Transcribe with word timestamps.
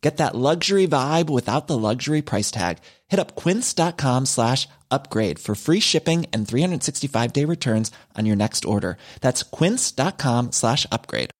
Get 0.00 0.16
that 0.18 0.34
luxury 0.34 0.86
vibe 0.86 1.28
without 1.28 1.66
the 1.66 1.76
luxury 1.76 2.22
price 2.22 2.50
tag. 2.50 2.78
Hit 3.08 3.18
up 3.20 3.34
quince.com 3.34 4.26
slash 4.26 4.68
upgrade 4.90 5.38
for 5.38 5.54
free 5.54 5.80
shipping 5.80 6.26
and 6.32 6.46
365 6.48 7.32
day 7.32 7.44
returns 7.44 7.90
on 8.18 8.24
your 8.26 8.36
next 8.36 8.64
order. 8.64 8.96
That's 9.20 9.42
quince.com 9.42 10.52
slash 10.52 10.86
upgrade. 10.92 11.30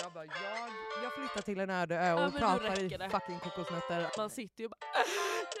Jag, 0.00 0.12
bara, 0.14 0.24
jag, 0.24 0.70
jag 1.02 1.12
flyttar 1.12 1.42
till 1.42 1.60
en 1.60 1.70
öde 1.70 1.96
ö 1.98 2.12
och 2.12 2.20
Ja, 2.20 2.30
pratar 2.38 2.78
i 2.80 2.88
fucking 3.10 3.38
kokosnötter. 3.38 4.10
Man 4.18 4.30
sitter 4.30 4.60
ju 4.60 4.64
och 4.66 4.70
bara 4.70 5.04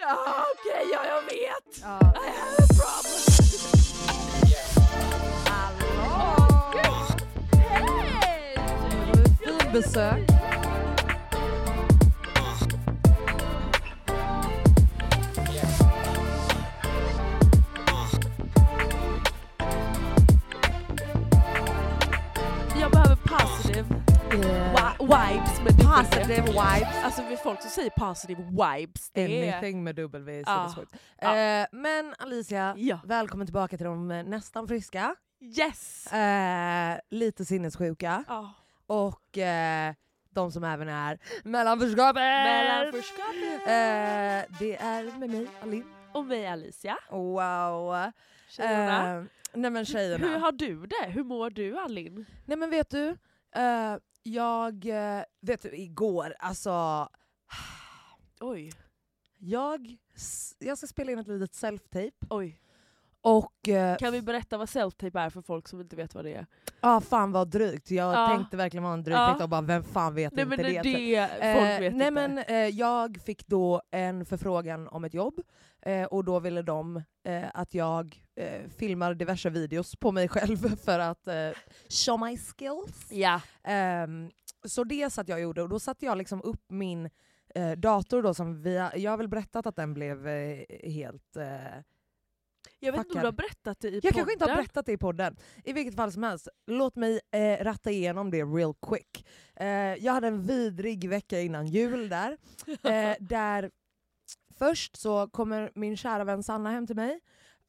Ja 0.00 0.44
okej, 0.54 0.88
ja 0.92 1.06
jag 1.06 1.22
vet. 1.22 1.80
Ja. 1.82 1.98
I 2.00 2.30
have 2.40 2.56
a 2.58 2.66
problem. 2.78 3.24
Hallå! 5.46 6.48
Hej! 7.68 8.07
Besök. 9.72 10.24
Jag 22.80 22.90
behöver 22.92 23.16
positive 23.16 23.86
wi- 24.30 24.98
vibes 25.00 25.60
med 25.60 25.72
dubbel 25.72 25.86
V. 25.86 26.02
Positive 26.02 26.42
vibes. 26.42 27.04
Alltså 27.04 27.22
vi 27.28 27.36
folk 27.36 27.62
som 27.62 27.70
säger 27.70 27.90
positive 27.90 28.42
vibes, 28.42 29.10
det 29.12 29.22
är... 29.48 29.52
Anything 29.52 29.84
med 29.84 29.94
är 30.28 30.42
Ja. 30.46 30.68
sinnessjukt. 30.68 31.02
Ja. 31.20 31.36
Eh, 31.36 31.66
men 31.72 32.14
Alicia, 32.18 32.74
Ja. 32.76 33.00
välkommen 33.04 33.46
tillbaka 33.46 33.76
till 33.76 33.86
de 33.86 34.10
eh, 34.10 34.24
nästan 34.24 34.68
friska, 34.68 35.14
Yes! 35.58 36.12
eh, 36.12 36.98
lite 37.10 37.44
sinnessjuka 37.44 38.24
Ja. 38.28 38.54
Och 38.88 39.38
eh, 39.38 39.94
de 40.30 40.52
som 40.52 40.64
även 40.64 40.88
är 40.88 41.18
mellanförskapet. 41.44 42.14
Mellanförskapet. 42.22 43.62
Eh, 43.62 44.58
det 44.58 44.76
är 44.76 45.18
med 45.18 45.30
mig, 45.30 45.46
Alin. 45.62 45.84
Och 46.12 46.24
mig 46.24 46.46
Alicia. 46.46 46.98
Wow. 47.10 48.12
Tjejerna. 48.48 49.18
Eh, 49.18 49.24
nej 49.54 49.70
men 49.70 49.84
tjejerna. 49.84 50.26
Hur 50.26 50.38
har 50.38 50.52
du 50.52 50.86
det? 50.86 51.06
Hur 51.10 51.24
mår 51.24 51.50
du 51.50 51.78
Alin? 51.78 52.26
Nej 52.44 52.56
men 52.58 52.70
vet 52.70 52.90
du, 52.90 53.08
eh, 53.54 53.96
jag, 54.22 54.86
eh, 54.86 55.24
vet 55.40 55.62
du 55.62 55.76
igår, 55.76 56.34
alltså 56.38 57.08
Oj. 58.40 58.72
jag, 59.38 59.96
jag 60.58 60.78
ska 60.78 60.86
spela 60.86 61.12
in 61.12 61.18
ett 61.18 61.28
litet 61.28 61.52
self-tape 61.52 62.26
Oj. 62.30 62.60
Och 63.20 63.68
eh, 63.68 63.96
Kan 63.96 64.12
vi 64.12 64.22
berätta 64.22 64.58
vad 64.58 64.68
self-tape 64.68 65.20
är 65.20 65.30
för 65.30 65.42
folk 65.42 65.68
som 65.68 65.80
inte 65.80 65.96
vet 65.96 66.14
vad 66.14 66.24
det 66.24 66.34
är? 66.34 66.46
ja 66.80 67.00
fan 67.00 67.32
vad 67.32 67.48
drygt. 67.48 67.90
Jag 67.90 68.14
Ja. 68.14 68.28
tänkte 68.28 68.56
verkligen 68.56 68.84
vara 68.84 68.94
en 68.94 69.02
dryg 69.02 69.16
Ja. 69.16 69.42
och 69.42 69.48
bara 69.48 69.60
vem 69.60 69.82
fan 69.84 70.14
vet 70.14 70.32
Nej 70.32 70.42
inte 70.44 70.56
men 70.56 70.72
det, 70.72 70.82
det? 70.82 71.16
Eh, 71.16 71.54
folk 71.54 71.80
vet 71.82 71.94
nej 71.96 72.08
inte. 72.08 72.10
men 72.10 72.38
eh, 72.38 72.56
jag 72.56 73.18
fick 73.24 73.46
då 73.46 73.82
en 73.90 74.24
förfrågan 74.26 74.88
om 74.88 75.04
ett 75.04 75.14
jobb 75.14 75.40
eh, 75.82 76.04
och 76.04 76.24
då 76.24 76.40
ville 76.40 76.62
de 76.62 76.96
eh, 77.24 77.44
att 77.54 77.74
jag 77.74 78.22
eh, 78.36 78.68
filmar 78.78 79.14
diverse 79.14 79.50
videos 79.50 79.96
på 79.96 80.12
mig 80.12 80.28
själv 80.28 80.76
för 80.84 80.98
att 80.98 81.26
eh, 81.28 81.50
show 81.88 82.20
my 82.20 82.36
skills. 82.38 83.06
Ja. 83.12 83.40
Ehm, 83.64 84.30
så 84.64 84.84
det 84.84 85.10
satt 85.10 85.28
jag 85.28 85.36
och 85.36 85.42
gjorde 85.42 85.62
och 85.62 85.68
då 85.68 85.78
satte 85.80 86.04
jag 86.06 86.18
liksom 86.18 86.42
upp 86.42 86.64
min 86.70 87.10
eh, 87.54 87.70
dator 87.72 88.22
då 88.22 88.34
som 88.34 88.62
vi 88.62 88.78
har, 88.78 88.92
jag 88.96 89.10
har 89.12 89.18
väl 89.18 89.28
berättat 89.28 89.66
att 89.66 89.76
den 89.76 89.94
blev 89.94 90.28
eh, 90.28 90.58
helt... 90.90 91.36
Eh, 91.36 91.82
Jag 92.80 92.92
vet 92.92 92.98
inte 92.98 93.14
om 93.14 93.20
du 93.20 93.26
har 93.26 93.32
berättat 93.32 93.80
det 93.80 93.88
i 93.88 93.94
jag 93.94 94.02
podden. 94.02 94.14
kanske 94.14 94.32
inte 94.32 94.44
har 94.44 94.56
berättat 94.56 94.86
det 94.86 94.92
i 94.92 94.98
podden. 94.98 95.36
I 95.64 95.72
vilket 95.72 95.96
fall 95.96 96.12
som 96.12 96.22
helst, 96.22 96.48
låt 96.66 96.96
mig 96.96 97.20
eh, 97.30 97.64
ratta 97.64 97.90
igenom 97.90 98.30
det 98.30 98.42
real 98.42 98.74
quick. 98.86 99.26
Eh, 99.56 99.66
jag 100.04 100.12
hade 100.12 100.26
en 100.26 100.42
vidrig 100.46 101.08
vecka 101.08 101.40
innan 101.40 101.66
jul 101.66 102.08
där. 102.08 102.38
Eh, 102.82 103.16
där 103.20 103.70
först 104.58 104.96
så 104.96 105.28
kommer 105.28 105.70
min 105.74 105.96
kära 105.96 106.24
vän 106.24 106.42
Sanna 106.42 106.70
hem 106.70 106.86
till 106.86 106.96
mig 106.96 107.20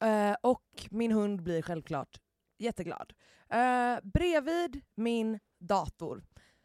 eh, 0.02 0.36
och 0.42 0.86
min 0.90 1.12
hund 1.12 1.42
blir 1.42 1.62
självklart 1.62 2.20
jätteglad. 2.58 3.12
Eh, 3.48 3.98
bredvid 4.02 4.80
min 4.94 5.38
dator 5.60 6.22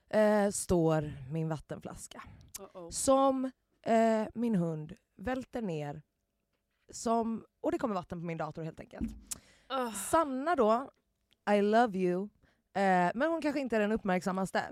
eh, 0.09 0.49
står 0.49 1.13
min 1.31 1.49
vattenflaska 1.49 2.23
Uh-oh. 2.59 2.89
som 2.89 3.51
eh, 3.85 4.27
min 4.33 4.55
hund 4.55 4.95
välter 5.17 5.61
ner 5.61 6.01
som, 6.91 7.45
och 7.61 7.71
det 7.71 7.77
kommer 7.77 7.95
vatten 7.95 8.19
på 8.19 8.25
min 8.25 8.37
dator 8.37 8.63
helt 8.63 8.79
enkelt. 8.79 9.09
Ugh. 9.73 9.93
Sanna 9.93 10.55
då, 10.55 10.91
I 11.51 11.61
love 11.61 11.97
you, 11.99 12.23
eh, 12.73 13.11
men 13.15 13.21
hon 13.31 13.41
kanske 13.41 13.59
inte 13.59 13.75
är 13.75 13.79
den 13.79 13.91
uppmärksammaste. 13.91 14.63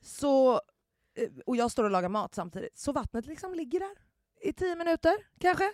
Så, 0.00 0.52
eh, 1.14 1.28
och 1.46 1.56
jag 1.56 1.70
står 1.70 1.84
och 1.84 1.90
lagar 1.90 2.08
mat 2.08 2.34
samtidigt, 2.34 2.78
så 2.78 2.92
vattnet 2.92 3.26
liksom 3.26 3.54
ligger 3.54 3.80
där 3.80 3.96
i 4.40 4.52
tio 4.52 4.76
minuter 4.76 5.16
kanske. 5.40 5.72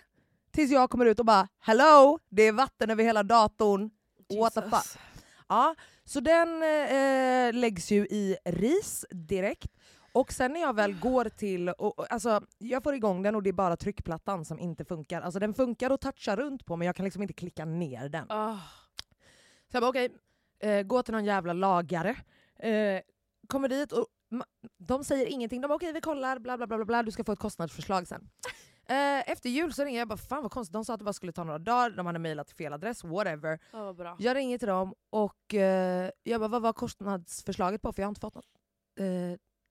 Tills 0.51 0.71
jag 0.71 0.89
kommer 0.89 1.05
ut 1.05 1.19
och 1.19 1.25
bara 1.25 1.47
hello, 1.59 2.19
det 2.29 2.43
är 2.43 2.51
vatten 2.51 2.89
över 2.89 3.03
hela 3.03 3.23
datorn. 3.23 3.89
What 4.39 4.53
the 4.53 4.61
Jesus. 4.61 4.93
fuck? 4.93 5.01
Ja, 5.47 5.75
så 6.03 6.19
den 6.19 6.63
eh, 6.63 7.53
läggs 7.53 7.91
ju 7.91 8.05
i 8.05 8.37
ris 8.45 9.05
direkt. 9.11 9.71
Och 10.15 10.33
sen 10.33 10.53
när 10.53 10.61
jag 10.61 10.75
väl 10.75 10.99
går 10.99 11.25
till, 11.25 11.69
och, 11.69 11.99
och, 11.99 12.13
alltså, 12.13 12.41
jag 12.57 12.83
får 12.83 12.95
igång 12.95 13.23
den 13.23 13.35
och 13.35 13.43
det 13.43 13.49
är 13.49 13.53
bara 13.53 13.77
tryckplattan 13.77 14.45
som 14.45 14.59
inte 14.59 14.85
funkar. 14.85 15.21
Alltså 15.21 15.39
den 15.39 15.53
funkar 15.53 15.89
att 15.91 16.01
toucha 16.01 16.35
runt 16.35 16.65
på 16.65 16.75
men 16.75 16.85
jag 16.85 16.95
kan 16.95 17.03
liksom 17.03 17.21
inte 17.21 17.33
klicka 17.33 17.65
ner 17.65 18.09
den. 18.09 18.25
Ah. 18.29 18.57
Så 19.71 19.75
jag 19.75 19.81
bara 19.81 19.89
okej, 19.89 20.13
eh, 20.59 20.81
gå 20.81 21.03
till 21.03 21.13
någon 21.13 21.25
jävla 21.25 21.53
lagare. 21.53 22.09
Eh, 22.59 23.01
kommer 23.47 23.67
dit 23.69 23.91
och 23.91 24.07
de 24.77 25.03
säger 25.03 25.25
ingenting. 25.25 25.61
De 25.61 25.67
bara 25.67 25.75
okej 25.75 25.93
vi 25.93 26.01
kollar, 26.01 26.39
bla 26.39 26.57
bla 26.57 26.67
bla 26.67 26.85
bla, 26.85 27.03
du 27.03 27.11
ska 27.11 27.23
få 27.23 27.31
ett 27.31 27.39
kostnadsförslag 27.39 28.07
sen. 28.07 28.29
Eh, 28.85 29.31
efter 29.31 29.49
jul 29.49 29.73
så 29.73 29.83
ringer 29.83 29.99
jag 29.99 30.07
bara 30.07 30.17
fan 30.17 30.41
vad 30.41 30.51
konstigt, 30.51 30.73
de 30.73 30.85
sa 30.85 30.93
att 30.93 30.99
det 30.99 31.05
bara 31.05 31.13
skulle 31.13 31.31
ta 31.31 31.43
några 31.43 31.59
dagar, 31.59 31.89
de 31.89 32.05
hade 32.05 32.19
mejlat 32.19 32.51
fel 32.51 32.73
adress, 32.73 33.03
whatever. 33.03 33.59
Bra. 33.93 34.15
Jag 34.19 34.35
ringer 34.35 34.57
till 34.57 34.67
dem 34.67 34.93
och 35.09 35.53
eh, 35.53 36.11
jag 36.23 36.41
bara 36.41 36.47
vad 36.47 36.61
var 36.61 36.73
kostnadsförslaget 36.73 37.81
på 37.81 37.93
för 37.93 38.01
jag 38.01 38.07
har 38.07 38.11
inte 38.11 38.21
fått 38.21 38.35
något. 38.35 38.45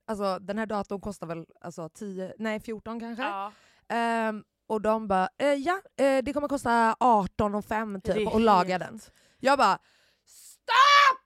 Eh, 0.07 0.11
alltså 0.11 0.39
den 0.39 0.59
här 0.59 0.67
datorn 0.67 1.01
kostar 1.01 1.27
väl 1.27 1.47
alltså 1.61 1.89
10, 1.89 2.35
nej 2.39 2.61
14 2.61 3.01
kanske. 3.01 3.23
Ja. 3.25 3.53
Ehm, 3.89 4.45
och 4.67 4.81
de 4.81 5.09
bara 5.09 5.29
eh, 5.39 5.47
ja 5.55 5.81
eh, 5.97 6.23
det 6.25 6.33
kommer 6.33 6.49
kosta 6.49 6.97
18 7.01 7.55
och 7.55 7.65
5 7.65 8.01
Det 8.05 8.11
är 8.11 8.15
typ 8.15 8.35
att 8.35 8.41
laga 8.41 8.79
den. 8.79 9.01
Jag 9.41 9.59
bara 9.59 9.79
STOP! 10.27 11.21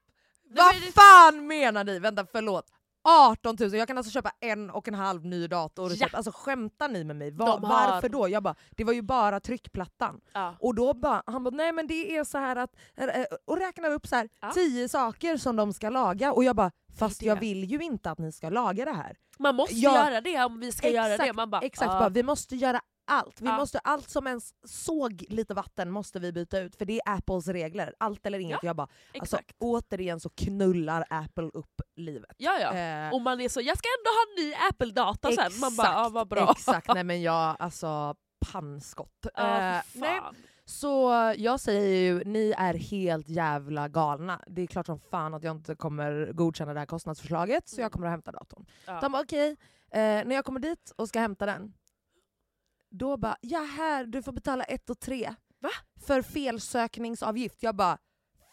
Nej, 0.50 0.64
Vad 0.64 0.74
det- 0.82 0.92
fan 0.92 1.46
menar 1.46 1.84
ni? 1.84 1.98
Vänta 1.98 2.26
förlåt. 2.32 2.64
18 3.08 3.56
000, 3.60 3.74
jag 3.74 3.88
kan 3.88 3.98
alltså 3.98 4.10
köpa 4.12 4.30
en 4.40 4.70
och 4.70 4.88
en 4.88 4.94
halv 4.94 5.24
ny 5.24 5.46
dator. 5.46 5.90
Ja. 5.90 6.06
Typ. 6.06 6.14
Alltså 6.14 6.32
skämtar 6.34 6.88
ni 6.88 7.04
med 7.04 7.16
mig? 7.16 7.30
Va- 7.30 7.46
De 7.46 7.64
har- 7.64 7.92
Varför 7.92 8.08
då? 8.08 8.28
Jag 8.28 8.42
bara, 8.42 8.54
det 8.70 8.84
var 8.84 8.92
ju 8.92 9.02
bara 9.02 9.40
tryckplattan. 9.40 10.20
Ja. 10.32 10.56
Och 10.60 10.74
då 10.74 10.94
bara, 10.94 11.22
han 11.26 11.44
bara, 11.44 11.54
nej 11.54 11.72
men 11.72 11.86
det 11.86 12.16
är 12.16 12.24
så 12.24 12.38
här 12.38 12.56
att, 12.56 12.70
eh, 12.96 13.08
och 13.46 13.58
räknar 13.58 13.90
upp 13.90 14.06
så 14.06 14.16
här 14.16 14.28
Ja. 14.40 14.50
tio 14.52 14.88
saker 14.88 15.36
som 15.36 15.56
de 15.56 15.72
ska 15.72 15.90
laga 15.90 16.32
och 16.32 16.44
jag 16.44 16.56
bara, 16.56 16.70
fast 16.98 17.22
jag 17.22 17.40
vill 17.40 17.64
ju 17.64 17.78
inte 17.82 18.10
att 18.10 18.18
ni 18.18 18.32
ska 18.32 18.48
laga 18.48 18.84
det 18.84 18.92
här. 18.92 19.16
Man 19.38 19.54
måste 19.54 19.74
Ja. 19.74 19.94
göra 20.06 20.20
det 20.20 20.44
om 20.44 20.60
vi 20.60 20.72
ska 20.72 20.88
göra 20.88 21.16
det. 21.16 21.32
Man 21.32 21.50
bara, 21.50 21.62
exakt 21.62 21.90
ah. 21.90 21.98
bara, 21.98 22.08
vi 22.08 22.22
måste 22.22 22.56
göra 22.56 22.80
allt. 23.10 23.40
Vi 23.40 23.46
Ja. 23.46 23.56
måste, 23.56 23.78
allt 23.78 24.10
som 24.10 24.26
ens 24.26 24.50
såg 24.66 25.24
lite 25.28 25.54
vatten 25.54 25.90
måste 25.90 26.18
vi 26.20 26.32
byta 26.32 26.58
ut, 26.60 26.76
för 26.76 26.84
det 26.84 27.00
är 27.06 27.14
Apples 27.16 27.48
regler. 27.48 27.94
Allt 28.00 28.26
eller 28.26 28.38
inget. 28.38 28.58
Ja, 28.62 28.66
Jag 28.68 28.76
bara, 28.76 28.82
alltså, 29.20 29.36
Exakt. 29.36 29.56
återigen 29.58 30.20
så 30.20 30.30
knullar 30.30 31.04
Apple 31.10 31.50
upp 31.54 31.80
livet. 31.96 32.36
ja, 32.38 32.58
ja. 32.60 32.74
Eh, 32.74 33.14
Och 33.14 33.20
man 33.20 33.40
är 33.40 33.48
så, 33.48 33.60
jag 33.60 33.78
ska 33.78 33.88
ändå 33.98 34.10
ha 34.10 34.42
ny 34.44 34.54
Apple-data 34.70 35.32
sen. 35.50 35.60
Man 35.60 35.76
bara, 35.76 35.92
ja 35.92 36.08
vad 36.12 36.28
bra. 36.28 36.50
Exakt, 36.56 36.88
nej 36.94 37.04
men 37.04 37.22
jag, 37.30 37.56
alltså 37.58 38.14
pannskott. 38.52 39.26
Ja, 39.34 39.58
Eh, 39.76 39.82
nej. 39.92 40.20
Så 40.68 41.10
jag 41.36 41.60
säger 41.60 41.96
ju, 41.96 42.24
ni 42.24 42.54
är 42.58 42.74
helt 42.74 43.28
jävla 43.28 43.88
galna. 43.88 44.40
Det 44.46 44.62
är 44.62 44.66
klart 44.66 44.86
som 44.86 45.00
fan 45.00 45.34
att 45.34 45.42
jag 45.42 45.56
inte 45.56 45.74
kommer 45.74 46.32
godkänna 46.32 46.72
det 46.72 46.78
här 46.78 46.86
kostnadsförslaget, 46.86 47.68
så 47.68 47.80
jag 47.80 47.92
kommer 47.92 48.06
att 48.06 48.10
hämta 48.10 48.32
datorn. 48.32 48.66
Ja. 48.86 49.00
De 49.00 49.12
bara 49.12 49.22
okej, 49.22 49.50
eh, 49.90 50.00
när 50.00 50.34
jag 50.34 50.44
kommer 50.44 50.60
dit 50.60 50.92
och 50.96 51.08
ska 51.08 51.20
hämta 51.20 51.46
den, 51.46 51.74
då 52.90 53.16
bara 53.16 53.36
ja 53.40 53.58
här, 53.58 54.04
du 54.04 54.22
får 54.22 54.32
betala 54.32 54.64
ett 54.64 54.90
och 54.90 55.00
tre. 55.00 55.34
Va? 55.60 55.70
För 56.06 56.22
felsökningsavgift. 56.22 57.62
Jag 57.62 57.76
bara 57.76 57.98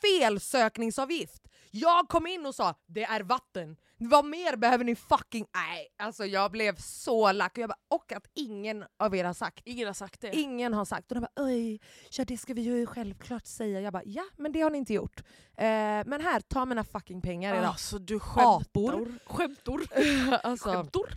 felsökningsavgift? 0.01 1.47
Jag 1.71 2.07
kom 2.09 2.27
in 2.27 2.45
och 2.45 2.55
sa 2.55 2.75
det 2.85 3.03
är 3.03 3.21
vatten. 3.21 3.77
Vad 3.97 4.25
mer 4.25 4.55
behöver 4.55 4.83
ni 4.83 4.95
fucking... 4.95 5.45
Nej, 5.55 5.87
alltså 5.99 6.25
jag 6.25 6.51
blev 6.51 6.75
så 6.75 7.31
lack. 7.31 7.51
Och, 7.51 7.57
jag 7.57 7.69
bara, 7.69 7.79
och 7.89 8.11
att 8.11 8.27
ingen 8.35 8.85
av 8.99 9.15
er 9.15 9.23
har 9.23 9.33
sagt. 9.33 9.61
Ingen 9.65 9.87
har 9.87 9.93
sagt 9.93 10.21
det. 10.21 10.35
Ingen 10.35 10.73
har 10.73 10.85
sagt. 10.85 11.11
Och 11.11 11.15
de 11.15 11.21
bara 11.21 11.45
oj, 11.45 11.79
ja 12.11 12.25
det 12.25 12.37
ska 12.37 12.53
vi 12.53 12.61
ju 12.61 12.85
självklart 12.85 13.45
säga. 13.45 13.81
Jag 13.81 13.93
bara 13.93 14.03
ja, 14.05 14.23
men 14.37 14.51
det 14.51 14.61
har 14.61 14.69
ni 14.69 14.77
inte 14.77 14.93
gjort. 14.93 15.19
Eh, 15.57 15.65
men 16.05 16.21
här, 16.21 16.39
ta 16.39 16.65
mina 16.65 16.83
fucking 16.83 17.21
pengar 17.21 17.53
idag. 17.55 17.65
Alltså 17.65 17.99
du 17.99 18.19
skämtar. 18.19 18.61
Apor. 18.61 19.13
Skämtor. 19.25 19.81
alltså, 20.43 20.69
Skämtor. 20.69 21.09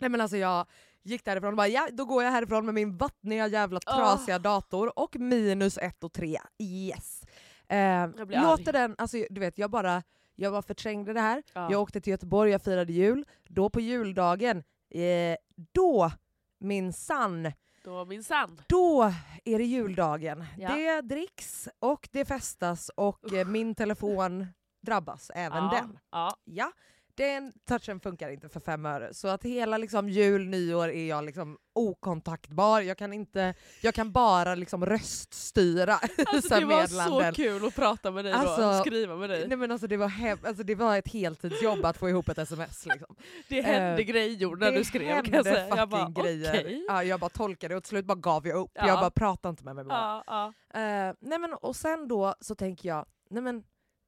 nej 0.00 0.10
men 0.10 0.20
alltså 0.20 0.36
jag 0.36 0.66
gick 1.02 1.24
därifrån 1.24 1.50
och 1.50 1.56
bara 1.56 1.68
ja, 1.68 1.88
då 1.92 2.04
går 2.04 2.24
jag 2.24 2.30
härifrån 2.30 2.64
med 2.66 2.74
min 2.74 2.96
vattniga 2.96 3.46
jävla 3.46 3.80
Ah. 3.86 3.96
trasiga 3.96 4.38
dator 4.38 4.98
och 4.98 5.16
minus 5.16 5.78
ett 5.78 6.04
och 6.04 6.12
tre. 6.12 6.38
Yes. 6.62 7.22
Eh, 7.68 8.08
låter 8.16 8.68
arg. 8.68 8.72
den, 8.72 8.94
alltså 8.98 9.16
du 9.30 9.40
vet 9.40 9.58
jag 9.58 9.70
bara, 9.70 10.02
jag 10.40 10.52
bara 10.52 10.62
förträngde 10.62 11.12
det 11.12 11.20
här. 11.20 11.42
Ja. 11.52 11.70
Jag 11.70 11.80
åkte 11.82 12.00
till 12.00 12.10
Göteborg, 12.10 12.50
jag 12.50 12.62
firade 12.62 12.92
jul. 12.92 13.24
Då 13.48 13.70
på 13.70 13.80
juldagen, 13.80 14.62
eh, 14.90 15.36
då 15.72 16.10
min 16.58 16.92
sann 16.92 17.52
Då 17.84 18.04
minsann. 18.04 18.60
då 18.68 19.12
är 19.44 19.58
det 19.58 19.64
juldagen. 19.64 20.44
Ja. 20.58 20.74
Det 20.76 21.00
dricks 21.00 21.68
och 21.78 22.08
det 22.12 22.24
festas 22.24 22.90
och 22.94 23.32
eh, 23.32 23.46
min 23.46 23.74
telefon 23.74 24.46
drabbas, 24.80 25.30
även 25.34 25.64
ja. 25.64 25.70
den. 25.70 25.98
Ja. 26.10 26.36
Ja, 26.44 26.72
den 27.20 27.52
touchen 27.68 28.00
funkar 28.00 28.28
inte 28.30 28.48
för 28.48 28.60
fem 28.60 28.86
öre. 28.86 29.14
Så 29.14 29.28
att 29.28 29.44
hela 29.44 29.78
liksom, 29.78 30.08
jul, 30.08 30.46
nyår 30.48 30.88
är 30.88 31.08
jag 31.08 31.24
liksom 31.24 31.58
okontaktbar. 31.72 32.80
Jag 32.80 32.98
kan, 32.98 33.12
inte, 33.12 33.54
jag 33.82 33.94
kan 33.94 34.12
bara 34.12 34.54
liksom 34.54 34.86
röststyra 34.86 35.94
Alltså, 36.26 36.48
så 36.48 36.60
det 36.60 36.64
var 36.66 36.86
så 36.86 36.96
meddelanden. 36.96 37.34
kul 37.34 37.64
att 37.66 37.74
prata 37.74 38.10
med 38.10 38.24
dig 38.24 38.32
då, 38.32 38.38
Alltså, 38.38 38.84
skriva 38.86 39.16
med 39.16 39.30
dig. 39.30 39.48
Nej, 39.48 39.56
men 39.56 39.70
alltså, 39.70 39.86
det, 39.86 39.96
var 39.96 40.08
hem- 40.08 40.38
alltså, 40.44 40.62
det 40.62 40.74
var 40.74 40.96
ett 40.96 41.08
heltidsjobb 41.12 41.84
att 41.84 41.96
få 41.96 42.08
ihop 42.08 42.28
ett 42.28 42.38
sms. 42.38 42.86
Liksom. 42.86 43.16
Det 43.48 43.60
hände 43.60 44.02
eh, 44.02 44.06
grejer 44.06 44.56
när 44.56 44.72
du 44.72 44.84
skrev 44.84 45.22
kan 45.22 45.34
jag 45.34 45.44
säga. 45.44 45.76
Jag 45.76 45.88
bara, 45.88 46.08
grejer. 46.08 46.50
okej. 46.50 46.84
Ja, 46.88 47.04
jag 47.04 47.20
bara 47.20 47.30
tolkade 47.30 47.76
och 47.76 47.82
till 47.82 47.88
slut 47.88 48.04
bara 48.04 48.18
gav 48.18 48.46
jag 48.46 48.56
upp. 48.56 48.70
Ja. 48.74 48.86
Jag 48.86 48.98
bara 49.00 49.10
pratade 49.10 49.50
inte 49.50 49.64
med 49.64 49.74
mig 49.74 49.84
mer. 49.84 49.94
Ja, 49.94 50.24
ja. 50.26 50.46
Eh, 50.80 51.14
nej 51.20 51.38
men, 51.38 51.52
och 51.54 51.76
sen 51.76 52.08
då 52.08 52.34
så 52.40 52.54
tänker 52.54 52.88
jag, 52.88 53.06
nej 53.30 53.42
men, 53.42 53.56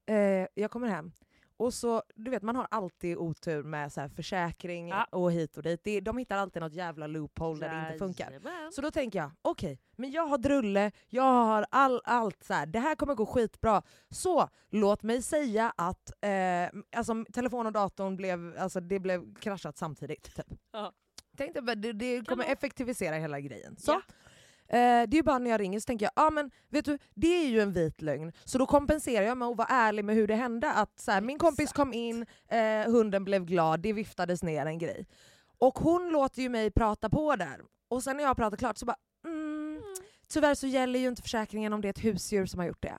eh, 0.09 0.47
jag 0.55 0.71
kommer 0.71 0.89
hem 0.89 1.13
och 1.63 1.75
så, 1.75 2.03
du 2.15 2.31
vet 2.31 2.43
man 2.43 2.57
har 2.57 2.67
alltid 2.71 3.17
otur 3.17 3.63
med 3.63 3.93
så 3.93 4.01
här 4.01 4.09
försäkring 4.09 4.89
Ja. 4.89 5.05
och 5.05 5.33
hit 5.33 5.57
och 5.57 5.63
dit. 5.63 5.81
Det, 5.85 6.01
de 6.01 6.19
hittar 6.19 6.37
alltid 6.39 6.63
något 6.63 6.75
jävla 6.75 7.07
loophole 7.07 7.69
där 7.69 7.75
det 7.75 7.87
inte 7.87 7.99
funkar. 7.99 8.31
Jajamän. 8.31 8.73
Så 8.73 8.81
då 8.81 8.91
tänker 8.91 9.19
jag, 9.19 9.31
okej, 9.43 9.79
men 9.97 10.11
jag 10.11 10.27
har 10.27 10.39
drulle, 10.39 10.93
jag 11.09 11.23
har 11.23 11.67
all, 11.71 12.01
allt 12.05 12.45
så 12.45 12.55
här. 12.55 12.67
det 12.67 12.79
här 12.79 12.95
kommer 12.95 13.15
gå 13.15 13.27
skitbra. 13.27 13.83
Så 14.11 14.49
låt 14.71 15.03
mig 15.03 15.23
säga 15.23 15.73
att 15.77 16.11
eh, 16.21 16.81
alltså, 16.97 17.25
telefon 17.33 17.67
och 17.67 17.73
datorn 17.73 18.17
blev, 18.17 18.57
alltså, 18.59 18.81
det 18.81 18.99
blev 18.99 19.35
kraschat 19.35 19.77
samtidigt. 19.77 20.37
Typ. 20.37 20.47
Ja. 20.73 20.93
Tänkte 21.37 21.61
det, 21.61 21.93
det 21.93 22.29
kommer 22.29 22.45
effektivisera 22.45 23.17
hela 23.17 23.41
grejen. 23.41 23.77
Så. 23.77 23.93
Ja. 23.93 24.03
Eh, 24.69 24.79
det 24.79 25.15
är 25.15 25.15
ju 25.15 25.23
bara 25.23 25.39
när 25.39 25.51
jag 25.51 25.61
ringer 25.61 25.81
så 25.81 25.85
tänker 25.87 26.07
jag, 26.07 26.27
ah, 26.27 26.31
men 26.31 26.51
vet 26.69 26.85
du, 26.85 26.99
det 27.15 27.45
är 27.45 27.49
ju 27.49 27.61
en 27.61 27.73
vit 27.73 28.03
lögn. 28.03 28.33
Så 28.45 28.59
då 28.59 28.67
kompenserar 28.67 29.27
jag 29.27 29.39
med 29.39 29.49
att 29.49 29.57
vara 29.57 29.69
ärlig 29.69 30.05
med 30.05 30.15
hur 30.15 30.27
det 30.27 30.35
hände. 30.35 30.73
Att 30.73 31.01
så 31.01 31.11
här, 31.11 31.21
min 31.21 31.39
kompis 31.39 31.73
kom 31.73 31.93
in, 31.93 32.27
eh, 32.49 32.91
hunden 32.91 33.25
blev 33.25 33.45
glad, 33.45 33.81
det 33.81 33.93
viftades 33.93 34.43
ner 34.43 34.67
en 34.67 34.79
grej. 34.79 35.07
Och 35.59 35.79
hon 35.79 36.09
låter 36.11 36.43
ju 36.43 36.49
mig 36.49 36.71
prata 36.71 37.11
på 37.11 37.37
där. 37.37 37.61
Och 37.89 38.03
sen 38.03 38.17
när 38.17 38.25
jag 38.25 38.31
har 38.31 38.35
pratat 38.35 38.59
klart 38.59 38.79
så 38.79 38.87
bara, 38.87 38.97
mm, 39.25 39.83
tyvärr 40.29 40.55
så 40.55 40.67
gäller 40.67 40.99
ju 40.99 41.09
inte 41.09 41.23
försäkringen 41.23 41.73
om 41.73 41.81
det 41.81 41.89
är 41.89 41.91
ett 41.91 42.05
husdjur 42.05 42.47
som 42.47 42.61
har 42.61 42.67
gjort 42.67 42.83
det. 42.83 42.99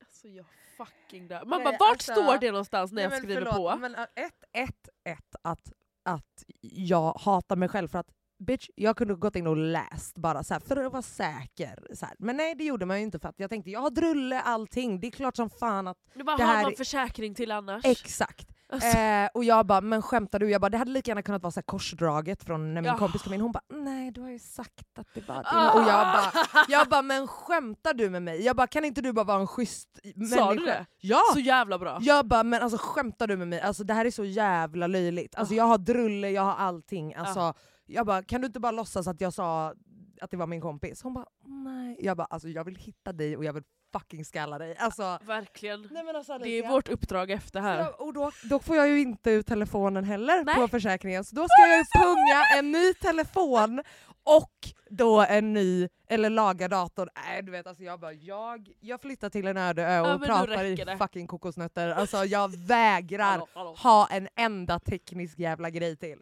Alltså 0.00 0.28
jag 0.28 0.46
fucking 0.76 1.28
dör. 1.28 1.44
Man 1.44 1.62
Nej, 1.62 1.64
bara, 1.64 1.76
vart 1.80 1.90
alltså- 1.90 2.12
står 2.12 2.38
det 2.38 2.50
någonstans 2.50 2.92
när 2.92 2.96
Nej, 2.96 3.02
jag 3.04 3.10
men 3.10 3.20
skriver 3.20 3.40
förlåt, 3.52 3.72
på? 3.72 3.78
Men 3.78 3.94
ett, 3.94 4.44
ett, 4.52 4.88
ett 5.04 5.36
att, 5.42 5.72
att 6.02 6.44
jag 6.60 7.12
hatar 7.12 7.56
mig 7.56 7.68
själv 7.68 7.88
för 7.88 7.98
att 7.98 8.10
bitch, 8.38 8.68
jag 8.74 8.96
kunde 8.96 9.14
gått 9.14 9.36
in 9.36 9.46
och 9.46 9.56
läst 9.56 10.18
bara 10.18 10.44
så 10.44 10.54
här, 10.54 10.60
för 10.60 10.76
att 10.84 10.92
vara 10.92 11.02
säker. 11.02 11.94
Så 11.94 12.06
här. 12.06 12.14
Men 12.18 12.36
nej 12.36 12.54
det 12.54 12.64
gjorde 12.64 12.86
man 12.86 12.96
ju 12.98 13.02
inte 13.02 13.18
för 13.18 13.28
att 13.28 13.38
jag 13.40 13.50
tänkte 13.50 13.70
jag 13.70 13.80
har 13.80 13.90
drulle 13.90 14.40
allting, 14.40 15.00
det 15.00 15.06
är 15.06 15.10
klart 15.10 15.36
som 15.36 15.50
fan 15.50 15.88
att 15.88 15.96
Nu 16.14 16.24
bara, 16.24 16.36
det 16.36 16.42
har 16.44 16.54
här 16.54 16.62
man 16.62 16.72
är- 16.72 16.76
försäkring 16.76 17.34
till 17.34 17.50
annars? 17.52 17.84
Exakt. 17.84 18.48
Alltså, 18.72 18.98
Eh, 18.98 19.28
och 19.34 19.44
jag 19.44 19.66
bara, 19.66 19.80
men 19.80 20.02
skämtar 20.02 20.38
du? 20.38 20.50
Jag 20.50 20.60
bara, 20.60 20.68
det 20.68 20.78
hade 20.78 20.90
lika 20.90 21.10
gärna 21.10 21.22
kunnat 21.22 21.42
vara 21.42 21.50
så 21.50 21.62
korsdraget 21.62 22.44
från 22.44 22.74
när 22.74 22.82
min 22.82 22.90
Ja. 22.92 22.98
kompis 22.98 23.22
kom 23.22 23.34
in. 23.34 23.40
Hon 23.40 23.52
bara, 23.52 23.62
nej 23.68 24.10
du 24.10 24.20
har 24.20 24.30
ju 24.30 24.38
sagt 24.38 24.98
att 24.98 25.06
det 25.14 25.28
var. 25.28 25.42
Ah! 25.46 25.70
Och 25.72 25.80
jag 25.80 26.06
bara, 26.06 26.32
jag 26.68 26.88
bara, 26.88 27.02
men 27.02 27.28
skämtar 27.28 27.94
du 27.94 28.10
med 28.10 28.22
mig? 28.22 28.42
Jag 28.44 28.56
bara, 28.56 28.66
kan 28.66 28.84
inte 28.84 29.00
du 29.00 29.12
bara 29.12 29.24
vara 29.24 29.40
en 29.40 29.46
schysst 29.46 29.88
människa? 30.14 30.36
Sa 30.36 30.54
du 30.54 30.64
det? 30.64 30.86
Ja! 31.00 31.20
Så 31.32 31.38
jävla 31.40 31.78
bra. 31.78 31.98
Jag 32.00 32.26
bara, 32.26 32.42
men 32.42 32.62
alltså 32.62 32.78
skämtar 32.80 33.26
du 33.26 33.36
med 33.36 33.48
mig? 33.48 33.60
Alltså 33.60 33.84
det 33.84 33.94
här 33.94 34.04
är 34.04 34.10
så 34.10 34.24
jävla 34.24 34.86
löjligt. 34.86 35.34
Alltså 35.36 35.54
Ah. 35.54 35.56
jag 35.56 35.64
har 35.64 35.78
drulle, 35.78 36.30
jag 36.30 36.42
har 36.42 36.54
allting. 36.54 37.14
Alltså, 37.14 37.54
Jag 37.86 38.06
bara, 38.06 38.22
kan 38.22 38.40
du 38.40 38.46
inte 38.46 38.60
bara 38.60 38.72
låtsas 38.72 39.06
att 39.06 39.20
jag 39.20 39.32
sa 39.34 39.74
att 40.20 40.30
det 40.30 40.36
var 40.36 40.46
min 40.46 40.60
kompis? 40.60 41.02
Hon 41.02 41.14
bara, 41.14 41.26
nej. 41.44 41.96
Jag 42.00 42.16
bara, 42.16 42.26
alltså 42.30 42.48
jag 42.48 42.64
vill 42.64 42.76
hitta 42.76 43.12
dig 43.12 43.36
och 43.36 43.44
jag 43.44 43.52
vill 43.52 43.62
fucking 43.92 44.24
skalla 44.24 44.58
dig. 44.58 44.76
Alltså, 44.76 45.18
Verkligen. 45.22 45.88
nej 45.90 46.16
alltså, 46.16 46.38
Det 46.38 46.48
är 46.48 46.68
vårt 46.68 46.88
uppdrag 46.88 47.30
efter 47.30 47.60
här. 47.60 47.78
Ja, 47.78 47.90
och 47.98 48.12
då, 48.12 48.30
då 48.50 48.58
får 48.58 48.76
jag 48.76 48.88
ju 48.88 49.00
inte 49.00 49.30
ut 49.30 49.46
telefonen 49.46 50.04
heller 50.04 50.44
Nej. 50.44 50.54
på 50.54 50.68
försäkringen, 50.68 51.24
så 51.24 51.36
då 51.36 51.42
ska 51.48 51.62
jag 51.68 51.78
ju 51.78 51.84
punga 52.04 52.44
en 52.58 52.72
ny 52.72 52.94
telefon 52.94 53.82
och 54.24 54.52
då 54.90 55.20
en 55.28 55.52
ny, 55.52 55.88
eller 56.08 56.30
laga 56.30 56.68
datorn. 56.68 57.08
Nej 57.26 57.42
du 57.42 57.52
vet 57.52 57.66
alltså 57.66 57.82
jag 57.84 58.00
bara, 58.00 58.12
jag, 58.12 58.68
jag 58.80 59.00
flyttar 59.00 59.30
till 59.30 59.46
en 59.46 59.56
öde 59.56 59.82
ö 59.82 60.00
och 60.00 60.06
Ja, 60.08 60.18
pratar 60.26 60.64
i 60.64 60.74
det. 60.76 60.96
fucking 60.98 61.26
kokosnötter. 61.26 61.88
Alltså 61.88 62.24
jag 62.24 62.56
vägrar 62.56 63.24
Hallå, 63.24 63.48
hallå. 63.54 63.74
ha 63.82 64.06
en 64.10 64.28
enda 64.36 64.78
teknisk 64.78 65.38
jävla 65.38 65.70
grej 65.70 65.96
till. 65.96 66.18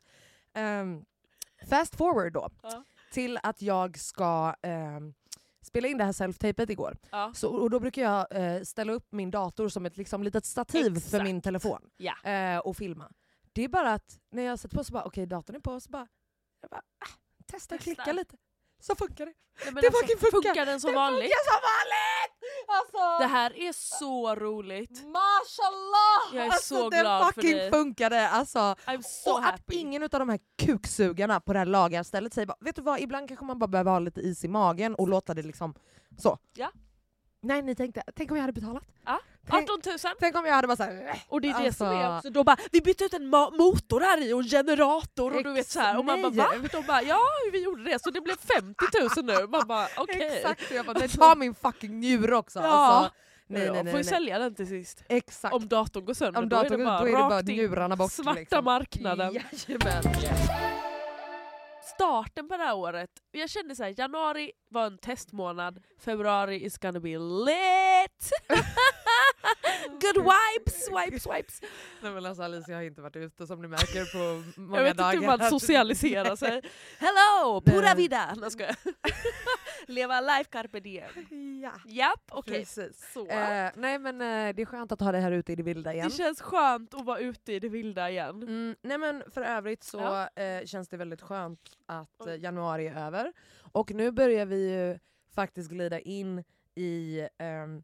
Ehm, 0.54 1.04
fast 1.68 1.96
forward 1.96 2.32
då, 2.32 2.48
Ja. 2.62 2.84
till 3.12 3.38
att 3.42 3.62
jag 3.62 3.98
ska 3.98 4.54
ehm, 4.62 5.14
spela 5.62 5.88
in 5.88 5.98
det 5.98 6.04
här 6.04 6.12
self-tapet 6.12 6.70
igår. 6.70 6.96
Ja. 7.10 7.32
Så, 7.34 7.48
och 7.48 7.70
då 7.70 7.80
brukar 7.80 8.02
jag 8.02 8.26
eh, 8.56 8.62
ställa 8.62 8.92
upp 8.92 9.12
min 9.12 9.30
dator 9.30 9.68
som 9.68 9.86
ett 9.86 9.96
liksom, 9.96 10.22
litet 10.22 10.44
stativ 10.44 10.90
för 10.90 10.98
Exakt. 10.98 11.24
min 11.24 11.40
telefon 11.40 11.90
Ja. 11.96 12.30
eh, 12.30 12.58
och 12.58 12.76
filma. 12.76 13.10
Det 13.52 13.64
är 13.64 13.68
bara 13.68 13.92
att 13.92 14.18
när 14.30 14.42
jag 14.42 14.58
sätter 14.58 14.76
på 14.76 14.84
så 14.84 14.92
bara, 14.92 15.04
okej 15.04 15.26
datorn 15.26 15.56
är 15.56 15.60
på, 15.60 15.80
så 15.80 15.90
bara, 15.90 16.06
jag 16.60 16.70
bara 16.70 16.80
ah, 17.00 17.08
testa 17.46 17.74
Testa. 17.76 17.78
klicka 17.78 18.12
lite. 18.12 18.36
Så 18.86 18.96
funkar 18.96 19.26
det. 19.26 19.32
Nej, 19.64 19.72
Det 19.74 19.86
alltså, 19.86 20.00
fucking 20.02 20.18
funkar. 20.18 20.48
funkar 20.48 20.66
den 20.66 20.80
som 20.80 20.90
det 20.90 20.96
vanligt? 20.96 21.22
funkar 21.22 21.52
som 21.52 21.60
vanligt! 21.74 22.40
Alltså, 22.68 23.22
Det 23.22 23.26
här 23.38 23.58
är 23.68 23.72
så 23.72 24.34
roligt. 24.34 24.90
mashallah! 25.04 26.20
Jag 26.34 26.46
är 26.46 26.50
alltså, 26.50 26.74
så 26.74 26.90
det 26.90 27.00
glad 27.00 27.24
för 27.26 27.32
fucking 27.32 27.56
dig. 27.56 27.70
funkade. 27.70 28.28
Alltså, 28.28 28.58
I'm 28.58 29.02
so 29.02 29.30
och 29.30 29.38
att 29.38 29.44
happy. 29.44 29.76
ingen 29.76 30.02
av 30.02 30.08
de 30.08 30.28
här 30.28 30.38
kuksugarna 30.58 31.40
på 31.40 31.52
det 31.52 31.58
här 31.58 31.66
lagarstället 31.66 32.34
säger 32.34 32.46
bara, 32.46 32.56
vet 32.60 32.76
du 32.76 32.82
vad, 32.82 33.00
ibland 33.00 33.28
kanske 33.28 33.44
man 33.46 33.58
bara 33.58 33.68
behöver 33.68 33.90
ha 33.90 33.98
lite 33.98 34.20
is 34.20 34.44
i 34.44 34.48
magen 34.48 34.94
och 34.94 35.08
låta 35.08 35.34
det 35.34 35.42
liksom 35.42 35.74
så. 36.18 36.38
Ja. 36.54 36.70
Nej 37.40 37.62
ni 37.62 37.74
tänkte, 37.74 38.02
tänk 38.16 38.30
om 38.30 38.36
jag 38.36 38.42
hade 38.42 38.52
betalat? 38.52 38.84
Ja. 39.04 39.20
Tänk, 39.50 39.70
18 39.70 39.80
000. 39.86 39.98
tänk 40.20 40.36
om 40.36 40.44
jag 40.46 40.54
hade 40.54 40.66
bara 40.68 40.76
såhär, 40.76 41.08
äh, 41.08 41.16
Och 41.28 41.40
det 41.40 41.48
är 41.48 41.62
det 41.64 41.72
som 41.72 41.86
är 41.86 42.04
Alltså- 42.04 42.28
också, 42.28 42.30
de 42.30 42.44
bara 42.44 42.56
vi 42.72 42.80
bytte 42.80 43.04
ut 43.04 43.14
en 43.14 43.26
motor 43.28 44.00
här 44.00 44.22
i 44.22 44.32
och 44.32 44.40
en 44.40 44.48
generator 44.48 45.36
och 45.36 45.44
du 45.44 45.52
vet 45.52 45.68
så 45.68 45.80
här. 45.80 45.98
och 45.98 46.04
man 46.04 46.22
bara 46.22 46.32
va? 46.32 46.48
De 46.72 46.82
bara 46.86 47.02
ja 47.02 47.18
vi 47.52 47.64
gjorde 47.64 47.84
det 47.84 48.02
så 48.02 48.10
det 48.10 48.20
blev 48.20 48.36
50 48.36 48.84
000 49.16 49.24
nu. 49.40 49.46
Man 49.46 49.66
bara 49.66 49.86
okej. 49.96 50.36
Exakt, 50.36 50.70
och 50.70 50.76
jag 50.76 50.86
bara, 50.86 50.98
nej, 50.98 51.08
ta 51.08 51.34
min 51.34 51.54
fucking 51.54 52.00
njure 52.00 52.36
också. 52.36 52.58
Ja. 52.58 52.64
Alltså, 52.66 53.14
Nej, 53.46 53.70
nej, 53.70 53.82
nej, 53.82 53.92
får 53.92 53.98
ju 53.98 54.04
sälja 54.04 54.38
den 54.38 54.54
till 54.54 54.66
sist. 54.68 55.02
Exakt. 55.08 55.54
Om 55.54 55.68
datorn 55.68 56.04
går 56.04 56.14
sönder 56.14 56.42
Om 56.42 56.48
då 56.48 56.56
är 56.56 56.62
datorn 56.62 56.78
det 56.78 56.84
bara 56.84 57.00
då 57.00 57.06
är 57.06 57.10
det 57.12 57.18
bara 57.18 57.40
njurarna 57.40 57.96
bort. 57.96 58.12
Svarta 58.12 58.38
liksom. 58.40 58.64
marknaden. 58.64 59.34
Jajamän. 59.68 60.02
Starten 61.94 62.48
på 62.48 62.56
det 62.56 62.62
här 62.62 62.74
året, 62.76 63.10
jag 63.30 63.50
kände 63.50 63.76
så 63.76 63.82
här, 63.84 63.94
januari 63.98 64.52
var 64.68 64.86
en 64.86 64.98
testmånad, 64.98 65.82
februari 65.98 66.64
is 66.64 66.78
gonna 66.78 67.00
be 67.00 67.18
lit! 67.18 68.30
Good 69.90 70.16
vibes, 70.24 70.88
wipes, 70.90 71.26
wipes. 71.26 71.60
Nej 72.02 72.12
men 72.12 72.26
alltså 72.26 72.42
Alicia 72.42 72.76
har 72.76 72.82
inte 72.82 73.02
varit 73.02 73.16
ute 73.16 73.46
som 73.46 73.62
ni 73.62 73.68
märker 73.68 74.04
på 74.12 74.42
många 74.60 74.76
Jag 74.78 74.84
vet 74.84 74.96
dagar. 74.96 75.12
inte 75.14 75.26
hur 75.30 75.38
man 75.38 75.50
socialiserar 75.50 76.36
sig. 76.36 76.62
Hello, 76.98 77.60
pura 77.60 77.94
vida! 77.94 78.34
Nej, 78.36 78.50
skojar. 78.50 78.76
Leva 79.86 80.20
life 80.20 80.44
carpe 80.50 80.80
diem. 80.80 81.10
Ja, 81.62 81.72
Japp, 81.86 82.20
okej. 82.30 82.58
precis. 82.58 83.10
Så. 83.14 83.26
Eh, 83.28 83.70
nej 83.74 83.98
men 83.98 84.20
eh, 84.20 84.54
det 84.54 84.62
är 84.62 84.66
skönt 84.66 84.92
att 84.92 85.00
ha 85.00 85.12
det 85.12 85.18
här 85.18 85.32
ute 85.32 85.52
i 85.52 85.56
det 85.56 85.62
vilda 85.62 85.94
igen. 85.94 86.08
Det 86.08 86.14
känns 86.16 86.40
skönt 86.40 86.94
att 86.94 87.04
vara 87.04 87.18
ute 87.18 87.52
i 87.52 87.58
det 87.60 87.68
vilda 87.68 88.10
igen. 88.10 88.42
Mm, 88.42 88.76
nej 88.82 88.98
men 88.98 89.22
för 89.30 89.42
övrigt 89.42 89.84
så 89.84 89.98
Ja. 90.36 90.42
eh, 90.42 90.64
känns 90.66 90.88
det 90.88 90.96
väldigt 90.96 91.20
skönt 91.22 91.60
att 91.86 92.20
eh, 92.20 92.26
Oj. 92.26 92.40
januari 92.42 92.86
är 92.86 93.06
över. 93.06 93.32
Och 93.72 93.92
nu 93.92 94.10
börjar 94.10 94.46
vi 94.46 94.70
ju 94.70 94.98
faktiskt 95.34 95.70
glida 95.70 96.00
in 96.00 96.44
i 96.74 97.28
ehm, 97.38 97.82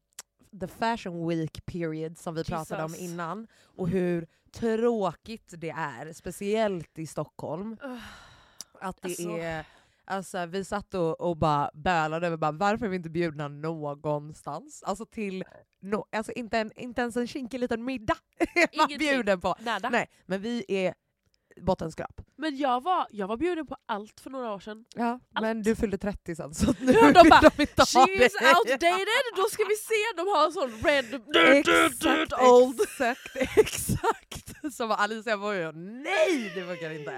the 0.61 0.67
fashion 0.67 1.29
week 1.29 1.67
period 1.67 2.19
som 2.19 2.35
vi 2.35 2.45
pratade 2.45 2.85
om 2.85 2.91
Jesus. 2.91 3.05
innan. 3.05 3.47
Och 3.65 3.89
hur 3.89 4.27
tråkigt 4.53 5.55
det 5.57 5.71
är, 5.71 6.13
speciellt 6.13 6.99
i 6.99 7.07
Stockholm. 7.07 7.77
Ugh. 7.85 7.99
Att 8.81 9.03
det 9.03 9.09
Alltså. 9.09 9.29
är... 9.39 9.65
Alltså, 10.05 10.47
vi 10.47 10.65
satt 10.65 10.95
och, 10.95 11.21
och 11.21 11.37
bara 11.37 11.71
bölade 11.75 12.27
över 12.27 12.37
bara, 12.37 12.53
varför 12.53 12.87
är 12.87 12.91
vi 12.91 12.97
inte 12.97 13.11
bjudna 13.11 13.49
någonstans. 13.49 14.83
Alltså 14.83 15.07
till 15.07 15.45
no, 15.81 16.07
alltså 16.13 16.33
inte, 16.33 16.59
en, 16.59 16.73
inte 16.77 17.01
ens 17.03 17.17
en 17.17 17.27
kinkig 17.27 17.61
liten 17.61 17.85
middag 17.85 18.17
är 18.39 18.77
man 18.79 18.99
bjuden 18.99 19.41
på. 19.41 19.57
Nada. 19.61 19.91
Nej, 19.91 20.09
men 20.27 20.41
vi 20.41 20.65
är 20.69 20.95
bottenskrap. 21.57 22.21
Men 22.37 22.57
jag 22.57 22.83
var, 22.83 23.07
jag 23.11 23.27
var 23.27 23.37
bjuden 23.37 23.67
på 23.67 23.77
allt 23.87 24.21
för 24.21 24.31
några 24.31 24.53
år 24.53 24.59
sedan. 24.61 24.85
Ja, 24.95 25.21
men 25.41 25.57
Allt. 25.59 25.65
du 25.65 25.77
fyllde 25.77 25.99
30 25.99 26.37
sen 26.37 26.55
så 26.55 26.67
nu 26.81 26.93
Ja, 26.93 27.13
de 27.13 27.23
vill 27.23 27.31
bara, 27.31 27.41
de 27.57 27.63
inte 27.63 27.83
ha 27.95 28.07
dig." 28.07 28.31
outdated, 28.59 29.33
då 29.37 29.43
ska 29.51 29.65
vi 29.65 29.77
se, 29.77 29.95
de 30.17 30.27
har 30.27 30.47
en 30.47 30.53
sån 30.53 30.71
red... 30.71 31.05
Exakt, 31.59 32.33
old. 32.43 32.81
exakt, 32.81 33.37
exakt. 33.59 34.75
Så 34.75 34.87
var 34.87 34.97
Alicia 34.97 35.37
var 35.37 35.53
ju 35.53 35.73
nej 35.73 36.53
det 36.55 36.65
funkar 36.67 36.91
inte. 36.91 37.13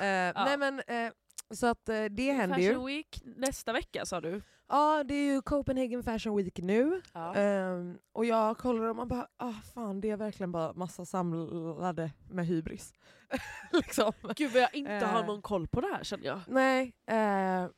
Eh, 0.00 0.44
Nej 0.44 0.56
men 0.58 0.78
eh, 0.86 1.12
så 1.54 1.66
att 1.66 1.88
eh, 1.88 2.04
det 2.04 2.32
händer 2.32 2.58
ju. 2.58 2.68
Fashion 2.68 2.86
Week 2.86 3.22
nästa 3.24 3.72
vecka 3.72 4.06
sa 4.06 4.20
du. 4.20 4.42
Ja 4.74 5.04
det 5.04 5.14
är 5.14 5.34
ju 5.34 5.42
Copenhagen 5.42 6.02
Fashion 6.02 6.36
Week 6.36 6.58
nu. 6.58 7.02
Ja. 7.12 7.34
Ehm, 7.34 7.98
och 8.12 8.24
jag 8.24 8.58
kollar 8.58 8.84
och 8.88 8.96
man 8.96 9.08
bara, 9.08 9.28
ah, 9.36 9.52
fan 9.74 10.00
det 10.00 10.10
är 10.10 10.16
verkligen 10.16 10.52
bara 10.52 10.72
massa 10.72 11.04
samlade 11.04 12.10
med 12.30 12.46
hybris. 12.46 12.92
liksom. 13.72 14.12
Gud 14.36 14.52
vad 14.52 14.62
jag 14.62 14.74
inte 14.74 14.92
har 15.06 15.20
Eh. 15.20 15.26
någon 15.26 15.42
koll 15.42 15.68
på 15.68 15.80
det 15.80 15.86
här 15.96 16.04
känner 16.04 16.24
jag. 16.26 16.40
Nej, 16.48 16.94
eh, 17.06 17.68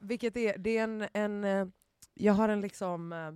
vilket 0.00 0.36
är, 0.36 0.58
det 0.58 0.78
är 0.78 0.84
en, 0.84 1.06
en 1.12 1.44
eh, 1.44 1.66
jag 2.14 2.32
har 2.32 2.48
en 2.48 2.60
liksom 2.60 3.12
eh, 3.12 3.32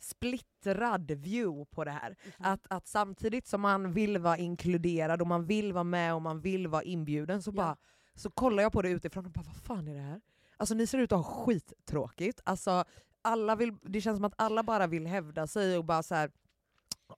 splittrad 0.00 1.10
view 1.10 1.64
på 1.70 1.84
det 1.84 1.90
här. 1.90 2.16
Att, 2.38 2.66
att 2.70 2.86
samtidigt 2.86 3.46
som 3.46 3.60
man 3.60 3.92
vill 3.92 4.18
vara 4.18 4.36
inkluderad 4.38 5.20
och 5.20 5.26
man 5.26 5.46
vill 5.46 5.72
vara 5.72 5.84
med 5.84 6.14
och 6.14 6.22
man 6.22 6.40
vill 6.40 6.68
vara 6.68 6.82
inbjuden 6.82 7.42
så, 7.42 7.50
Ja. 7.50 7.54
bara, 7.54 7.76
så 8.14 8.30
kollar 8.30 8.62
jag 8.62 8.72
på 8.72 8.82
det 8.82 8.88
utifrån 8.90 9.26
och 9.26 9.32
bara 9.32 9.44
vad 9.46 9.56
fan 9.56 9.88
är 9.88 9.94
det 9.94 10.00
här? 10.00 10.20
Alltså 10.56 10.74
ni 10.74 10.86
ser 10.86 10.98
ut 10.98 11.12
att 11.12 11.26
ha 11.26 11.44
skittråkigt. 11.44 12.40
Alltså, 12.44 12.84
alla 13.22 13.56
vill, 13.56 13.76
det 13.82 14.00
känns 14.00 14.16
som 14.16 14.24
att 14.24 14.34
alla 14.38 14.62
bara 14.62 14.86
vill 14.86 15.06
hävda 15.06 15.46
sig 15.46 15.78
och 15.78 15.84
bara 15.84 16.02
så 16.02 16.14
här. 16.14 16.30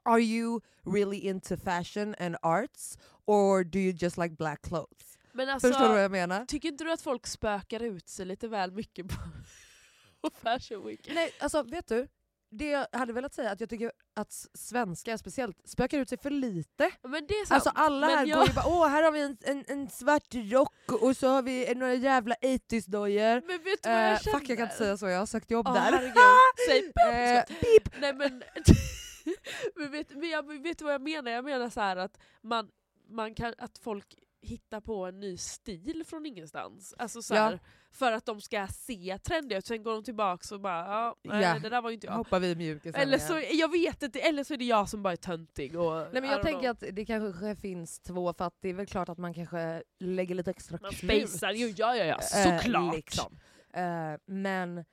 Are 0.03 0.21
you 0.21 0.61
really 0.85 1.17
into 1.17 1.57
fashion 1.57 2.15
and 2.19 2.37
arts 2.43 2.99
or 3.25 3.65
do 3.65 3.79
you 3.79 3.97
just 4.01 4.19
like 4.19 4.35
black 4.35 4.63
clothes? 4.63 5.19
Men 5.33 5.49
alltså, 5.49 5.69
Förstår 5.69 5.85
du 5.85 5.91
vad 5.91 6.05
jag 6.05 6.11
menar? 6.11 6.45
tycker 6.45 6.69
inte 6.69 6.85
du 6.85 6.93
att 6.93 7.01
folk 7.03 7.27
spökar 7.27 7.83
ut 7.83 8.09
sig 8.09 8.27
lite 8.27 8.49
väl 8.49 8.73
mycket 8.73 9.09
på, 9.09 9.15
på 10.21 10.31
Fashion 10.43 10.87
Week? 10.87 11.11
Nej, 11.15 11.31
alltså 11.41 11.63
vet 11.63 11.89
du? 11.89 12.09
Det 12.51 12.69
jag 12.71 12.87
hade 12.93 13.13
velat 13.13 13.35
säga 13.35 13.51
att 13.51 13.61
jag 13.61 13.71
tycker 13.71 13.93
att 14.17 14.33
svenskar 14.55 15.17
speciellt 15.17 15.69
spökar 15.69 15.99
ut 15.99 16.09
sig 16.09 16.19
för 16.19 16.31
lite. 16.31 16.85
Är. 16.85 17.53
Alltså 17.55 17.71
alla 17.75 18.07
men 18.07 18.19
här 18.19 18.27
jag, 18.27 18.39
går 18.39 18.49
ju 18.49 18.55
bara 18.55 18.67
åh 18.69 18.89
här 18.89 19.03
har 19.03 19.11
vi 19.13 19.21
en, 19.21 19.37
en, 19.41 19.65
en 19.69 19.89
svart 19.91 20.35
rock 20.35 20.93
och 21.03 21.17
så 21.17 21.29
har 21.29 21.43
vi 21.43 21.75
några 21.75 21.95
jävla 21.95 22.35
80s-dojor. 22.35 23.43
Men 23.47 23.63
vet 23.65 23.83
du 23.83 23.89
vad 23.89 23.99
jag 23.99 24.13
Eh, 24.13 24.19
känner? 24.19 24.39
fuck 24.39 24.49
jag 24.49 24.59
kan 24.59 24.67
inte 24.67 24.77
säga 24.79 24.97
så, 24.97 25.09
jag 25.09 25.19
har 25.19 25.27
sökt 25.27 25.51
jobb 25.51 25.67
Åh, 25.69 25.75
där. 25.75 25.93
Säg 26.69 26.93
Eh, 27.13 27.45
pip. 27.45 27.95
Nej 28.01 28.15
men, 28.15 28.43
men, 29.77 29.91
vet, 29.91 30.11
men 30.11 30.29
jag 30.29 30.63
vet 30.63 30.79
du 30.79 30.85
vad 30.85 30.95
jag 30.95 31.03
menar? 31.03 31.31
Jag 31.31 31.45
menar 31.45 31.71
så 31.71 31.81
här 31.81 31.97
att 31.97 32.19
man, 32.43 32.69
man 33.11 33.35
kan, 33.35 33.55
att 33.59 33.79
folk 33.79 34.15
hittar 34.43 34.81
på 34.81 35.07
en 35.07 35.21
ny 35.21 35.37
stil 35.37 36.05
från 36.07 36.27
ingenstans. 36.27 36.95
Alltså 36.99 37.23
så 37.23 37.35
Ja. 37.35 37.41
här, 37.43 37.61
För 37.91 38.13
att 38.13 38.27
de 38.27 38.41
ska 38.41 38.67
se 38.67 39.19
trendiga 39.19 39.59
ut, 39.59 39.67
sen 39.67 39.83
går 39.83 39.93
de 39.93 40.05
tillbaks 40.05 40.53
och 40.53 40.61
bara 40.61 40.79
ja, 40.79 41.17
nej, 41.25 41.43
Ja. 41.43 41.59
det 41.59 41.69
där 41.69 41.83
var 41.83 41.91
ju 41.91 41.95
inte 41.95 42.07
jag. 42.07 42.15
Hoppar 42.15 42.41
vi 42.41 42.55
mjukisen 42.57 43.01
Eller 43.01 43.19
så, 43.19 43.41
jag 43.53 43.71
vet 43.73 44.03
inte, 44.03 44.21
eller 44.21 44.45
så 44.45 44.55
är 44.55 44.59
det 44.59 44.65
jag 44.65 44.89
som 44.89 45.03
bara 45.03 45.13
är 45.13 45.17
töntig. 45.17 45.77
Och, 45.79 45.95
Nej 46.13 46.23
men 46.23 46.31
jag 46.31 46.43
tänker 46.43 46.61
know. 46.61 46.71
att 46.71 46.85
det 46.97 47.05
kanske 47.05 47.57
finns 47.57 48.01
två 48.01 48.33
för 48.33 48.45
att 48.45 48.55
det 48.61 48.69
är 48.69 48.75
väl 48.75 48.87
klart 48.87 49.09
att 49.09 49.19
man 49.19 49.35
kanske 49.35 49.83
lägger 49.99 50.35
lite 50.35 50.51
extra 50.51 50.79
man 50.83 50.93
spejsar 50.93 51.51
ju, 51.53 51.75
ja 51.77 51.97
ja 51.97 52.05
ja, 52.05 52.15
Eh, 52.45 52.59
såklart. 52.59 52.95
liksom. 52.95 53.39
Eh, 53.75 54.15
men 54.27 54.85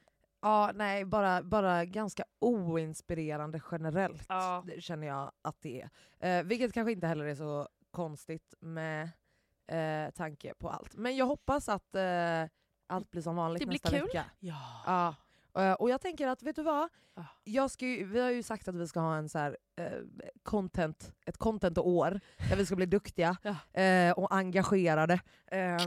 ja, 0.41 0.71
nej, 0.75 1.05
bara, 1.05 1.43
bara 1.43 1.85
ganska 1.85 2.23
oinspirerande 2.39 3.61
generellt 3.71 4.25
Ja. 4.29 4.65
känner 4.79 5.07
jag 5.07 5.31
att 5.41 5.61
det 5.61 5.81
är. 6.19 6.39
Eh, 6.39 6.43
vilket 6.45 6.73
kanske 6.73 6.91
inte 6.91 7.07
heller 7.07 7.25
är 7.25 7.35
så 7.35 7.67
konstigt 7.91 8.53
med 8.59 9.09
eh, 9.67 10.12
tanke 10.12 10.53
på 10.60 10.69
allt. 10.69 10.95
Men 10.95 11.15
jag 11.15 11.25
hoppas 11.25 11.69
att 11.69 11.95
eh, 11.95 12.43
allt 12.88 13.12
blir 13.12 13.22
som 13.22 13.36
vanligt 13.36 13.60
Det 13.60 13.65
blir 13.65 13.79
nästa 13.84 13.89
kul. 13.89 14.01
vecka. 14.07 14.25
Ja. 14.39 14.84
Ja. 14.86 15.15
Eh, 15.62 15.74
och 15.74 15.89
jag 15.89 16.01
tänker 16.01 16.27
att, 16.27 16.43
vet 16.43 16.55
du 16.55 16.63
vad? 16.63 16.89
Ah. 17.17 17.24
Jag 17.43 17.72
ska 17.72 17.86
ju, 17.86 18.05
vi 18.05 18.19
har 18.19 18.29
ju 18.31 18.43
sagt 18.43 18.67
att 18.67 18.75
vi 18.75 18.88
ska 18.88 19.00
ha 19.00 19.15
en 19.15 19.29
så 19.29 19.39
här, 19.39 19.57
eh, 19.75 19.91
content, 20.43 21.12
ett 21.25 21.38
content-år 21.38 22.19
där 22.50 22.55
vi 22.55 22.65
ska 22.65 22.75
bli 22.75 22.86
duktiga 22.86 23.38
eh, 23.74 24.12
och 24.12 24.36
engagerade. 24.36 25.13
Eh, 25.51 25.77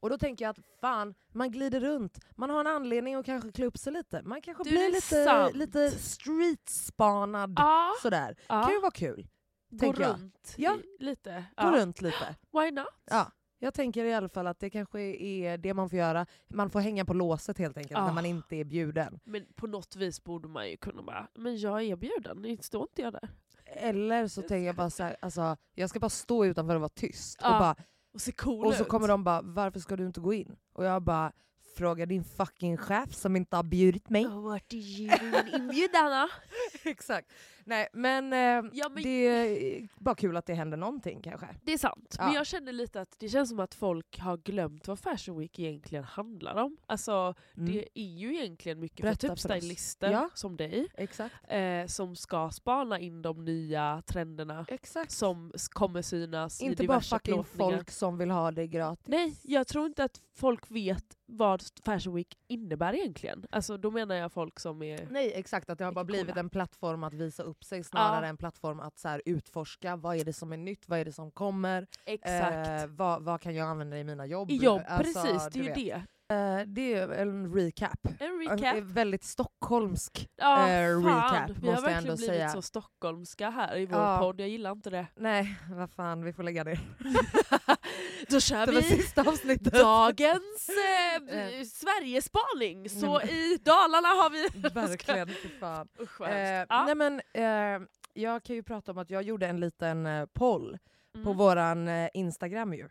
och 0.00 0.10
då 0.10 0.18
tänker 0.18 0.44
jag 0.44 0.50
att 0.50 0.58
fan, 0.80 1.14
man 1.32 1.50
glider 1.50 1.80
runt, 1.80 2.18
man 2.36 2.50
har 2.50 2.60
en 2.60 2.66
anledning 2.66 3.14
att 3.14 3.26
kanske 3.26 3.52
klä 3.52 3.66
upp 3.66 3.78
sig 3.78 3.92
lite. 3.92 4.22
Man 4.22 4.42
kanske 4.42 4.64
Du, 4.64 4.70
blir 4.70 4.80
det 4.80 4.90
lite, 4.92 5.24
sant. 5.24 5.54
lite 5.56 5.90
streetspanad 5.90 7.58
sådär. 8.02 8.36
Ja. 8.48 8.62
kan 8.62 8.72
ju 8.72 8.80
vara 8.80 8.90
kul. 8.90 9.26
Gå 9.70 9.92
runt 9.92 10.54
Ja. 10.56 10.76
lite. 10.98 11.44
Gå 11.56 11.62
ja. 11.62 11.70
runt 11.76 12.00
lite. 12.02 12.36
Why 12.52 12.70
not? 12.70 12.86
Ja. 13.10 13.32
Jag 13.62 13.74
tänker 13.74 14.04
i 14.04 14.14
alla 14.14 14.28
fall 14.28 14.46
att 14.46 14.60
det 14.60 14.70
kanske 14.70 15.00
är 15.00 15.58
det 15.58 15.74
man 15.74 15.90
får 15.90 15.98
göra. 15.98 16.26
Man 16.48 16.70
får 16.70 16.80
hänga 16.80 17.04
på 17.04 17.14
låset 17.14 17.58
helt 17.58 17.76
enkelt 17.76 17.98
Ah. 17.98 18.06
när 18.06 18.12
man 18.12 18.26
inte 18.26 18.56
är 18.56 18.64
bjuden. 18.64 19.20
Men 19.24 19.46
på 19.56 19.66
något 19.66 19.96
vis 19.96 20.24
borde 20.24 20.48
man 20.48 20.70
ju 20.70 20.76
kunna 20.76 21.02
bara, 21.02 21.28
men 21.34 21.56
jag 21.58 21.82
är 21.82 21.96
bjuden, 21.96 22.58
står 22.62 22.82
inte 22.82 23.02
jag 23.02 23.12
där? 23.12 23.28
Eller 23.66 24.28
så 24.28 24.40
tänker 24.42 24.66
jag 24.66 24.76
bara 24.76 24.90
så 24.90 25.02
här, 25.02 25.16
alltså, 25.20 25.56
jag 25.74 25.90
ska 25.90 26.00
bara 26.00 26.08
stå 26.08 26.44
utanför 26.46 26.74
och 26.74 26.80
vara 26.80 26.88
tyst. 26.94 27.38
Ja, 27.42 27.52
och, 27.54 27.58
bara, 27.60 27.76
Och 28.14 28.20
se 28.20 28.32
cool 28.32 28.66
och 28.66 28.74
så 28.74 28.82
ut. 28.82 28.88
kommer 28.88 29.08
de 29.08 29.24
bara, 29.24 29.42
varför 29.42 29.80
ska 29.80 29.96
du 29.96 30.06
inte 30.06 30.20
gå 30.20 30.34
in? 30.34 30.56
Och 30.72 30.84
jag 30.84 31.02
bara, 31.02 31.32
fråga 31.76 32.06
din 32.06 32.24
fucking 32.24 32.76
chef 32.76 33.14
som 33.14 33.36
inte 33.36 33.56
har 33.56 33.62
bjudit 33.62 34.10
mig. 34.10 34.26
Oh, 34.26 34.40
vart 34.42 34.72
är 34.72 35.42
min 35.54 35.54
inbjudan? 35.62 36.28
Exakt. 36.84 37.32
Nej 37.64 37.88
men, 37.92 38.32
eh, 38.32 38.70
Ja, 38.72 38.88
men- 38.94 39.02
det 39.02 39.26
är 39.26 39.88
bara 39.98 40.14
kul 40.14 40.36
att 40.36 40.46
det 40.46 40.54
händer 40.54 40.76
någonting 40.76 41.22
kanske. 41.22 41.46
Det 41.64 41.72
är 41.72 41.78
sant, 41.78 42.14
Ja. 42.18 42.24
men 42.24 42.34
jag 42.34 42.46
känner 42.46 42.72
lite 42.72 43.00
att 43.00 43.16
det 43.18 43.28
känns 43.28 43.48
som 43.48 43.60
att 43.60 43.74
folk 43.74 44.18
har 44.18 44.36
glömt 44.36 44.88
vad 44.88 44.98
Fashion 44.98 45.38
Week 45.38 45.58
egentligen 45.58 46.04
handlar 46.04 46.54
om. 46.54 46.76
Alltså 46.86 47.34
Mm. 47.56 47.72
det 47.72 47.88
är 48.00 48.04
ju 48.14 48.34
egentligen 48.36 48.80
mycket 48.80 49.02
Berätta 49.02 49.28
för 49.28 49.36
för 49.36 49.48
typ 49.48 49.58
stylister 49.62 50.10
Ja. 50.10 50.30
som 50.34 50.56
dig, 50.56 50.86
Exakt. 50.94 51.34
eh, 51.48 51.86
som 51.86 52.16
ska 52.16 52.50
spana 52.50 52.98
in 52.98 53.22
de 53.22 53.44
nya 53.44 54.02
trenderna 54.06 54.64
Exakt. 54.68 55.10
som 55.12 55.52
kommer 55.70 56.02
synas 56.02 56.62
i 56.62 56.64
Inte 56.64 56.76
bara 56.86 56.94
diverse 56.94 57.16
fucking 57.16 57.44
folk 57.44 57.90
som 57.90 58.18
vill 58.18 58.30
ha 58.30 58.50
det 58.50 58.66
gratis. 58.66 59.04
Nej, 59.08 59.36
jag 59.42 59.66
tror 59.66 59.86
inte 59.86 60.04
att 60.04 60.20
folk 60.34 60.70
vet 60.70 61.16
vad 61.26 61.62
Fashion 61.84 62.14
Week 62.14 62.38
innebär 62.48 62.94
egentligen. 62.94 63.46
Alltså 63.50 63.76
då 63.76 63.90
menar 63.90 64.14
jag 64.14 64.32
folk 64.32 64.60
som 64.60 64.82
är... 64.82 65.06
Nej 65.10 65.32
exakt, 65.34 65.70
att 65.70 65.78
det 65.78 65.84
har 65.84 65.92
bara 65.92 66.04
Mycket 66.04 66.06
blivit 66.06 66.26
coola. 66.28 66.40
en 66.40 66.50
plattform 66.50 67.04
att 67.04 67.14
visa 67.14 67.42
upp 67.42 67.49
sig 67.64 67.84
snarare 67.84 68.24
Ja. 68.26 68.28
än 68.30 68.36
plattform 68.36 68.80
att 68.80 68.98
så 68.98 69.08
här, 69.08 69.22
utforska 69.24 69.96
vad 69.96 70.16
är 70.16 70.24
det 70.24 70.32
som 70.32 70.52
är 70.52 70.56
nytt, 70.56 70.88
vad 70.88 70.98
är 70.98 71.04
det 71.04 71.12
som 71.12 71.30
kommer, 71.30 71.86
Exakt. 72.06 72.82
eh, 72.82 72.86
vad, 72.86 73.22
vad 73.22 73.40
kan 73.40 73.54
jag 73.54 73.68
använda 73.68 73.98
i 73.98 74.04
mina 74.04 74.26
jobb. 74.26 74.50
I 74.50 74.56
jobb, 74.56 74.82
Alltså, 74.86 75.22
precis. 75.22 75.48
Det 75.52 75.58
är 75.58 75.62
ju 75.62 75.68
vet. 75.68 75.74
det. 75.74 76.02
Eh, 76.30 76.60
det 76.66 76.94
är 76.94 77.08
en 77.08 77.54
recap. 77.54 77.98
En 78.04 78.26
En 78.26 78.38
recap. 78.58 78.76
väldigt 78.84 79.24
stockholmsk. 79.24 80.28
Fan. 80.40 80.68
recap, 80.68 81.02
Vi 81.02 81.08
har 81.08 81.44
måste 81.48 81.66
jag 81.66 81.72
verkligen 81.72 81.96
ändå 81.98 82.16
blivit 82.16 82.26
säga. 82.34 82.48
så 82.48 82.62
stockholmska 82.62 83.50
här 83.50 83.76
i 83.76 83.86
vår 83.86 83.98
Ja. 83.98 84.18
podd, 84.18 84.40
jag 84.40 84.48
gillar 84.48 84.72
inte 84.72 84.90
det. 84.90 85.06
Nej, 85.16 85.56
vad 85.70 85.90
fan, 85.90 86.24
vi 86.24 86.32
får 86.32 86.42
lägga 86.42 86.64
ner. 86.64 86.80
Då 88.30 88.40
kör 88.40 88.66
Det 88.66 88.72
vi 88.72 88.82
sista 88.82 89.22
avsnittet. 89.22 89.72
dagens 89.72 90.68
eh, 90.68 91.36
Eh. 91.38 91.64
Sverigespaning. 91.64 92.90
Så 92.90 93.18
Nej, 93.18 93.52
i 93.52 93.56
Dalarna 93.56 94.08
har 94.08 94.30
vi... 94.30 94.68
Verkligen, 94.74 95.28
fy 95.28 95.48
fan. 95.48 95.88
Usch 96.00 96.20
Eh, 96.20 96.64
ja. 96.68 96.84
nej 96.84 96.94
men, 96.94 97.20
eh, 97.34 97.88
jag 98.14 98.42
kan 98.42 98.56
ju 98.56 98.62
prata 98.62 98.92
om 98.92 98.98
att 98.98 99.10
jag 99.10 99.22
gjorde 99.22 99.46
en 99.46 99.60
liten 99.60 100.06
eh, 100.06 100.26
poll 100.26 100.78
på 101.12 101.18
Mm. 101.20 101.36
våran 101.36 101.88
eh, 101.88 102.08
Instagram 102.14 102.74
ju. 102.74 102.88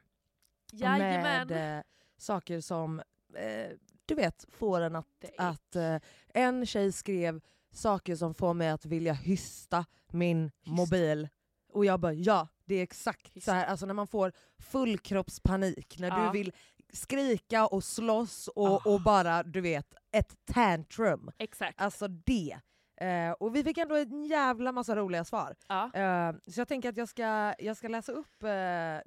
Jajamän. 0.72 1.48
Med 1.48 1.84
saker 2.18 2.60
som, 2.62 3.02
eh, 3.36 3.72
du 4.06 4.16
vet, 4.16 4.46
får 4.50 4.82
en 4.82 4.96
att... 4.96 5.26
Att 5.38 5.76
eh, 5.76 5.96
en 6.34 6.66
tjej 6.66 6.92
skrev 6.92 7.42
saker 7.72 8.16
som 8.16 8.34
får 8.34 8.54
mig 8.54 8.70
att 8.70 8.86
vilja 8.86 9.14
hysta 9.14 9.86
min 10.12 10.52
mobil. 10.66 11.30
Och 11.74 11.86
jag 11.86 12.00
bara 12.00 12.14
ja, 12.14 12.48
det 12.66 12.76
är 12.76 12.84
exakt 12.84 13.28
Hysta. 13.36 13.52
så 13.52 13.56
här. 13.56 13.66
Alltså 13.66 13.86
när 13.86 13.94
man 13.94 14.08
får 14.08 14.32
fullkroppspanik, 14.60 16.00
när 16.00 16.08
Ja. 16.08 16.26
du 16.26 16.38
vill 16.40 16.54
skrika 16.94 17.68
och 17.68 17.84
slåss 17.84 18.48
och, 18.48 18.68
Ah. 18.68 18.82
och 18.94 19.02
bara, 19.02 19.44
du 19.44 19.62
vet, 19.62 19.94
ett 20.12 20.36
tantrum. 20.46 21.32
Exakt. 21.38 21.82
Alltså 21.82 22.08
det. 22.08 22.60
Eh, 23.02 23.32
och 23.32 23.56
vi 23.56 23.64
fick 23.64 23.78
ändå 23.78 23.96
en 23.96 24.24
jävla 24.26 24.72
massa 24.72 24.96
roliga 24.96 25.26
svar. 25.26 25.56
Ja. 25.68 25.92
Eh, 25.94 26.34
så 26.48 26.60
jag 26.62 26.68
tänker 26.68 26.90
att 26.90 26.98
jag 26.98 27.10
ska, 27.10 27.54
jag 27.60 27.78
ska 27.78 27.88
läsa 27.88 28.12
upp 28.12 28.44
eh, 28.44 28.50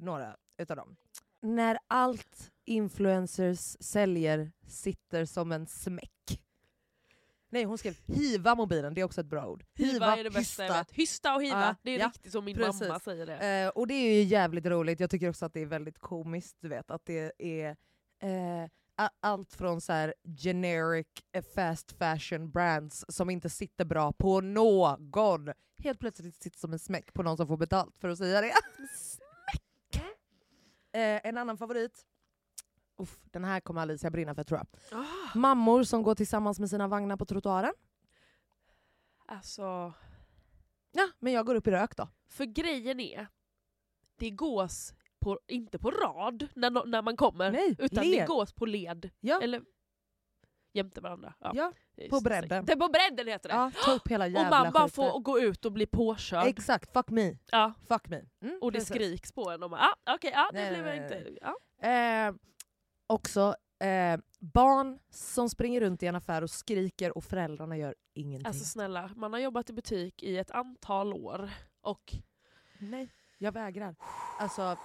några 0.04 0.36
utav 0.58 0.76
dem. 0.76 0.96
När 1.42 1.78
allt 1.86 2.51
influencers 2.64 3.76
säljer 3.80 4.52
sitter 4.66 5.24
som 5.24 5.52
en 5.52 5.66
smäck. 5.66 6.40
Nej 7.48 7.64
hon 7.64 7.78
skrev 7.78 7.96
hiva 8.06 8.54
mobilen, 8.54 8.94
det 8.94 9.00
är 9.00 9.04
också 9.04 9.20
ett 9.20 9.26
bra 9.26 9.46
ord. 9.46 9.64
Hiva 9.74 10.16
är 10.16 10.24
det 10.24 10.30
bästa 10.30 10.62
jag 10.62 10.68
hysta. 10.70 10.78
vet. 10.78 10.92
Hysta 10.92 11.34
och 11.34 11.42
hiva, 11.42 11.60
Ja, 11.60 11.74
det 11.82 11.90
är 11.90 11.98
ja, 11.98 12.06
riktigt 12.06 12.32
som 12.32 12.44
min 12.44 12.56
precis. 12.56 12.80
mamma 12.80 13.00
säger 13.00 13.26
det. 13.26 13.62
Eh, 13.64 13.68
och 13.68 13.86
det 13.86 13.94
är 13.94 14.14
ju 14.14 14.22
jävligt 14.22 14.66
roligt, 14.66 15.00
jag 15.00 15.10
tycker 15.10 15.28
också 15.30 15.46
att 15.46 15.52
det 15.52 15.60
är 15.60 15.66
väldigt 15.66 15.98
komiskt, 15.98 16.56
du 16.60 16.68
vet 16.68 16.90
att 16.90 17.04
det 17.04 17.32
är 17.38 17.76
eh, 18.22 18.68
allt 19.20 19.54
från 19.54 19.80
så 19.80 19.92
här 19.92 20.14
generic 20.42 21.06
eh, 21.32 21.44
fast 21.54 21.92
fashion 21.92 22.50
brands 22.50 23.04
som 23.08 23.30
inte 23.30 23.50
sitter 23.50 23.84
bra 23.84 24.12
på 24.12 24.40
någon, 24.40 25.52
helt 25.78 25.98
plötsligt 26.00 26.42
sitter 26.42 26.58
som 26.58 26.72
en 26.72 26.78
smäck 26.78 27.12
på 27.14 27.22
någon 27.22 27.36
som 27.36 27.46
får 27.46 27.56
betalt 27.56 27.98
för 27.98 28.08
att 28.08 28.18
säga 28.18 28.40
det. 28.40 28.52
smäck! 28.98 30.04
Eh, 30.92 31.20
en 31.28 31.38
annan 31.38 31.58
favorit, 31.58 32.06
Uff, 32.96 33.18
den 33.24 33.44
här 33.44 33.60
kommer 33.60 33.80
Alicia 33.80 34.10
brinna 34.10 34.34
för 34.34 34.44
tror 34.44 34.58
jag. 34.60 35.00
Ah, 35.00 35.38
Mammor 35.38 35.82
som 35.82 36.02
går 36.02 36.14
tillsammans 36.14 36.58
med 36.60 36.70
sina 36.70 36.88
vagnar 36.88 37.16
på 37.16 37.24
trottoaren. 37.24 37.72
alltså, 39.26 39.92
Ja, 40.94 41.08
men 41.18 41.32
jag 41.32 41.46
går 41.46 41.54
upp 41.54 41.66
i 41.66 41.70
rök 41.70 41.96
då. 41.96 42.08
för 42.28 42.44
grejen 42.44 43.00
är, 43.00 43.26
det 44.16 44.30
gås 44.30 44.94
på, 45.20 45.40
inte 45.46 45.78
på 45.78 45.90
rad 45.90 46.48
när, 46.54 46.70
no- 46.70 46.86
när 46.86 47.02
man 47.02 47.16
kommer, 47.16 47.50
Nej, 47.52 47.76
utan 47.78 48.04
led. 48.04 48.20
det 48.22 48.26
gås 48.26 48.52
på 48.52 48.66
led. 48.66 49.10
Ja, 49.20 49.40
Eller 49.42 49.62
jämte 50.72 51.00
varandra. 51.00 51.34
Ja, 51.38 51.52
ja, 51.54 51.72
det 51.94 52.06
är 52.06 52.10
på 52.10 52.20
bredden. 52.20 52.64
Det 52.64 52.72
är 52.72 52.76
på 52.76 52.88
bredden 52.88 53.26
heter 53.32 53.48
det. 53.48 53.54
ja, 53.54 53.72
ta 53.84 53.92
upp 53.92 54.08
hela 54.08 54.24
och 54.24 54.30
jävla 54.30 54.62
man 54.64 54.72
bara 54.72 54.88
får 54.88 55.20
gå 55.20 55.40
ut 55.40 55.64
och 55.64 55.72
bli 55.72 55.86
påkörd. 55.86 56.46
Exakt, 56.46 56.92
fuck 56.92 57.10
me. 57.10 57.36
ja. 57.50 57.72
Fuck 57.88 58.08
me. 58.08 58.22
Mm, 58.42 58.58
Och 58.62 58.72
det 58.72 58.78
precis. 58.78 58.94
skriks 58.94 59.32
på 59.32 59.50
en 59.50 59.62
och 59.62 59.70
man, 59.70 59.80
ah, 59.80 60.14
okej, 60.14 60.30
ja, 60.34 60.50
det 60.52 60.60
Nej, 60.60 60.70
blev 60.70 60.86
jag 60.86 60.96
inte... 60.96 61.30
Ja. 61.40 61.56
Eh, 61.88 62.34
också 63.12 63.56
eh, 63.80 64.20
barn 64.40 64.98
som 65.10 65.48
springer 65.48 65.80
runt 65.80 66.02
i 66.02 66.06
en 66.06 66.16
affär 66.16 66.42
och 66.42 66.50
skriker 66.50 67.16
och 67.16 67.24
föräldrarna 67.24 67.76
gör 67.76 67.94
ingenting. 68.14 68.46
Alltså 68.46 68.64
snälla, 68.64 69.10
man 69.16 69.32
har 69.32 69.40
jobbat 69.40 69.70
i 69.70 69.72
butik 69.72 70.22
i 70.22 70.38
ett 70.38 70.50
antal 70.50 71.12
år 71.12 71.50
och 71.80 72.16
Nej, 72.78 73.08
jag 73.38 73.52
vägrar. 73.52 73.96
Alltså, 74.38 74.76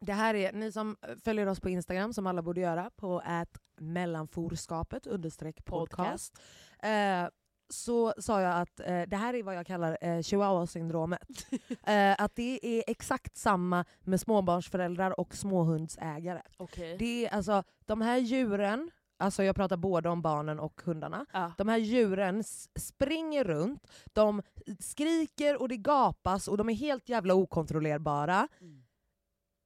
det 0.00 0.12
här 0.12 0.34
är, 0.34 0.52
ni 0.52 0.72
som 0.72 0.96
följer 1.24 1.46
oss 1.46 1.60
på 1.60 1.68
Instagram, 1.68 2.12
som 2.12 2.26
alla 2.26 2.42
borde 2.42 2.60
göra, 2.60 2.90
på 2.96 3.22
att 3.24 3.58
mellanforskapet 3.76 5.06
understreck 5.06 5.64
podcast. 5.64 6.40
Eh, 6.82 7.28
så 7.72 8.14
sa 8.18 8.40
jag 8.40 8.60
att 8.60 8.80
eh, 8.80 9.02
det 9.02 9.16
här 9.16 9.34
är 9.34 9.42
vad 9.42 9.54
jag 9.56 9.66
kallar 9.66 9.98
eh, 10.00 10.20
chihuahua-syndromet. 10.22 11.46
eh, 11.86 12.14
att 12.18 12.36
det 12.36 12.66
är 12.66 12.84
exakt 12.86 13.36
samma 13.36 13.84
med 14.00 14.20
småbarnsföräldrar 14.20 15.20
och 15.20 15.34
småhundsägare. 15.34 16.42
okej. 16.56 16.96
Det 16.98 17.26
är 17.26 17.34
alltså 17.34 17.62
de 17.86 18.00
här 18.00 18.18
djuren, 18.18 18.90
alltså 19.18 19.42
jag 19.42 19.56
pratar 19.56 19.76
både 19.76 20.08
om 20.08 20.22
barnen 20.22 20.60
och 20.60 20.80
hundarna, 20.84 21.26
Ja. 21.32 21.52
de 21.58 21.68
här 21.68 21.78
djuren 21.78 22.44
springer 22.78 23.44
runt, 23.44 23.86
de 24.12 24.42
skriker 24.80 25.60
och 25.62 25.68
det 25.68 25.76
gapas 25.76 26.48
och 26.48 26.56
de 26.56 26.68
är 26.68 26.74
helt 26.74 27.08
jävla 27.08 27.34
okontrollerbara. 27.34 28.48
Mm. 28.60 28.81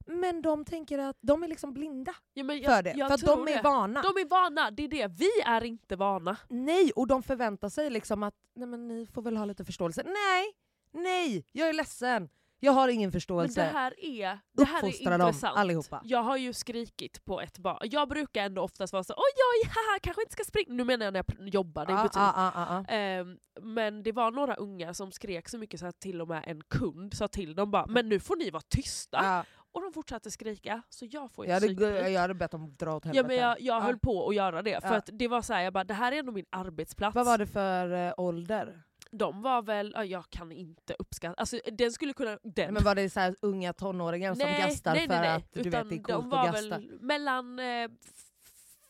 Men 0.06 0.42
de 0.42 0.64
tänker 0.64 0.98
att 0.98 1.16
de 1.20 1.42
är 1.42 1.48
liksom 1.48 1.72
blinda 1.72 2.14
Ja, 2.34 2.44
men 2.44 2.62
för 2.64 2.82
det, 2.82 2.92
jag 2.96 3.08
för 3.08 3.14
att 3.14 3.20
de 3.20 3.48
är 3.48 3.56
det. 3.56 3.62
vana. 3.62 4.02
De 4.02 4.08
är 4.08 4.28
vana, 4.28 4.70
det 4.70 4.84
är 4.84 4.88
det. 4.88 5.06
Vi 5.06 5.30
är 5.46 5.64
inte 5.64 5.96
vana. 5.96 6.36
Nej, 6.48 6.92
och 6.96 7.06
de 7.06 7.22
förväntar 7.22 7.68
sig 7.68 7.90
liksom 7.90 8.22
att 8.22 8.34
nej 8.54 8.68
men 8.68 8.88
ni 8.88 9.06
får 9.06 9.22
väl 9.22 9.36
ha 9.36 9.44
lite 9.44 9.64
förståelse. 9.64 10.02
Nej, 10.04 10.46
nej, 10.92 11.44
jag 11.52 11.68
är 11.68 11.72
ledsen. 11.72 12.28
Jag 12.60 12.72
har 12.72 12.88
ingen 12.88 13.08
Men 13.08 13.12
förståelse. 13.12 13.60
det 13.60 13.66
här 13.66 13.94
är, 14.04 14.38
det 14.52 14.64
här 14.64 14.82
är 14.82 14.86
Uppfostra 14.88 15.18
dem 15.18 15.28
intressant. 15.28 15.58
allihopa. 15.58 16.00
Jag 16.04 16.22
har 16.22 16.36
ju 16.36 16.52
skrikit 16.52 17.24
på 17.24 17.40
ett 17.40 17.58
barn. 17.58 17.78
Jag 17.82 18.08
brukar 18.08 18.44
ändå 18.44 18.62
oftast 18.62 18.92
vara 18.92 19.04
så 19.04 19.12
oj 19.12 19.22
oj 19.62 19.68
haha 19.74 19.98
kanske 20.02 20.22
inte 20.22 20.32
ska 20.32 20.44
springa. 20.44 20.72
Nu 20.74 20.84
menar 20.84 21.04
jag 21.06 21.12
när 21.14 21.24
jag 21.38 21.48
jobbade 21.48 21.92
i 21.92 21.96
Ah, 21.96 22.02
butik. 22.02 22.16
ah, 22.16 22.32
ah, 22.36 22.76
ah. 22.76 22.84
Ehm, 22.92 23.36
men 23.62 24.02
det 24.02 24.12
var 24.12 24.30
några 24.30 24.54
unga 24.54 24.94
som 24.94 25.12
skrek 25.12 25.48
så 25.48 25.58
mycket 25.58 25.80
så 25.80 25.86
att 25.86 26.00
till 26.00 26.20
och 26.20 26.28
med 26.28 26.44
en 26.46 26.62
kund 26.62 27.14
sa 27.14 27.28
till 27.28 27.54
dem 27.54 27.70
bara 27.70 27.86
men 27.86 28.08
nu 28.08 28.20
får 28.20 28.36
ni 28.36 28.50
vara 28.50 28.62
tysta. 28.68 29.44
Och 29.76 29.82
de 29.82 29.92
fortsatte 29.92 30.30
skrika 30.30 30.82
så 30.88 31.06
jag 31.10 31.32
får 31.32 31.46
jag, 31.46 31.64
ett 31.64 31.80
hade, 31.80 32.10
jag 32.10 32.20
hade 32.20 32.34
bett 32.34 32.50
dem 32.50 32.74
dra 32.78 32.96
åt 32.96 33.04
Ja, 33.04 33.08
helvete. 33.08 33.26
men 33.28 33.36
jag, 33.36 33.60
jag 33.60 33.76
Ja. 33.76 33.80
höll 33.80 33.98
på 33.98 34.28
att 34.28 34.34
göra 34.34 34.62
det, 34.62 34.80
för 34.80 34.88
Ja. 34.88 34.96
att 34.96 35.10
det 35.12 35.28
var 35.28 35.42
så 35.42 35.54
här, 35.54 35.62
jag 35.62 35.72
bara, 35.72 35.84
det 35.84 35.94
här 35.94 36.12
är 36.12 36.16
ändå 36.18 36.32
min 36.32 36.46
arbetsplats. 36.50 37.14
Vad 37.14 37.26
var 37.26 37.38
det 37.38 37.46
för 37.46 38.06
eh, 38.08 38.12
ålder? 38.16 38.82
De 39.10 39.42
var 39.42 39.62
väl, 39.62 39.92
ja, 39.96 40.04
jag 40.04 40.30
kan 40.30 40.52
inte 40.52 40.94
uppskatta, 40.98 41.34
alltså 41.40 41.60
den 41.72 41.92
skulle 41.92 42.12
kunna... 42.12 42.30
Den. 42.30 42.52
Nej, 42.56 42.70
men 42.72 42.84
var 42.84 42.94
det 42.94 43.10
så 43.10 43.34
unga 43.42 43.72
tonåringar 43.72 44.34
som 44.34 44.48
gastar 44.50 44.92
nej, 44.94 45.06
för 45.06 45.14
nej, 45.14 45.20
nej. 45.20 45.36
att 45.36 45.52
du 45.52 45.60
Utan 45.60 45.88
vet 45.88 45.88
det 45.88 46.12
är 46.12 46.16
de 46.16 46.22
coolt 46.22 46.32
var 46.32 46.46
att 46.48 46.54
gasta? 46.54 46.68
väl 46.68 46.98
mellan 47.00 47.58
eh, 47.58 47.88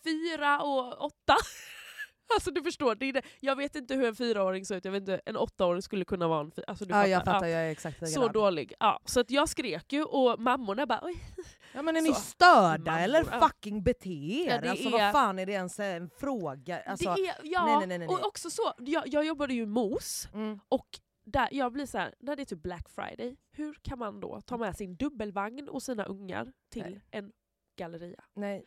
fyra 0.04 0.60
och 0.62 1.04
åtta. 1.04 1.36
Alltså 2.34 2.50
du 2.50 2.62
förstår, 2.62 2.94
det 2.94 3.12
det. 3.12 3.22
jag 3.40 3.56
vet 3.56 3.76
inte 3.76 3.94
hur 3.94 4.04
en 4.04 4.14
fyraåring 4.16 4.64
ser 4.64 4.76
ut, 4.76 4.84
jag 4.84 4.92
vet 4.92 5.00
inte, 5.00 5.20
en 5.26 5.36
åttaåring 5.36 5.82
skulle 5.82 6.04
kunna 6.04 6.28
vara 6.28 6.40
en 6.40 6.50
fyra... 6.50 6.64
Alltså, 6.68 6.84
du 6.84 6.94
Ja, 6.94 7.06
jag 7.06 7.20
fattar. 7.20 7.32
fattar, 7.32 7.46
jag 7.46 7.60
är 7.66 7.70
exakt 7.70 7.98
Så 7.98 8.04
likadan. 8.06 8.32
dålig. 8.32 8.72
Ja, 8.80 9.00
så 9.04 9.20
att 9.20 9.30
jag 9.30 9.48
skrek 9.48 9.92
ju 9.92 10.04
och 10.04 10.40
mammorna 10.40 10.86
bara 10.86 11.00
oj. 11.02 11.16
Ja 11.74 11.82
men 11.82 11.96
är 11.96 12.00
ni 12.00 12.08
Så. 12.08 12.20
störda 12.20 12.90
Mammor, 12.92 13.04
eller 13.04 13.24
ja. 13.32 13.40
fucking 13.48 13.82
bete 13.82 14.08
er? 14.08 14.50
Ja, 14.54 14.60
det 14.60 14.70
alltså 14.70 14.88
är- 14.88 14.92
vad 14.92 15.12
fan 15.12 15.38
är 15.38 15.46
det 15.46 15.52
ens 15.52 15.80
en 15.80 16.10
fråga? 16.10 16.82
Alltså, 16.82 17.14
det 17.14 17.26
är, 17.28 17.36
ja, 17.42 17.64
nej, 17.66 17.76
nej, 17.76 17.86
nej, 17.86 17.98
nej. 17.98 18.08
och 18.08 18.26
också 18.26 18.50
så, 18.50 18.72
jag, 18.78 19.02
jag 19.06 19.24
jobbade 19.26 19.54
ju 19.54 19.62
i 19.62 19.66
MOS 19.66 20.28
mm. 20.34 20.60
och 20.68 20.86
där, 21.24 21.48
jag 21.52 21.72
blir 21.72 21.86
så 21.86 21.98
här, 21.98 22.14
när 22.20 22.36
det 22.36 22.42
är 22.42 22.46
typ 22.46 22.62
Black 22.62 22.88
Friday, 22.88 23.36
hur 23.52 23.74
kan 23.82 23.98
man 23.98 24.20
då 24.20 24.40
ta 24.40 24.56
med 24.56 24.76
sin 24.76 24.96
dubbelvagn 24.96 25.68
och 25.68 25.82
sina 25.82 26.04
ungar 26.04 26.52
till 26.72 26.82
Nej. 26.82 27.02
en 27.10 27.32
galleria? 27.78 28.24
nej. 28.34 28.64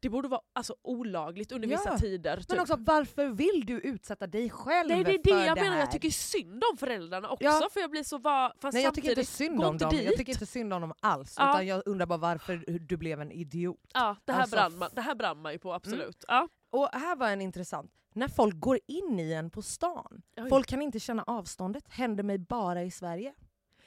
Det 0.00 0.08
borde 0.10 0.28
vara 0.28 0.40
alltså, 0.52 0.74
olagligt 0.82 1.52
under 1.52 1.68
Ja, 1.68 1.76
vissa 1.76 1.98
tider. 1.98 2.36
Typ. 2.36 2.48
Men 2.50 2.60
också 2.60 2.76
varför 2.78 3.26
vill 3.28 3.66
du 3.66 3.80
utsätta 3.80 4.26
dig 4.26 4.50
själv 4.50 4.88
Nej 4.88 5.04
det 5.04 5.10
är 5.10 5.32
för 5.32 5.40
det 5.40 5.46
jag 5.46 5.56
det 5.56 5.60
menar, 5.62 5.74
här? 5.74 5.80
jag 5.82 5.90
tycker 5.90 6.10
synd 6.10 6.62
om 6.72 6.76
föräldrarna 6.76 7.28
också 7.30 7.44
Ja. 7.44 7.68
för 7.72 7.80
jag 7.80 7.90
blir 7.90 8.02
så 8.02 8.18
va, 8.18 8.52
fast 8.58 8.74
Nej 8.74 8.82
jag 8.84 8.94
tycker 8.94 9.08
inte 9.10 9.24
synd 9.24 9.64
om 9.64 9.72
inte 9.72 9.84
dem, 9.84 9.96
jag 10.04 10.16
tycker 10.16 10.32
inte 10.32 10.46
synd 10.46 10.72
om 10.74 10.80
dem 10.80 10.92
alls. 11.00 11.34
Ja. 11.38 11.50
Utan 11.50 11.66
jag 11.66 11.82
undrar 11.86 12.06
bara 12.06 12.18
varför 12.18 12.64
du 12.78 12.96
blev 12.96 13.20
en 13.20 13.32
idiot. 13.32 13.80
Ja, 13.94 14.16
det 14.24 14.32
här, 14.32 14.40
Alltså, 14.40 14.56
brann 14.56 14.78
man, 14.78 14.90
det 14.92 15.00
här 15.00 15.14
brann 15.14 15.42
man 15.42 15.52
ju 15.52 15.58
på 15.58 15.72
absolut. 15.74 16.24
Ja. 16.28 16.48
Och 16.70 16.88
här 16.92 17.16
var 17.16 17.28
en 17.30 17.40
intressant. 17.40 17.90
När 18.14 18.28
folk 18.28 18.60
går 18.60 18.78
in 18.86 19.20
i 19.20 19.32
en 19.32 19.50
på 19.50 19.62
stan, 19.62 20.22
Oj. 20.40 20.48
folk 20.48 20.66
kan 20.66 20.82
inte 20.82 21.00
känna 21.00 21.22
avståndet, 21.22 21.84
händer 21.88 22.22
mig 22.24 22.38
bara 22.38 22.82
i 22.82 22.90
Sverige. 22.90 23.34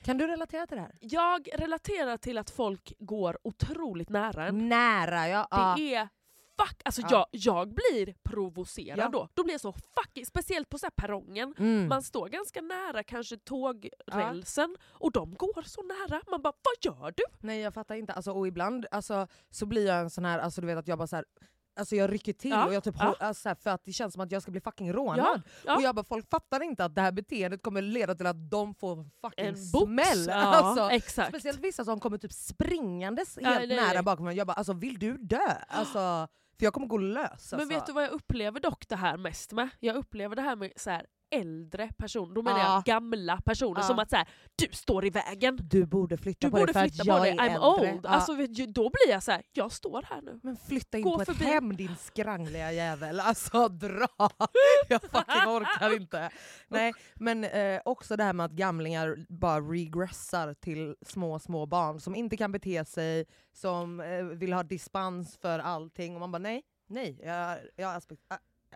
Kan 0.03 0.17
du 0.17 0.27
relatera 0.27 0.67
till 0.67 0.77
det 0.77 0.81
här? 0.83 0.95
Jag 1.01 1.49
relaterar 1.53 2.17
till 2.17 2.37
att 2.37 2.49
folk 2.49 2.93
går 2.99 3.37
otroligt 3.43 4.09
nära 4.09 4.47
en. 4.47 4.69
Nära, 4.69 5.27
ja. 5.27 5.47
ja. 5.51 5.73
Det 5.77 5.95
är 5.95 6.09
fuck, 6.59 6.81
alltså 6.85 7.01
Ja. 7.01 7.07
jag, 7.09 7.27
jag 7.31 7.73
blir 7.73 8.13
provocerad 8.23 8.99
Ja. 8.99 9.09
då. 9.09 9.27
Då 9.33 9.43
blir 9.43 9.53
jag 9.53 9.61
så 9.61 9.71
fucking, 9.73 10.25
speciellt 10.25 10.69
på 10.69 10.77
så 10.77 10.87
perrongen. 10.95 11.55
Mm. 11.59 11.87
Man 11.87 12.03
står 12.03 12.29
ganska 12.29 12.61
nära 12.61 13.03
kanske 13.03 13.37
tågrälsen 13.37 14.75
och 14.83 15.11
de 15.11 15.33
går 15.35 15.61
så 15.61 15.81
nära. 15.83 16.21
Man 16.31 16.41
bara 16.41 16.53
vad 16.63 16.93
gör 16.93 17.13
du? 17.17 17.23
Nej 17.39 17.59
jag 17.59 17.73
fattar 17.73 17.95
inte. 17.95 18.13
Alltså, 18.13 18.31
och 18.31 18.47
ibland 18.47 18.85
alltså, 18.91 19.27
så 19.49 19.65
blir 19.65 19.87
jag 19.87 19.99
en 19.99 20.09
sån 20.09 20.25
här, 20.25 20.39
alltså, 20.39 20.61
du 20.61 20.67
vet 20.67 20.77
att 20.77 20.87
jag 20.87 20.97
bara 20.97 21.07
så 21.07 21.15
här, 21.15 21.25
Alltså 21.75 21.95
jag 21.95 22.12
rycker 22.12 22.34
till 22.34 22.51
Ja, 22.51 22.65
och 22.65 22.73
jag 22.73 22.84
typ 22.84 22.95
ja. 22.99 23.15
alltså, 23.19 23.55
för 23.55 23.69
att 23.69 23.86
det 23.86 23.93
känns 23.93 24.13
som 24.13 24.21
att 24.21 24.31
jag 24.31 24.41
ska 24.41 24.51
bli 24.51 24.62
fucking 24.62 24.93
rånad. 24.93 25.41
Ja. 25.65 25.75
Och 25.75 25.81
jag 25.81 25.95
bara, 25.95 26.05
folk 26.05 26.29
fattar 26.29 26.63
inte 26.63 26.86
att 26.86 26.95
det 26.95 27.01
här 27.01 27.12
beteendet 27.12 27.63
kommer 27.63 27.81
leda 27.81 28.15
till 28.15 28.27
att 28.27 28.49
de 28.49 28.75
får 28.75 29.05
fucking 29.21 29.45
En 29.45 29.57
smäll. 29.57 30.29
Alltså. 30.31 30.89
Speciellt 31.29 31.60
vissa 31.60 31.86
som 31.86 31.99
kommer 31.99 32.17
typ 32.17 32.34
springandes 32.34 33.38
helt 33.41 33.57
nej, 33.57 33.67
nära 33.67 33.93
nej. 33.93 34.03
bakom 34.03 34.25
mig. 34.25 34.38
Jag 34.38 34.47
bara, 34.47 34.53
alltså 34.53 34.73
vill 34.73 34.99
du 34.99 35.17
dö? 35.17 35.51
Alltså, 35.67 36.27
För 36.57 36.65
jag 36.65 36.73
kommer 36.73 36.88
gå 36.88 36.97
lös 36.97 37.31
alltså. 37.31 37.57
Men 37.57 37.67
vet 37.67 37.86
du 37.86 37.93
vad 37.93 38.03
jag 38.03 38.12
upplever 38.12 38.60
dock 38.60 38.88
det 38.88 38.95
här 38.95 39.17
mest 39.17 39.51
med? 39.51 39.69
Jag 39.79 39.95
upplever 39.95 40.36
det 40.36 40.41
här 40.41 40.55
med 40.55 40.71
så 40.75 40.89
här 40.89 41.05
äldre 41.31 41.89
personer, 41.97 42.35
då 42.35 42.41
menar 42.41 42.59
Ja. 42.59 42.73
jag 42.75 42.83
gamla 42.83 43.41
personer, 43.45 43.79
Ja. 43.81 43.83
som 43.87 43.99
att 43.99 44.09
så 44.09 44.15
här, 44.15 44.27
du 44.55 44.67
står 44.71 45.05
i 45.05 45.09
vägen. 45.09 45.57
Du 45.61 45.85
borde 45.85 46.17
flytta 46.17 46.47
Du 46.47 46.51
på 46.51 46.57
borde 46.57 46.65
dig 46.65 46.73
för 46.73 46.89
flytta 46.89 47.01
att 47.01 47.07
jag 47.07 47.21
dig, 47.21 47.31
är 47.31 47.35
I'm 47.35 47.45
äldre. 47.53 47.91
old. 47.93 47.99
Ja. 48.03 48.09
Alltså, 48.09 48.31
då 48.67 48.89
blir 48.89 49.09
jag 49.09 49.23
så 49.23 49.31
här, 49.31 49.41
jag 49.51 49.71
står 49.71 50.01
här 50.09 50.21
nu. 50.21 50.39
men 50.43 50.57
flytta 50.57 50.97
in 50.97 51.03
gå 51.03 51.17
på 51.19 51.25
förbi. 51.25 51.45
ett 51.45 51.49
hem 51.51 51.75
din 51.75 51.95
skrangliga 51.99 52.71
jävel. 52.71 53.19
Alltså 53.19 53.67
dra! 53.67 54.07
Jag 54.89 55.01
fucking 55.01 55.47
orkar 55.47 55.95
inte. 55.95 56.29
Nej, 56.67 56.93
men 57.15 57.43
eh, 57.43 57.81
också 57.85 58.15
det 58.15 58.23
här 58.23 58.33
med 58.33 58.45
att 58.45 58.51
gamlingar 58.51 59.17
bara 59.29 59.59
regressar 59.59 60.53
till 60.53 60.95
små, 61.05 61.39
små 61.39 61.65
barn 61.65 61.99
som 61.99 62.15
inte 62.15 62.37
kan 62.37 62.51
bete 62.51 62.85
sig, 62.85 63.25
som 63.53 63.99
eh, 63.99 64.23
vill 64.23 64.53
ha 64.53 64.63
dispens 64.63 65.37
för 65.37 65.59
allting. 65.59 66.13
Och 66.13 66.19
man 66.19 66.31
bara 66.31 66.39
nej, 66.39 66.63
nej, 66.89 67.19
jag, 67.23 67.57
jag 67.75 68.03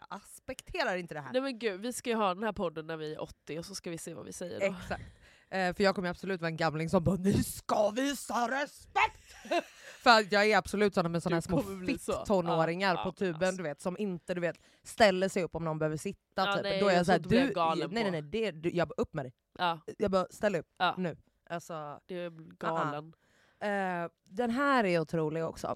aspekterar 0.10 0.96
inte 0.96 1.14
det 1.14 1.22
här. 1.22 1.34
Nej 1.34 1.42
men 1.42 1.60
gud, 1.60 1.82
vi 1.82 1.94
ska 1.94 2.10
ju 2.10 2.16
ha 2.16 2.34
den 2.34 2.44
här 2.44 2.52
podden 2.54 2.88
när 2.88 2.98
vi 2.98 3.14
är 3.14 3.22
80 3.22 3.60
och 3.60 3.66
så 3.66 3.76
ska 3.76 3.90
vi 3.90 3.98
se 3.98 4.14
vad 4.14 4.26
vi 4.26 4.34
säger 4.34 4.60
då. 4.60 4.66
Exakt. 4.66 5.04
Eh, 5.50 5.76
för 5.76 5.84
jag 5.84 5.96
kommer 5.96 6.10
absolut 6.10 6.42
vara 6.42 6.50
en 6.50 6.58
gamling 6.58 6.90
som 6.90 7.04
bara 7.04 7.16
ni 7.16 7.44
ska 7.44 7.90
visa 7.90 8.48
respekt! 8.52 9.36
för 10.04 10.34
jag 10.34 10.46
är 10.46 10.58
absolut 10.58 10.94
såna 10.94 11.10
med 11.10 11.24
här 11.24 11.42
små 11.42 11.62
så. 11.62 11.86
fitt-tonåringar 11.86 12.96
Ja, 12.96 13.04
på 13.04 13.12
tuben 13.12 13.44
alltså. 13.44 13.58
du 13.58 13.64
vet, 13.64 13.82
som 13.82 13.98
inte 13.98 14.34
du 14.34 14.42
vet, 14.42 14.56
ställer 14.84 15.30
sig 15.30 15.44
upp 15.44 15.56
om 15.56 15.64
någon 15.64 15.80
behöver 15.80 15.98
sitta. 15.98 16.20
Ja, 16.36 16.54
typ. 16.54 16.64
nej, 16.64 16.80
Då 16.80 16.88
är 16.88 16.92
jag 16.92 17.00
jag 17.00 17.06
såhär, 17.06 17.20
du, 17.20 17.54
nej 17.94 18.04
nej 18.04 18.12
nej, 18.12 18.22
det, 18.22 18.52
du, 18.52 18.70
jag 18.70 18.88
bara 18.88 18.94
upp 18.98 19.14
med 19.14 19.26
dig. 19.26 19.34
Ja, 19.58 19.80
Jag 19.98 20.12
bara 20.12 20.28
ställ 20.30 20.56
upp 20.56 20.68
ja, 20.78 20.96
nu. 20.98 21.18
Alltså, 21.50 22.00
det 22.06 22.16
är 22.16 22.30
galen. 22.58 23.14
eh, 23.60 24.12
den 24.24 24.50
här 24.52 24.84
är 24.84 25.00
otrolig 25.00 25.46
också. 25.46 25.68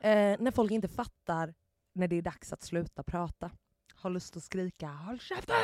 Eh, 0.00 0.36
när 0.38 0.50
folk 0.50 0.70
inte 0.72 0.88
fattar 0.88 1.54
när 1.92 2.08
det 2.08 2.16
är 2.16 2.22
dags 2.22 2.52
att 2.52 2.62
sluta 2.62 3.02
prata. 3.02 3.50
Har 3.94 4.10
lust 4.10 4.36
att 4.36 4.42
skrika 4.42 4.88
håll 4.88 5.18
käften! 5.20 5.56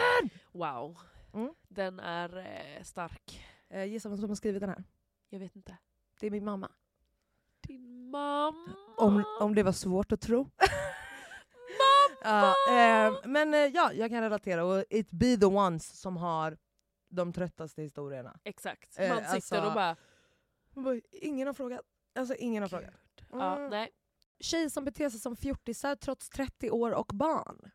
Wow. 0.52 0.98
Mm. 1.34 1.54
Den 1.68 2.00
är 2.00 2.36
eh, 2.38 2.82
stark. 2.82 3.44
Eh, 3.70 3.84
gissa 3.84 4.08
vem 4.08 4.18
som 4.18 4.28
har 4.30 4.36
skrivit 4.36 4.60
den 4.60 4.70
här? 4.70 4.84
Jag 5.28 5.38
vet 5.38 5.56
inte. 5.56 5.76
Det 6.20 6.26
är 6.26 6.30
min 6.30 6.44
mamma. 6.44 6.72
Din 7.60 8.10
mamma. 8.10 8.72
Om, 8.96 9.24
om 9.40 9.54
det 9.54 9.62
var 9.62 9.72
svårt 9.72 10.12
att 10.12 10.20
tro. 10.20 10.50
Mamma! 12.24 12.54
Ja, 12.68 13.06
eh, 13.06 13.14
men 13.24 13.54
eh, 13.54 13.60
ja, 13.60 13.92
jag 13.92 14.10
kan 14.10 14.20
relatera. 14.22 14.64
Och 14.64 14.84
it 14.90 15.10
be 15.10 15.36
the 15.36 15.46
ones 15.46 16.00
som 16.00 16.16
har 16.16 16.58
de 17.08 17.32
tröttaste 17.32 17.82
historierna. 17.82 18.38
Exakt. 18.44 18.98
Eh, 18.98 19.08
Man 19.08 19.18
sitter 19.18 19.34
alltså- 19.34 19.60
och 19.66 19.72
bara... 19.74 19.96
Ingen 21.12 21.46
har 21.46 21.54
frågat. 21.54 21.80
Alltså 22.14 22.34
ingen 22.34 22.62
har 22.62 22.68
frågat. 22.68 22.94
Ja, 23.32 23.56
Mm. 23.56 23.70
nej. 23.70 23.90
Tjej 24.40 24.70
som 24.70 24.84
beter 24.84 25.10
sig 25.10 25.20
som 25.20 25.36
fjortisar 25.36 25.96
trots 25.96 26.28
30 26.30 26.70
år 26.70 26.90
och 26.90 27.10
barn. 27.14 27.70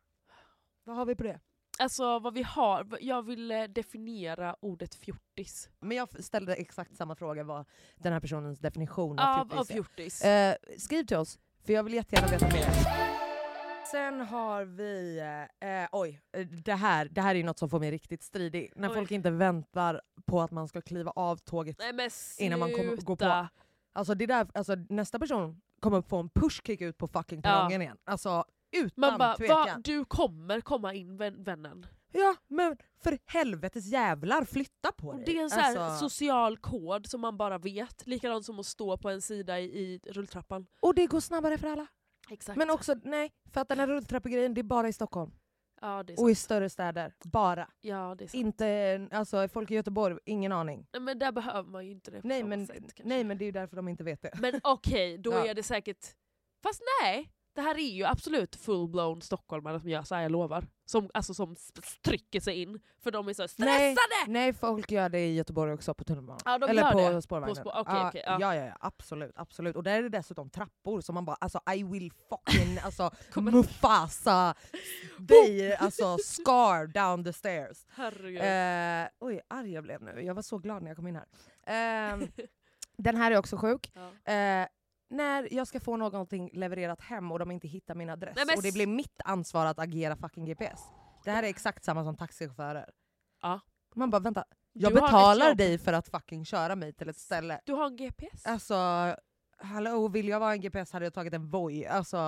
Vad 0.84 0.96
har 0.96 1.06
vi 1.06 1.14
på 1.14 1.22
det? 1.22 1.40
Alltså 1.78 2.18
vad 2.18 2.34
vi 2.34 2.42
har, 2.42 2.98
jag 3.00 3.22
vill 3.22 3.50
eh, 3.50 3.62
definiera 3.62 4.56
ordet 4.60 4.94
fjortis. 4.94 5.68
Men 5.80 5.96
jag 5.96 6.24
ställde 6.24 6.54
exakt 6.54 6.96
samma 6.96 7.16
fråga 7.16 7.44
vad 7.44 7.64
den 7.96 8.12
här 8.12 8.20
personens 8.20 8.58
definition 8.58 9.18
av 9.18 9.40
Av, 9.40 9.44
fjortis 9.44 9.60
av 9.60 9.64
fjortis. 9.74 10.24
Eh, 10.24 10.56
skriv 10.78 11.06
till 11.06 11.16
oss, 11.16 11.38
för 11.66 11.72
jag 11.72 11.82
vill 11.82 11.94
jättegärna 11.94 12.28
veta 12.28 12.46
mer. 12.46 12.66
Sen 13.90 14.20
har 14.20 14.64
vi, 14.64 15.18
eh, 15.60 15.88
oj, 15.92 16.20
eh, 16.32 16.46
det 16.46 16.74
här, 16.74 17.08
det 17.10 17.20
här 17.20 17.34
är 17.34 17.44
något 17.44 17.58
som 17.58 17.70
får 17.70 17.80
mig 17.80 17.90
riktigt 17.90 18.22
stridig. 18.22 18.72
När 18.76 18.88
Oj. 18.88 18.94
folk 18.94 19.10
inte 19.10 19.30
väntar 19.30 20.00
på 20.26 20.40
att 20.40 20.50
man 20.50 20.68
ska 20.68 20.80
kliva 20.80 21.10
av 21.10 21.36
tåget. 21.36 21.76
nej 21.78 22.10
innan 22.38 22.58
man 22.58 22.72
kommer 22.72 22.96
gå 22.96 23.16
på. 23.16 23.48
Alltså, 23.92 24.14
det 24.14 24.26
där, 24.26 24.46
alltså, 24.54 24.74
nästa 24.74 25.18
person 25.18 25.60
kommer 25.84 26.02
få 26.02 26.16
en 26.18 26.28
pushkick 26.28 26.80
ut 26.80 26.98
på 26.98 27.06
fucking 27.08 27.42
perrongen 27.42 27.82
igen. 27.82 27.96
Alltså 28.04 28.44
utan 28.76 28.92
Man 29.10 29.18
bara, 29.18 29.36
tvekan. 29.36 29.56
va, 29.56 29.80
du 29.84 30.04
kommer 30.04 30.60
komma 30.60 30.94
in 30.94 31.16
vän, 31.16 31.44
vännen. 31.44 31.86
Ja 32.12 32.36
men 32.48 32.76
för 33.02 33.18
helvetes 33.26 33.86
jävlar, 33.86 34.44
flytta 34.44 34.92
på 34.92 35.12
dig. 35.12 35.22
det 35.26 35.38
är 35.38 35.42
en 35.42 35.50
så 35.50 35.60
här 35.60 35.76
Alltså, 35.78 36.08
social 36.08 36.56
kod 36.58 37.06
som 37.06 37.20
man 37.20 37.36
bara 37.36 37.58
vet. 37.58 38.06
Likadant 38.06 38.44
som 38.44 38.58
att 38.58 38.66
stå 38.66 38.96
på 38.98 39.10
en 39.10 39.22
sida 39.22 39.60
i, 39.60 39.64
i 39.64 40.00
rulltrappan. 40.10 40.66
och 40.80 40.94
det 40.94 41.06
går 41.06 41.20
snabbare 41.20 41.58
för 41.58 41.68
alla. 41.68 41.86
Exakt. 42.30 42.56
Men 42.58 42.70
också, 42.70 42.94
nej, 43.02 43.32
för 43.52 43.60
att 43.60 43.68
den 43.68 43.78
här 43.80 43.86
rulltrappegrejen 43.86 44.54
det 44.54 44.60
är 44.60 44.62
bara 44.62 44.88
i 44.88 44.92
Stockholm. 44.92 45.32
Ja, 45.80 46.02
det 46.02 46.12
är 46.12 46.20
Och 46.20 46.30
i 46.30 46.34
större 46.34 46.70
städer. 46.70 47.14
Bara. 47.24 47.68
Ja, 47.80 48.14
det 48.18 48.24
är 48.24 48.28
sant. 48.28 48.34
Inte, 48.44 49.08
alltså 49.10 49.48
folk 49.48 49.70
i 49.70 49.74
Göteborg, 49.74 50.18
ingen 50.24 50.52
aning. 50.52 50.86
Nej, 50.92 51.00
Men 51.02 51.18
där 51.18 51.32
behöver 51.32 51.70
man 51.70 51.84
ju 51.86 51.92
inte 51.92 52.10
det 52.10 52.22
på 52.22 52.28
Nej 52.28 52.40
samma 52.40 52.48
men, 52.48 52.66
sätt, 52.66 52.76
kanske. 52.78 53.02
nej 53.04 53.24
men 53.24 53.38
det 53.38 53.44
är 53.44 53.46
ju 53.46 53.52
därför 53.52 53.76
de 53.76 53.88
inte 53.88 54.04
vet 54.04 54.22
det. 54.22 54.30
Men 54.38 54.60
okej, 54.64 55.18
då 55.18 55.32
Ja. 55.32 55.46
är 55.46 55.54
det 55.54 55.62
säkert... 55.62 56.06
Fast 56.62 56.82
nej! 57.02 57.30
Det 57.54 57.60
här 57.62 57.74
är 57.74 57.90
ju 57.90 58.04
absolut 58.04 58.56
full-blown 58.56 59.20
stockholmare 59.20 59.80
som 59.80 59.88
gör 59.88 60.02
så 60.02 60.14
här, 60.14 60.22
jag 60.22 60.32
lovar. 60.32 60.66
Som, 60.84 61.10
alltså, 61.14 61.34
som 61.34 61.56
trycker 62.04 62.40
sig 62.40 62.62
in, 62.62 62.80
för 63.02 63.10
de 63.10 63.28
är 63.28 63.32
så 63.34 63.48
stressade! 63.48 63.78
Nej, 63.78 63.96
nej 64.26 64.52
folk 64.52 64.90
gör 64.90 65.08
det 65.08 65.18
i 65.20 65.34
Göteborg 65.34 65.72
också 65.72 65.94
på 65.94 66.04
tunnelbanan. 66.04 66.40
Ja, 66.44 66.68
Eller 66.68 66.92
på 66.92 66.98
det. 67.10 67.22
spårvagnen. 67.22 67.54
På 67.56 67.70
spår- 67.70 67.80
okej, 67.80 67.94
ja, 67.94 68.08
okej, 68.08 68.22
ja. 68.26 68.36
ja. 68.40 68.54
Ja, 68.54 68.64
ja, 68.66 68.76
absolut, 68.80 69.32
absolut. 69.36 69.76
Och 69.76 69.82
där 69.82 69.98
är 69.98 70.02
det 70.02 70.08
dessutom 70.08 70.50
trappor 70.50 71.00
som 71.00 71.14
man 71.14 71.24
bara 71.24 71.36
alltså 71.40 71.60
I 71.76 71.82
will 71.82 72.12
fucking 72.28 72.78
alltså 72.78 73.10
Mufasa 73.40 74.54
dig 75.18 75.76
alltså 75.76 76.18
scar 76.18 76.86
down 76.86 77.24
the 77.24 77.32
stairs. 77.32 77.86
Herregud. 77.88 78.42
Eh, 78.42 79.08
oj, 79.20 79.40
arg 79.48 79.72
jag 79.72 79.82
blev 79.84 80.02
nu. 80.02 80.22
Jag 80.22 80.34
var 80.34 80.42
så 80.42 80.58
glad 80.58 80.82
när 80.82 80.90
jag 80.90 80.96
kom 80.96 81.06
in 81.06 81.16
här. 81.16 81.26
Ehm, 81.66 82.28
den 82.96 83.16
här 83.16 83.30
är 83.30 83.38
också 83.38 83.56
sjuk. 83.56 83.92
ja. 83.94 84.32
Eh, 84.32 84.68
när 85.08 85.48
jag 85.54 85.66
ska 85.66 85.80
få 85.80 85.96
någonting 85.96 86.50
levererat 86.52 87.00
hem 87.00 87.32
och 87.32 87.38
de 87.38 87.50
inte 87.50 87.68
hittar 87.68 87.94
min 87.94 88.10
adress 88.10 88.36
Nej, 88.46 88.56
och 88.56 88.62
det 88.62 88.72
blir 88.72 88.86
mitt 88.86 89.20
ansvar 89.24 89.66
att 89.66 89.78
agera 89.78 90.16
fucking 90.16 90.44
GPS. 90.44 90.80
Det 91.24 91.30
här 91.30 91.42
är 91.42 91.46
exakt 91.48 91.84
samma 91.84 92.04
som 92.04 92.16
taxichaufförer. 92.16 92.90
Ja. 93.42 93.60
Man 93.94 94.10
bara 94.10 94.20
vänta, 94.20 94.44
jag 94.72 94.90
Du 94.92 94.94
betalar 94.94 95.54
dig 95.54 95.78
för 95.78 95.92
att 95.92 96.08
fucking 96.08 96.44
köra 96.44 96.76
mig 96.76 96.92
till 96.92 97.08
ett 97.08 97.16
ställe. 97.16 97.60
Du 97.64 97.72
har 97.72 97.86
en 97.86 97.96
GPS? 97.96 98.46
Alltså, 98.46 98.74
hallå 99.58 100.08
vill 100.08 100.28
jag 100.28 100.40
vara 100.40 100.52
en 100.52 100.60
GPS 100.60 100.92
hade 100.92 101.06
jag 101.06 101.14
tagit 101.14 101.34
en 101.34 101.50
Voi. 101.50 101.86
Alltså, 101.86 102.18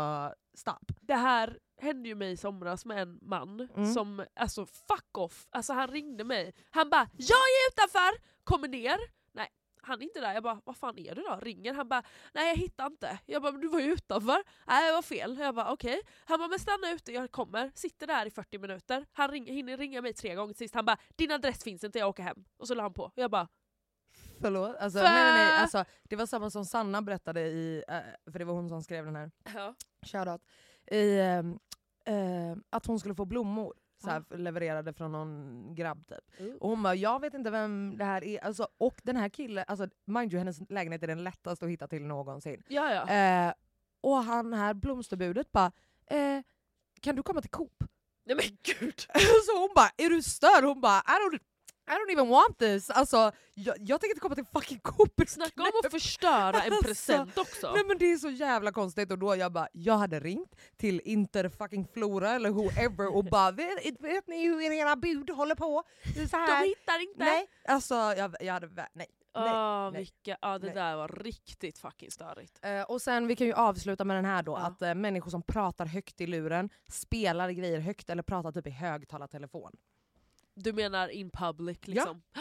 stopp. 0.55 0.93
Det 1.01 1.15
här 1.15 1.59
hände 1.81 2.09
ju 2.09 2.15
mig 2.15 2.33
i 2.33 2.37
somras 2.37 2.85
med 2.85 3.03
en 3.03 3.19
man 3.23 3.69
Mm. 3.77 3.95
som, 3.95 4.25
alltså 4.37 4.67
fuck 4.67 5.19
off, 5.19 5.47
alltså 5.51 5.73
han 5.73 5.89
ringde 5.89 6.25
mig. 6.25 6.55
Han 6.71 6.91
bara 6.91 7.09
“jag 7.17 7.39
är 7.39 7.73
utanför, 7.73 8.23
kommer 8.45 8.69
ner”. 8.69 8.99
Nej, 9.33 9.49
han 9.83 10.01
är 10.01 10.05
inte 10.05 10.21
där. 10.21 10.35
Jag 10.35 10.43
bara 10.43 10.61
“vad 10.65 10.77
fan 10.77 10.99
är 10.99 11.15
du 11.15 11.23
då?” 11.23 11.39
Ringer. 11.43 11.75
Han 11.75 11.89
bara 11.89 12.03
“nej 12.35 12.49
jag 12.49 12.57
hittar 12.57 12.87
inte”. 12.87 13.19
Jag 13.27 13.43
bara 13.43 13.53
“men 13.53 13.61
du 13.61 13.69
var 13.69 13.81
ju 13.81 13.93
utanför”. 13.93 14.43
Nej 14.67 14.87
det 14.89 14.93
var 14.93 15.03
fel. 15.03 15.39
Jag 15.39 15.55
bara 15.55 15.73
okej. 15.73 16.01
Han 16.25 16.39
bara 16.39 16.49
“men 16.49 16.59
stanna 16.59 16.91
ute, 16.93 17.12
jag 17.12 17.31
kommer”. 17.31 17.71
Sitter 17.75 18.07
där 18.07 18.27
i 18.27 18.31
40 18.31 18.59
minuter. 18.59 19.07
Han 19.12 19.29
ring, 19.31 19.47
hinner 19.47 19.77
ringa 19.77 20.03
mig 20.03 20.12
tre 20.15 20.35
gånger 20.35 20.55
sist. 20.55 20.75
Han 20.75 20.85
bara 20.85 20.97
“din 21.17 21.31
adress 21.33 21.65
finns 21.65 21.85
inte, 21.85 21.99
jag 21.99 22.09
åker 22.09 22.23
hem”. 22.23 22.45
Och 22.57 22.69
så 22.69 22.75
la 22.75 22.83
han 22.83 22.93
på. 22.95 23.12
Jag 23.15 23.31
bara 23.31 23.49
Förlåt. 24.41 24.77
Alltså, 24.77 24.99
För- 24.99 25.05
nej, 25.05 25.33
nej, 25.33 25.47
nej. 25.47 25.61
Alltså, 25.61 25.85
det 26.03 26.17
var 26.17 26.27
samma 26.27 26.51
som 26.51 26.65
Sanna 26.65 27.03
berättade 27.03 27.41
i, 27.41 27.85
eh, 27.89 28.33
för 28.33 28.39
det 28.39 28.45
var 28.45 28.55
hon 28.55 28.69
som 28.69 28.83
skrev 28.83 29.05
den 29.05 29.17
här, 29.17 29.31
ja. 29.55 29.75
shoutout, 30.07 30.43
i, 30.91 31.19
ehm, 31.21 31.59
eh, 32.05 32.57
att 32.71 32.87
hon 32.87 32.99
skulle 33.01 33.15
få 33.15 33.25
blommor. 33.25 33.75
Så 33.99 34.11
här, 34.11 34.25
levererade 34.37 34.93
från 34.93 35.13
någon 35.13 35.75
grabb 35.75 36.07
typ. 36.07 36.53
Och 36.61 36.69
hon 36.71 36.83
bara, 36.83 36.95
jag 36.95 37.21
vet 37.21 37.35
inte 37.35 37.51
vem 37.51 37.99
det 37.99 38.05
här 38.05 38.25
är. 38.25 38.45
Alltså, 38.45 38.69
och 38.79 39.01
den 39.03 39.17
här 39.17 39.29
killen, 39.29 39.65
alltså, 39.69 39.89
mind 40.05 40.33
you 40.33 40.39
hennes 40.39 40.71
lägenhet 40.71 41.03
är 41.03 41.07
den 41.07 41.25
lättaste 41.25 41.65
att 41.65 41.71
hitta 41.71 41.89
till 41.89 42.05
någonsin. 42.05 42.63
Ja, 42.69 42.95
ja. 42.95 43.15
Eh, 43.49 43.55
och 44.01 44.17
han 44.17 44.53
här 44.53 44.75
blomsterbudet 44.75 45.53
bara, 45.53 45.73
eh, 46.07 46.43
kan 47.01 47.17
du 47.17 47.23
komma 47.23 47.41
till 47.41 47.51
Coop? 47.51 47.85
Nej 48.25 48.37
men 48.37 48.59
gud. 48.63 49.01
så 49.47 49.61
hon 49.61 49.71
bara, 49.75 49.91
är 49.97 50.11
du 50.11 50.23
störd? 50.23 50.65
Hon 50.65 50.81
bara, 50.81 50.99
I 50.99 51.37
don't, 51.37 51.41
I 51.88 51.90
don't 51.90 52.12
even 52.12 52.29
want 52.29 52.59
this. 52.59 52.90
Alltså, 52.90 53.33
jag, 53.55 53.77
jag 53.81 54.01
tänker 54.01 54.14
inte 54.14 54.20
komma 54.20 54.35
till 54.35 54.44
fucking 54.44 54.79
Coop. 54.83 55.22
Snacka 55.27 55.62
om 55.62 55.70
att 55.85 55.90
förstöra 55.92 56.62
en 56.62 56.72
Alltså, 56.72 56.83
present 56.88 57.38
också. 57.38 57.72
Nej 57.75 57.85
men 57.87 57.99
det 57.99 58.12
är 58.12 58.16
så 58.16 58.31
jävla 58.31 58.72
konstigt 58.72 59.11
och 59.12 59.18
då 59.18 59.37
jag 59.37 59.53
bara, 59.53 59.68
jag 59.72 59.96
hade 59.99 60.20
ringt 60.20 60.55
till 60.77 61.01
Inter 61.05 61.49
fucking 61.49 61.87
Flora 61.94 62.31
eller 62.31 62.51
whoever 62.51 63.16
och 63.16 63.25
bara 63.25 63.51
vet, 63.51 64.01
vet 64.01 64.27
ni 64.27 64.42
hur 64.49 64.72
era 64.72 64.96
bud 64.96 65.31
håller 65.31 65.55
på? 65.55 65.83
Så 66.31 66.37
här. 66.37 66.61
De 66.62 66.68
hittar 66.68 67.03
inte. 67.03 67.25
Nej, 67.25 67.46
alltså 67.68 67.94
jag, 67.94 68.37
jag 68.40 68.53
hade, 68.53 68.66
nej. 68.68 68.87
nej, 68.92 69.07
Ah, 69.38 69.90
nej. 69.90 69.99
vilka, 69.99 70.37
ah, 70.40 70.59
det 70.59 70.66
nej. 70.66 70.75
där 70.75 70.96
var 70.96 71.09
riktigt 71.09 71.79
fucking 71.79 72.11
störigt. 72.11 72.59
Eh, 72.62 72.83
och 72.83 73.03
sen 73.03 73.27
vi 73.27 73.37
kan 73.37 73.46
ju 73.46 73.53
avsluta 73.53 74.05
med 74.05 74.16
den 74.16 74.25
här 74.25 74.42
då, 74.42 74.53
Ja. 74.53 74.59
att 74.59 74.83
eh, 74.83 74.94
människor 74.94 75.31
som 75.31 75.42
pratar 75.42 75.87
högt 75.87 76.20
i 76.20 76.27
luren, 76.27 76.70
spelar 76.90 77.51
grejer 77.51 77.81
högt 77.81 78.11
eller 78.11 78.22
pratar 78.22 78.53
typ 78.53 78.66
i 78.66 78.70
högtalartelefon. 78.70 79.72
Du 80.57 80.73
menar 80.73 81.09
in 81.09 81.31
public 81.31 81.79
liksom? 81.87 82.23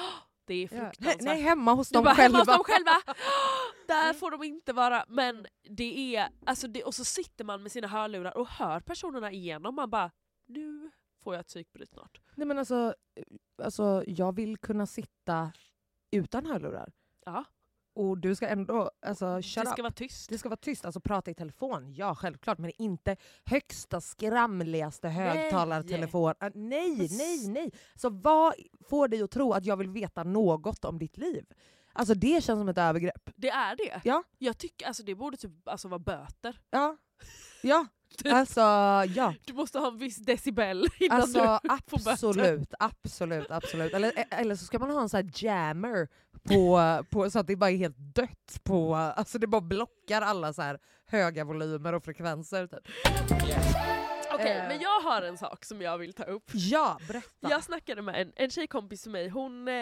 Det 0.48 0.54
är 0.54 0.62
Ja. 0.62 0.68
fruktansvärt. 0.68 1.22
Nej, 1.22 1.42
hemma 1.42 1.74
hos 1.74 1.90
dem 1.90 2.04
bara, 2.04 2.16
själva. 2.16 2.38
hemma 2.38 2.52
hos 2.52 2.58
dem 2.58 2.64
själva! 2.64 2.92
Där 3.88 4.14
får 4.14 4.32
de 4.32 4.44
inte 4.44 4.74
vara. 4.74 5.06
Men 5.08 5.48
det 5.70 6.16
är, 6.16 6.30
alltså 6.46 6.68
det, 6.68 6.84
och 6.84 6.96
så 6.96 7.06
sitter 7.06 7.44
man 7.46 7.64
med 7.64 7.72
sina 7.72 7.88
hörlurar 7.88 8.38
och 8.38 8.48
hör 8.48 8.80
personerna 8.80 9.32
igenom. 9.32 9.76
Man 9.76 9.90
bara, 9.90 10.12
nu 10.48 10.92
får 11.24 11.34
jag 11.34 11.40
ett 11.42 11.48
psykbryt 11.48 11.90
snart. 11.90 12.22
Nej 12.36 12.48
men 12.48 12.58
alltså, 12.60 12.96
eh, 13.16 13.24
alltså, 13.66 14.04
jag 14.08 14.36
vill 14.36 14.58
kunna 14.58 14.86
sitta 14.86 15.52
utan 16.12 16.46
hörlurar. 16.46 16.92
Ja. 17.26 17.44
Och 17.96 18.18
du 18.18 18.36
ska 18.36 18.48
ändå 18.48 18.92
alltså, 19.06 19.42
shut 19.42 19.64
det 19.64 19.70
ska 19.70 19.72
up. 19.72 19.80
vara 19.80 19.94
tyst. 19.94 20.30
Det 20.30 20.38
ska 20.38 20.50
vara 20.50 20.58
tyst, 20.58 20.86
alltså 20.86 21.00
prata 21.00 21.32
i 21.32 21.34
telefon, 21.34 21.94
ja 21.94 22.16
självklart, 22.16 22.58
men 22.58 22.72
inte 22.78 23.18
högsta 23.46 24.02
skramligaste 24.02 25.10
högtalartelefon. 25.10 26.34
Ah, 26.40 26.50
nej, 26.54 27.08
nej, 27.12 27.48
nej! 27.48 27.72
Så 27.96 28.10
vad 28.10 28.54
får 28.90 29.08
dig 29.08 29.22
att 29.22 29.32
tro 29.32 29.54
att 29.54 29.66
jag 29.66 29.78
vill 29.78 29.90
veta 29.90 30.24
något 30.24 30.86
om 30.86 31.00
ditt 31.00 31.18
liv? 31.18 31.46
Alltså 31.94 32.14
det 32.14 32.44
känns 32.44 32.60
som 32.60 32.70
ett 32.70 32.78
övergrepp. 32.78 33.30
Det 33.36 33.50
är 33.50 33.76
det. 33.76 34.02
Ja. 34.04 34.24
Jag 34.38 34.58
tycker 34.58 34.88
alltså 34.88 35.04
det 35.04 35.16
borde 35.16 35.38
typ 35.38 35.68
alltså, 35.68 35.88
vara 35.88 36.00
böter. 36.00 36.60
Ja, 36.70 36.98
ja. 37.62 37.86
Alltså 38.26 38.62
ja. 39.16 39.34
Du 39.46 39.54
måste 39.54 39.80
ha 39.80 39.88
en 39.88 39.98
viss 39.98 40.18
decibel 40.18 40.88
innan 41.00 41.22
Alltså 41.22 41.60
du 41.64 41.70
får 41.88 41.98
böter. 41.98 42.12
absolut, 42.12 42.74
absolut, 42.80 43.52
absolut. 43.52 43.94
Eller, 43.94 44.12
eller 44.30 44.56
så 44.56 44.66
ska 44.66 44.80
man 44.80 44.90
ha 44.92 45.02
en 45.02 45.10
sån 45.10 45.18
här 45.18 45.30
jammer 45.46 46.08
på, 46.44 46.80
på, 47.10 47.30
så 47.32 47.40
att 47.40 47.48
det 47.48 47.56
bara 47.56 47.72
är 47.72 47.78
helt 47.78 47.98
dött 47.98 48.60
på, 48.64 48.96
alltså 48.96 49.40
det 49.40 49.48
bara 49.48 49.62
blockar 49.62 50.22
alla 50.22 50.54
så 50.54 50.62
här 50.62 50.80
höga 51.08 51.44
volymer 51.44 51.94
och 51.94 52.04
frekvenser. 52.04 52.68
Typ. 52.68 52.88
Okej, 54.34 54.52
Eh. 54.58 54.68
men 54.68 54.80
jag 54.82 55.00
har 55.02 55.22
en 55.22 55.38
sak 55.38 55.66
som 55.66 55.82
jag 55.82 55.98
vill 55.98 56.14
ta 56.14 56.24
upp. 56.24 56.44
Ja, 56.54 56.98
berätta. 57.08 57.28
Jag 57.50 57.64
snackade 57.64 58.02
med 58.02 58.22
en, 58.22 58.32
en 58.36 58.50
tjejkompis 58.50 59.02
till 59.02 59.12
mig, 59.12 59.30
hon 59.30 59.68
eh, 59.68 59.74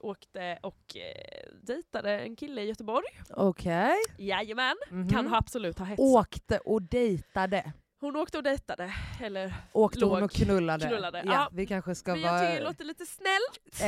åkte 0.00 0.58
och 0.62 0.96
eh, 0.96 1.52
dejtade 1.62 2.18
en 2.20 2.36
kille 2.36 2.62
i 2.62 2.66
Göteborg. 2.68 3.06
Okej. 3.30 3.94
Jajamän, 4.18 4.76
Mhm. 4.90 5.08
kan 5.08 5.26
ha 5.26 5.36
absolut 5.38 5.78
ha 5.78 5.86
hetsat. 5.86 6.04
Åkte 6.06 6.58
och 6.58 6.82
dejtade. 6.82 7.72
Hon 8.00 8.16
åkte 8.16 8.38
och 8.38 8.42
dejtade, 8.44 8.94
eller 9.22 9.54
Åkte 9.72 10.04
hon 10.04 10.14
Låg. 10.14 10.22
och 10.22 10.30
knullade. 10.30 10.86
Knullade, 10.86 11.22
Ja, 11.26 11.32
ja. 11.32 11.48
Vi 11.52 11.66
kanske 11.66 11.94
ska 11.94 12.12
men 12.12 12.20
jag 12.20 12.32
vara... 12.32 12.40
tycker 12.40 12.58
det 12.58 12.64
låter 12.64 12.84
lite 12.84 13.06
snällt. 13.06 13.80
Eh, 13.80 13.86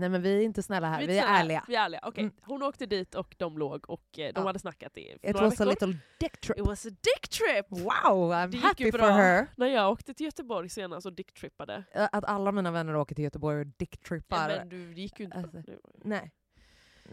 nej 0.00 0.08
men 0.08 0.22
vi 0.22 0.36
är 0.38 0.42
inte 0.42 0.62
snälla 0.62 0.88
här, 0.88 0.98
vi 1.06 1.18
är, 1.18 1.22
snälla. 1.22 1.38
ärliga. 1.38 1.64
Vi 1.68 1.74
är 1.76 1.80
ärliga. 1.84 2.00
Okej, 2.04 2.22
Mm. 2.24 2.34
Hon 2.42 2.62
åkte 2.62 2.86
dit 2.86 3.14
och 3.14 3.34
de 3.38 3.58
låg 3.58 3.90
och 3.90 4.18
eh, 4.18 4.32
de 4.32 4.32
Ja. 4.34 4.46
hade 4.46 4.58
snackat 4.58 4.96
i 4.98 5.00
It 5.00 5.22
några 5.22 5.40
was 5.44 5.60
a 5.60 5.64
veckor. 5.64 5.86
little 5.86 6.00
dick 6.20 6.40
trip. 6.40 6.58
It 6.58 6.66
was 6.66 6.86
a 6.86 6.88
dick 6.88 7.28
trip! 7.28 7.66
Wow, 7.70 8.32
I'm 8.32 8.46
Det 8.50 8.56
gick 8.56 8.64
happy 8.66 8.84
ju 8.84 8.90
for 8.92 8.98
bra. 8.98 9.10
her. 9.10 9.46
När 9.56 9.66
jag 9.66 9.90
åkte 9.92 10.14
till 10.14 10.26
Göteborg 10.26 10.68
senast 10.68 11.06
och 11.06 11.12
dicktrippade. 11.12 11.84
Att 11.94 12.24
alla 12.24 12.52
mina 12.52 12.70
vänner 12.70 12.96
åker 12.96 13.14
till 13.14 13.24
Göteborg 13.24 13.60
och 13.60 13.66
Ja, 13.66 13.70
dicktrippar. 13.76 14.48
men 14.48 14.68
du 14.68 14.92
gick 14.92 15.18
ju 15.20 15.24
inte... 15.24 15.36
Alltså, 15.38 15.56
ju- 15.56 15.78
Nej. 16.04 16.32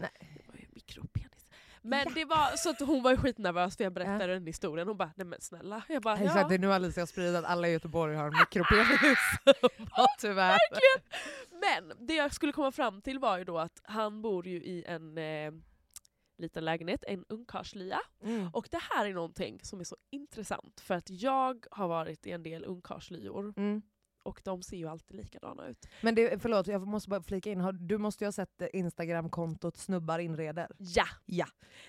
det 0.00 0.42
var 0.48 0.54
ju 0.54 0.66
mikropenis. 0.72 1.27
Men 1.82 2.04
Ja. 2.06 2.12
det 2.14 2.24
var 2.24 2.56
så 2.56 2.70
att 2.70 2.80
hon 2.80 3.02
var 3.02 3.16
skitnervös 3.16 3.76
för 3.76 3.84
jag 3.84 3.92
berättade 3.92 4.24
Ja. 4.26 4.26
den 4.34 4.46
historien. 4.46 4.88
Hon 4.88 4.96
bara, 4.96 5.12
nej 5.16 5.26
men 5.26 5.40
snälla. 5.40 5.82
Jag 5.88 6.02
bara, 6.02 6.14
Exakt, 6.18 6.36
ja. 6.40 6.48
det 6.48 6.54
är 6.54 6.58
nu 6.58 6.72
Alicia 6.72 7.00
har 7.02 7.06
spridit 7.06 7.36
att 7.36 7.44
alla 7.44 7.68
i 7.68 7.72
Göteborg 7.72 8.16
har 8.16 8.26
en 8.26 8.32
mikropenis. 8.40 9.18
Tyvärr. 10.18 10.58
Men 11.60 12.06
det 12.06 12.14
jag 12.14 12.34
skulle 12.34 12.52
komma 12.52 12.72
fram 12.72 13.02
till 13.02 13.18
var 13.18 13.38
ju 13.38 13.44
då 13.44 13.58
att 13.58 13.80
han 13.84 14.22
bor 14.22 14.46
ju 14.46 14.56
i 14.56 14.84
en 14.86 15.18
eh, 15.18 15.52
liten 16.38 16.64
lägenhet, 16.64 17.04
en 17.06 17.24
ungkarlslya. 17.28 18.00
Mm. 18.24 18.48
Och 18.52 18.68
det 18.70 18.80
här 18.90 19.06
är 19.06 19.12
någonting 19.14 19.58
som 19.62 19.80
är 19.80 19.84
så 19.84 19.96
intressant 20.10 20.80
för 20.80 20.94
att 20.94 21.10
jag 21.10 21.64
har 21.70 21.88
varit 21.88 22.26
i 22.26 22.30
en 22.30 22.42
del 22.42 22.64
ungkarlslyor 22.64 23.52
Mm. 23.56 23.82
Och 24.22 24.40
de 24.44 24.62
ser 24.62 24.76
ju 24.76 24.88
alltid 24.88 25.16
likadana 25.16 25.68
ut. 25.68 25.88
Men 26.00 26.14
det, 26.14 26.42
förlåt, 26.42 26.66
jag 26.66 26.86
måste 26.86 27.08
bara 27.10 27.22
flika 27.22 27.50
in. 27.50 27.78
Du 27.80 27.98
måste 27.98 28.24
ju 28.24 28.26
ha 28.26 28.32
sett 28.32 28.62
eh, 28.62 28.68
Instagramkontot 28.72 29.76
Snubbar 29.76 30.18
inreder. 30.18 30.68
Ja! 30.78 31.04
Ja. 31.26 31.46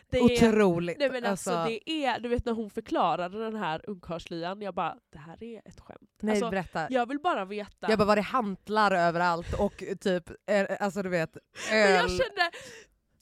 Det 0.10 0.18
är, 0.18 0.24
Otroligt. 0.24 1.00
nej 1.00 1.12
men 1.12 1.26
alltså, 1.26 1.52
det 1.68 1.90
är, 1.90 2.20
du 2.20 2.30
vet 2.30 2.46
när 2.46 2.54
hon 2.54 2.70
förklarade 2.70 3.44
den 3.44 3.56
här 3.56 3.90
ungkarlslyan, 3.90 4.62
jag 4.62 4.74
bara 4.74 4.98
det 5.10 5.20
här 5.20 5.44
är 5.44 5.62
ett 5.66 5.80
skämt. 5.80 6.10
nej, 6.22 6.32
alltså, 6.32 6.50
berätta. 6.50 6.88
jag 6.90 7.06
vill 7.08 7.20
bara 7.20 7.46
veta. 7.46 7.90
Jag 7.90 7.98
bara, 7.98 8.06
var 8.06 8.16
det 8.16 8.22
hantlar 8.22 8.92
överallt 8.92 9.54
och 9.60 9.84
typ, 10.02 10.30
eh, 10.50 10.66
alltså 10.80 11.02
du 11.04 11.10
vet, 11.10 11.38
Men 11.72 11.80
jag 11.80 12.04
öl. 12.04 12.10
kände, 12.10 12.52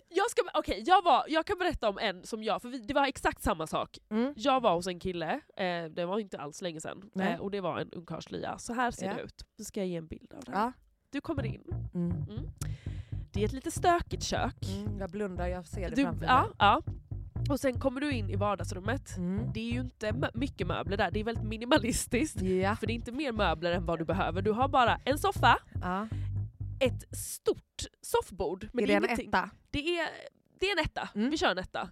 jag, 0.09 0.29
ska, 0.29 0.41
okej, 0.53 0.83
jag, 0.85 1.03
var, 1.03 1.23
jag 1.27 1.45
kan 1.45 1.57
berätta 1.57 1.89
om 1.89 1.97
en 1.97 2.23
som 2.23 2.43
jag, 2.43 2.61
för 2.61 2.69
vi, 2.69 2.77
det 2.79 2.93
var 2.93 3.05
exakt 3.07 3.43
samma 3.43 3.67
sak. 3.67 3.97
Mm. 4.09 4.33
Jag 4.37 4.61
var 4.61 4.75
hos 4.75 4.87
en 4.87 4.99
kille, 4.99 5.33
eh, 5.57 5.85
det 5.91 6.05
var 6.05 6.19
inte 6.19 6.37
alls 6.39 6.61
länge 6.61 6.81
sedan, 6.81 7.09
eh, 7.19 7.35
och 7.35 7.51
det 7.51 7.61
var 7.61 7.79
en 7.79 7.91
ungkarlslya. 7.91 8.57
Så 8.57 8.73
här 8.73 8.91
ser 8.91 9.05
Ja. 9.07 9.13
det 9.13 9.21
ut. 9.21 9.45
Nu 9.57 9.63
ska 9.65 9.79
jag 9.79 9.87
ge 9.87 9.95
en 9.95 10.07
bild 10.07 10.33
av 10.33 10.43
den. 10.43 10.53
Ja. 10.55 10.71
Du 11.09 11.21
kommer 11.21 11.45
in. 11.45 11.63
Mm. 11.93 12.11
Mm. 12.11 12.45
Det 13.33 13.41
är 13.41 13.45
ett 13.45 13.53
lite 13.53 13.71
stökigt 13.71 14.23
kök. 14.23 14.55
Mm, 14.77 14.99
jag 14.99 15.09
blundar, 15.09 15.47
jag 15.47 15.67
ser 15.67 15.89
det 15.89 15.95
Du, 15.95 16.03
framför 16.03 16.25
ja, 16.25 16.41
mig. 16.41 16.51
ja. 16.59 16.81
Och 17.49 17.59
sen 17.59 17.79
kommer 17.79 18.01
du 18.01 18.11
in 18.11 18.29
i 18.29 18.35
vardagsrummet. 18.35 19.17
Mm. 19.17 19.51
Det 19.53 19.59
är 19.59 19.73
ju 19.73 19.79
inte 19.79 20.29
mycket 20.33 20.67
möbler 20.67 20.97
där, 20.97 21.11
det 21.11 21.19
är 21.19 21.23
väldigt 21.23 21.43
minimalistiskt. 21.43 22.41
Ja. 22.41 22.75
För 22.75 22.87
det 22.87 22.93
är 22.93 22.95
inte 22.95 23.11
mer 23.11 23.31
möbler 23.31 23.71
än 23.71 23.85
vad 23.85 23.99
du 23.99 24.05
behöver. 24.05 24.41
Du 24.41 24.51
har 24.51 24.67
bara 24.67 24.99
en 25.05 25.17
soffa, 25.17 25.57
ja. 25.81 26.07
Ett 26.79 27.17
stort 27.17 27.85
soffbord. 28.01 28.69
Men 28.73 28.83
är 28.83 28.87
det 28.87 28.93
är 28.93 28.97
en 28.97 29.03
ingenting. 29.05 29.27
etta? 29.27 29.49
Det 29.71 29.99
är, 29.99 30.09
det 30.59 30.65
är 30.65 30.71
en 30.79 30.85
etta. 30.85 31.09
Mm. 31.15 31.29
Vi 31.29 31.37
kör 31.37 31.51
en 31.51 31.57
etta. 31.57 31.89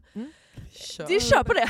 Kör. 0.71 1.07
Vi 1.07 1.19
kör 1.19 1.43
på 1.43 1.53
det! 1.53 1.69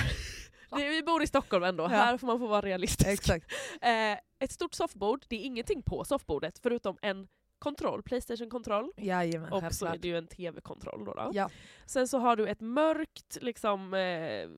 vi 0.90 1.04
bor 1.04 1.24
i 1.24 1.28
Stockholm 1.28 1.64
ändå, 1.64 1.84
Ja. 1.84 1.88
här 1.88 2.18
får 2.18 2.28
man 2.28 2.40
få 2.40 2.48
vara 2.48 2.62
realistisk. 2.62 3.08
Exakt. 3.08 3.52
Eh, 3.82 4.18
ett 4.40 4.52
stort 4.52 4.74
soffbord, 4.74 5.26
det 5.28 5.36
är 5.36 5.40
ingenting 5.46 5.82
på 5.82 6.04
soffbordet 6.06 6.60
förutom 6.60 6.98
en 7.02 7.28
kontroll, 7.60 8.04
Playstation-kontroll. 8.04 8.92
Och 9.52 9.74
så 9.74 9.86
är 9.86 9.98
det 9.98 10.08
ju 10.08 10.18
en 10.18 10.28
TV-kontroll. 10.28 11.06
Då, 11.06 11.14
då. 11.14 11.32
Ja. 11.34 11.50
Sen 11.86 12.08
så 12.08 12.18
har 12.20 12.36
du 12.36 12.48
ett 12.48 12.62
mörkt 12.62 13.38
liksom, 13.42 13.94
eh, 13.94 14.50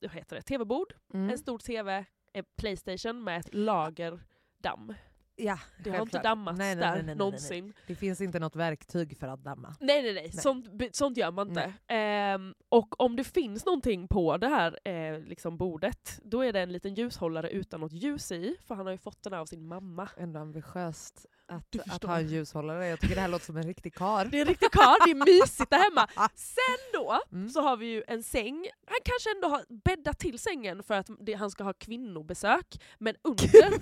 vad 0.00 0.10
heter 0.12 0.36
det, 0.36 0.42
TV-bord, 0.42 0.94
Mm. 1.14 1.30
en 1.30 1.38
stor 1.38 1.58
TV, 1.58 2.04
en 2.32 2.44
Playstation 2.56 3.24
med 3.24 3.40
ett 3.40 3.54
lagerdamm. 3.54 4.94
Ja, 5.36 5.58
Det 5.84 5.90
har 5.90 6.02
inte 6.02 6.18
dammats 6.22 6.58
Nej, 6.58 6.74
nej, 6.74 6.84
där 6.84 6.94
nej, 6.94 7.02
nej. 7.02 7.14
någonsin. 7.14 7.72
Det 7.86 7.94
finns 7.94 8.20
inte 8.20 8.38
något 8.38 8.56
verktyg 8.56 9.18
för 9.18 9.28
att 9.28 9.44
damma. 9.44 9.74
Nej 9.80 10.02
nej 10.02 10.14
nej. 10.14 10.32
Sånt, 10.32 10.66
sånt 10.92 11.16
gör 11.16 11.30
man 11.30 11.48
inte. 11.48 11.72
Ehm, 11.88 12.54
och 12.68 13.00
om 13.00 13.16
det 13.16 13.24
finns 13.24 13.64
någonting 13.66 14.08
på 14.08 14.36
det 14.36 14.48
här 14.48 14.78
eh, 14.88 15.20
liksom 15.20 15.56
bordet, 15.56 16.20
då 16.24 16.40
är 16.44 16.52
det 16.52 16.60
en 16.60 16.72
liten 16.72 16.94
ljushållare 16.94 17.50
utan 17.50 17.80
något 17.80 17.92
ljus 17.92 18.32
i, 18.32 18.56
för 18.66 18.74
han 18.74 18.86
har 18.86 18.92
ju 18.92 18.98
fått 18.98 19.22
den 19.22 19.34
av 19.34 19.46
sin 19.46 19.66
mamma. 19.68 20.08
Ändå 20.16 20.40
ambitiöst 20.40 21.26
att, 21.46 21.76
att 21.94 22.04
ha 22.04 22.18
en 22.18 22.28
ljushållare. 22.28 22.86
Jag 22.86 23.00
tycker 23.00 23.14
det 23.14 23.20
här 23.20 23.28
låter 23.28 23.44
som 23.46 23.56
en 23.56 23.66
riktig 23.66 23.94
kar. 23.94 24.24
Det 24.24 24.36
är 24.36 24.40
en 24.40 24.48
riktig 24.48 24.70
karl, 24.70 24.96
det 25.06 25.10
är 25.10 25.40
mysigt 25.40 25.70
där 25.70 25.78
hemma. 25.90 26.08
Sen 26.34 26.90
då 26.92 27.20
Mm. 27.32 27.48
så 27.48 27.60
har 27.60 27.76
vi 27.76 27.86
ju 27.86 28.02
en 28.08 28.22
säng. 28.22 28.66
Han 28.86 28.98
kanske 29.04 29.30
ändå 29.36 29.48
har 29.48 29.64
bäddat 29.84 30.18
till 30.18 30.38
sängen 30.38 30.82
för 30.82 30.94
att 30.94 31.06
det, 31.20 31.32
han 31.34 31.50
ska 31.50 31.64
ha 31.64 31.72
kvinnobesök, 31.72 32.66
men 32.98 33.14
under... 33.24 33.72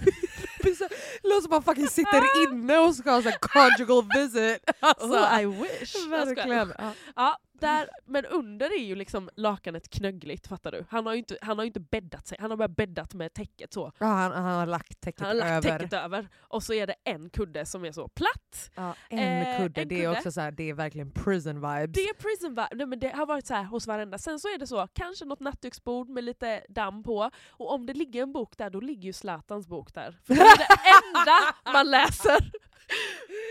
Låter 1.22 1.42
som 1.42 1.52
att 1.52 1.64
fucking 1.64 1.88
sitter 1.88 2.42
inne 2.44 2.78
och 2.78 2.94
ska 2.94 3.10
ha 3.10 3.20
här 3.20 3.38
conjugal 3.40 4.04
visit. 4.14 4.70
Alltså, 4.80 5.18
oh, 5.18 5.40
I 5.40 5.44
wish! 5.46 6.06
Verkligen. 6.10 6.72
Ja. 6.78 6.92
Ja, 7.16 7.38
där, 7.60 7.88
men 8.06 8.24
under 8.26 8.66
är 8.80 8.84
ju 8.84 8.94
liksom 8.94 9.30
lakanet 9.36 9.90
knöggligt, 9.90 10.46
fattar 10.46 10.72
du? 10.72 10.84
Han 10.90 11.06
har 11.06 11.12
ju 11.12 11.18
inte, 11.18 11.38
han 11.42 11.58
har 11.58 11.64
inte 11.64 11.80
bäddat 11.80 12.26
sig, 12.26 12.38
han 12.40 12.50
har 12.50 12.56
bara 12.58 12.68
bäddat 12.68 13.14
med 13.14 13.34
täcket 13.34 13.72
så. 13.72 13.92
Ja, 13.98 14.06
han, 14.06 14.32
han 14.32 14.44
har 14.58 14.66
lagt 14.66 15.00
täcket 15.00 15.20
Han 15.20 15.28
har 15.28 15.34
lagt 15.34 15.66
över. 15.66 15.78
täcket 15.78 15.92
över, 15.92 16.28
och 16.40 16.62
så 16.62 16.72
är 16.72 16.86
det 16.86 16.94
en 17.04 17.30
kudde 17.30 17.66
som 17.66 17.84
är 17.84 17.92
så 17.92 18.08
platt. 18.08 18.70
Ja, 18.74 18.94
en 19.08 19.18
Eh, 19.18 19.58
kudde, 19.58 19.80
en 19.82 19.88
det 19.88 19.94
är 19.94 19.98
kudde. 20.04 20.08
också 20.18 20.32
så 20.32 20.40
här, 20.40 20.50
det 20.50 20.68
är 20.70 20.74
verkligen 20.74 21.10
prison 21.10 21.54
vibes. 21.54 21.94
Det 21.94 22.00
är 22.08 22.14
prison 22.14 22.50
vibe. 22.50 22.68
Nej, 22.72 22.86
men 22.86 22.98
det 22.98 23.08
har 23.08 23.26
varit 23.26 23.46
så 23.46 23.54
här 23.54 23.64
hos 23.64 23.86
varenda. 23.86 24.18
Sen 24.18 24.40
så 24.40 24.48
är 24.48 24.58
det 24.58 24.66
så, 24.66 24.88
kanske 24.92 25.24
något 25.24 25.40
nattduksbord 25.40 26.08
med 26.08 26.24
lite 26.24 26.62
damm 26.68 27.02
på. 27.02 27.30
Och 27.50 27.72
om 27.74 27.86
det 27.86 27.94
ligger 27.94 28.22
en 28.22 28.32
bok 28.32 28.56
där, 28.58 28.70
då 28.70 28.80
ligger 28.80 29.02
ju 29.04 29.12
Zlatans 29.12 29.68
bok 29.68 29.94
där. 29.94 30.18
För 30.26 30.34
det 30.34 30.40
är 30.40 30.58
det 30.58 30.66
enda 31.18 31.72
man 31.72 31.90
läser. 31.90 32.50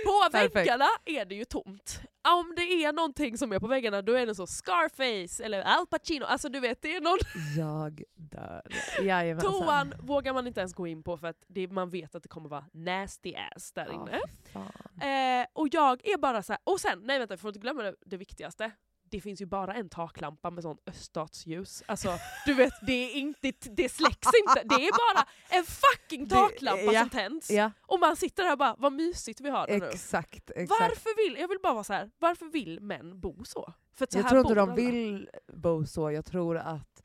På 0.06 0.30
Perfekt. 0.32 0.56
väggarna 0.56 0.88
är 1.06 1.26
det 1.26 1.36
ju 1.36 1.45
tomt. 1.45 2.02
Om 2.32 2.54
det 2.56 2.62
är 2.62 2.94
någonting 2.94 3.38
som 3.38 3.52
är 3.52 3.60
på 3.60 3.68
väggarna, 3.68 4.02
då 4.02 4.13
är 4.13 4.26
det 4.26 4.36
så 4.36 4.48
Scarface 4.48 5.44
eller 5.44 5.62
Al 5.62 5.88
Pacino. 5.88 6.26
Alltså 6.26 6.50
du 6.50 6.60
vet, 6.60 6.82
det 6.82 6.96
är 6.96 7.02
någon... 7.02 7.18
Jag 7.58 8.04
dör. 8.15 8.62
Jajamensan. 9.02 9.52
Toan 9.52 9.94
vågar 10.00 10.34
man 10.34 10.48
inte 10.48 10.60
ens 10.60 10.74
gå 10.74 10.88
in 10.88 11.04
på 11.04 11.18
för 11.18 11.28
att 11.28 11.44
det, 11.48 11.68
man 11.68 11.89
vet 11.89 12.15
att 12.15 12.24
det 12.24 12.30
kommer 12.30 12.50
vara 12.50 12.65
nasty 12.72 13.34
ass 13.36 13.72
där 13.72 13.94
inne. 13.94 14.20
fan. 14.54 14.72
Eh, 15.02 15.48
och 15.54 15.68
jag 15.72 16.08
är 16.08 16.18
bara 16.18 16.44
så 16.44 16.54
här, 16.54 16.62
och 16.63 16.80
sen, 16.80 17.00
nej 17.04 17.20
vänta, 17.20 17.34
vi 17.34 17.38
får 17.38 17.50
inte 17.50 17.60
glömma 17.60 17.84
det, 17.84 17.96
det 18.06 18.18
viktigaste. 18.18 18.72
Det 19.12 19.22
finns 19.22 19.41
ju 19.41 19.45
bara 19.45 19.74
en 19.74 19.89
taklampa 19.89 20.50
med 20.50 20.63
sån 20.63 20.78
öststatsljus. 20.86 21.84
Alltså, 21.86 22.17
du 22.45 22.54
vet, 22.54 22.74
det, 22.82 22.93
är 22.93 23.13
inte, 23.15 23.52
det 23.62 23.89
släcks 23.89 24.28
inte. 24.48 24.63
Det 24.76 24.88
är 24.88 24.91
bara 25.15 25.28
en 25.50 25.65
fucking 25.65 26.28
Det- 26.28 26.36
taklampa 26.36 26.93
ja, 26.93 27.00
som 27.02 27.10
tänds. 27.10 27.52
Ja, 27.52 27.72
Och 27.82 28.00
man 28.00 28.15
sitter 28.15 28.43
där 28.43 28.52
och 28.52 28.58
bara, 28.58 28.76
vad 28.78 28.93
mysigt 28.93 29.41
vi 29.41 29.50
har 29.50 29.67
det 29.67 29.78
nu. 29.78 29.86
exakt. 29.89 30.50
exakt. 30.56 30.69
Varför 30.82 31.30
vill, 31.30 31.39
jag 31.41 31.48
vill 31.48 31.60
bara 31.63 31.74
vara 31.74 31.84
så 31.84 31.93
här, 31.93 32.12
varför 32.19 32.45
vill 32.45 32.80
män 32.82 33.19
bo 33.19 33.45
så? 33.45 33.74
För 33.93 34.08
så 34.10 34.17
Jag 34.17 34.24
här 34.24 34.30
tror 34.30 34.41
inte 34.41 34.54
de 34.56 34.62
alla. 34.62 34.76
vill 34.76 35.30
bo 35.54 35.86
så, 35.86 36.12
jag 36.12 36.26
tror 36.26 36.58
att 36.58 37.04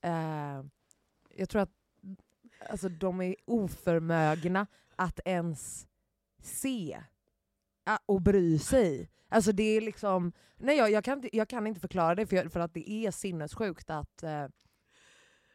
eh, 0.00 0.62
jag 1.36 1.48
tror 1.48 1.62
att 1.62 1.70
alltså, 2.70 2.88
de 2.88 3.20
är 3.20 3.36
oförmögna 3.44 4.66
att 4.96 5.20
ens 5.24 5.86
se 6.42 7.02
och 8.06 8.22
bry 8.22 8.58
sig. 8.58 9.10
Alltså 9.28 9.52
det 9.52 9.62
är 9.76 9.80
liksom, 9.80 10.32
nej 10.56 10.76
jag, 10.76 10.90
jag, 10.90 11.04
kan, 11.04 11.18
inte, 11.18 11.36
jag 11.36 11.48
kan 11.48 11.66
inte 11.66 11.80
förklara 11.80 12.14
det 12.14 12.26
för, 12.26 12.48
för 12.48 12.60
att 12.60 12.74
det 12.74 12.90
är 12.90 13.10
sinnessjukt 13.10 13.90
att, 13.90 14.22
eh, 14.22 14.42
att 14.42 14.50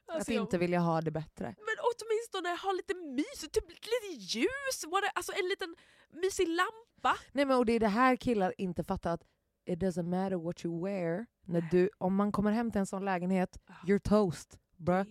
Alltså, 0.07 0.31
jag- 0.31 0.41
inte 0.43 0.57
vilja 0.57 0.79
ha 0.79 1.01
det 1.01 1.11
bättre. 1.11 1.45
Men 1.45 1.75
åtminstone 1.91 2.49
ha 2.49 2.71
lite 2.71 2.93
mys, 2.95 3.41
typ 3.51 3.69
lite 3.69 4.23
ljus, 4.37 4.85
what- 4.87 5.11
alltså 5.15 5.31
en 5.31 5.47
liten 5.49 5.75
mysig 6.21 6.47
lampa. 6.47 7.19
Nej 7.31 7.45
men 7.45 7.57
och 7.57 7.65
det 7.65 7.73
är 7.73 7.79
det 7.79 7.87
här 7.87 8.15
killar 8.15 8.53
inte 8.57 8.83
fattar 8.83 9.13
att 9.13 9.23
it 9.65 9.79
doesn't 9.79 10.03
matter 10.09 10.35
what 10.37 10.65
you 10.65 10.83
wear. 10.85 11.25
När 11.47 11.61
du, 11.71 11.89
om 11.97 12.15
man 12.15 12.31
kommer 12.31 12.51
hem 12.51 12.71
till 12.71 12.79
en 12.79 12.85
sån 12.85 13.05
lägenhet, 13.05 13.57
you're 13.87 13.99
toast. 13.99 14.59
Bruh. 14.77 15.03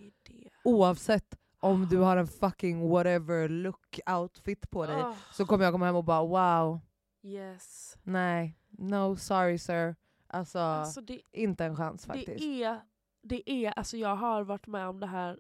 Oavsett 0.65 1.35
om 1.61 1.87
du 1.89 1.97
har 1.99 2.17
en 2.17 2.27
fucking 2.27 2.89
whatever 2.89 3.49
look 3.49 4.01
outfit 4.07 4.71
på 4.71 4.87
dig 4.87 4.97
Ah, 4.97 5.15
så 5.33 5.47
kommer 5.47 5.65
jag 5.65 5.75
komma 5.75 5.87
hem 5.87 5.97
och 5.97 6.05
bara 6.05 6.23
wow, 6.23 6.81
yes. 7.25 7.97
nej, 8.03 8.59
no 8.71 9.17
sorry 9.17 9.59
sir. 9.59 9.97
Alltså, 10.27 10.59
Alltså 10.59 11.01
det, 11.01 11.21
inte 11.33 11.65
en 11.65 11.77
chans 11.77 12.07
faktiskt. 12.07 12.39
det 12.39 12.63
är, 12.65 12.81
det 13.23 13.51
är, 13.51 13.71
alltså 13.79 13.97
jag 13.97 14.17
har 14.17 14.43
varit 14.43 14.67
med 14.67 14.89
om 14.89 15.01
det 15.01 15.07
här 15.07 15.39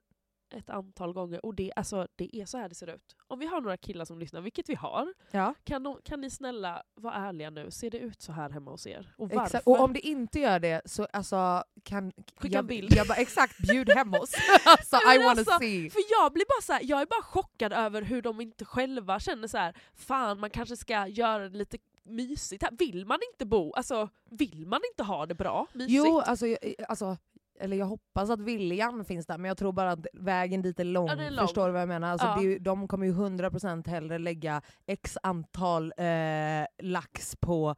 ett 0.55 0.71
antal 0.71 1.12
gånger 1.12 1.47
och 1.47 1.55
det, 1.55 1.73
alltså, 1.77 2.09
det 2.17 2.37
är 2.37 2.47
så 2.47 2.59
här 2.59 2.69
det 2.69 2.75
ser 2.75 2.95
ut. 2.95 3.17
Om 3.27 3.38
vi 3.38 3.47
har 3.47 3.61
några 3.61 3.77
killar 3.77 4.05
som 4.05 4.19
lyssnar, 4.19 4.40
vilket 4.40 4.69
vi 4.69 4.75
har, 4.75 5.14
ja. 5.31 5.55
kan, 5.64 5.83
de, 5.83 5.99
kan 6.05 6.21
ni 6.21 6.31
snälla 6.31 6.83
vara 6.95 7.14
ärliga 7.14 7.51
nu? 7.51 7.71
Ser 7.71 7.90
det 7.90 7.99
ut 7.99 8.23
så 8.23 8.33
här 8.33 8.51
hemma 8.51 8.71
hos 8.71 8.87
er? 8.87 9.14
Och 9.19 9.29
varför? 9.29 9.45
Exakt. 9.45 9.67
Och 9.67 9.81
om 9.81 9.93
det 9.93 10.07
inte 10.07 10.40
gör 10.40 10.59
det 10.59 10.83
så 10.85 11.07
alltså, 11.12 11.64
kan... 11.83 12.12
Skicka 12.37 12.55
jag, 12.55 12.61
en 12.61 12.67
bild. 12.67 12.93
Jag 12.97 13.07
bara, 13.07 13.19
exakt, 13.19 13.59
bjud 13.59 13.90
hem 13.90 14.14
oss. 14.14 14.33
alltså, 14.64 14.97
I 14.97 15.19
wanna 15.19 15.29
alltså, 15.29 15.59
see. 15.59 15.90
För 15.90 16.03
jag 16.11 16.33
blir 16.33 16.45
bara 16.49 16.62
så 16.62 16.73
här, 16.73 16.81
jag 16.85 17.01
är 17.01 17.07
bara 17.07 17.23
chockad 17.23 17.73
över 17.73 18.03
hur 18.03 18.23
de 18.23 18.40
inte 18.40 18.64
själva 18.64 19.21
känner 19.21 19.49
så 19.49 19.59
här. 19.59 19.77
fan 19.95 20.40
man 20.40 20.51
kanske 20.51 20.77
ska 20.77 21.07
göra 21.07 21.49
det 21.49 21.57
lite 21.57 21.79
mysigt 22.05 22.62
här. 22.62 22.71
Vill 22.79 23.07
man 23.07 23.19
inte 23.33 23.47
bo, 23.47 23.73
alltså 23.73 24.09
vill 24.31 24.67
man 24.67 24.81
inte 24.93 25.03
ha 25.03 25.27
det 25.27 25.35
bra, 25.35 25.67
mysigt? 25.73 25.93
Jo, 25.93 26.21
alltså, 26.21 26.47
jag- 26.47 26.75
alltså, 26.88 27.17
eller 27.61 27.77
jag 27.77 27.87
hoppas 27.87 28.31
att 28.31 28.40
viljan 28.40 29.05
finns 29.05 29.27
där 29.27 29.38
men 29.38 29.49
jag 29.49 29.57
tror 29.59 29.73
bara 29.73 29.90
att 29.93 30.07
vägen 30.12 30.62
dit 30.62 30.81
är 30.81 30.85
lång. 30.85 31.09
Ja, 31.09 31.14
det 31.14 31.25
är 31.27 31.31
lång. 31.31 31.47
Förstår 31.47 31.67
du 31.67 31.73
vad 31.73 31.81
jag 31.83 31.88
menar? 31.88 32.11
Alltså, 32.12 32.27
Ja. 32.27 32.37
det 32.37 32.43
ju, 32.43 32.59
de 32.59 32.88
kommer 32.88 33.07
ju 33.07 33.12
100% 33.12 33.88
hellre 33.88 34.19
lägga 34.19 34.62
x 34.87 35.19
antal 35.23 35.93
eh, 35.97 36.67
lax 36.83 37.37
på 37.37 37.75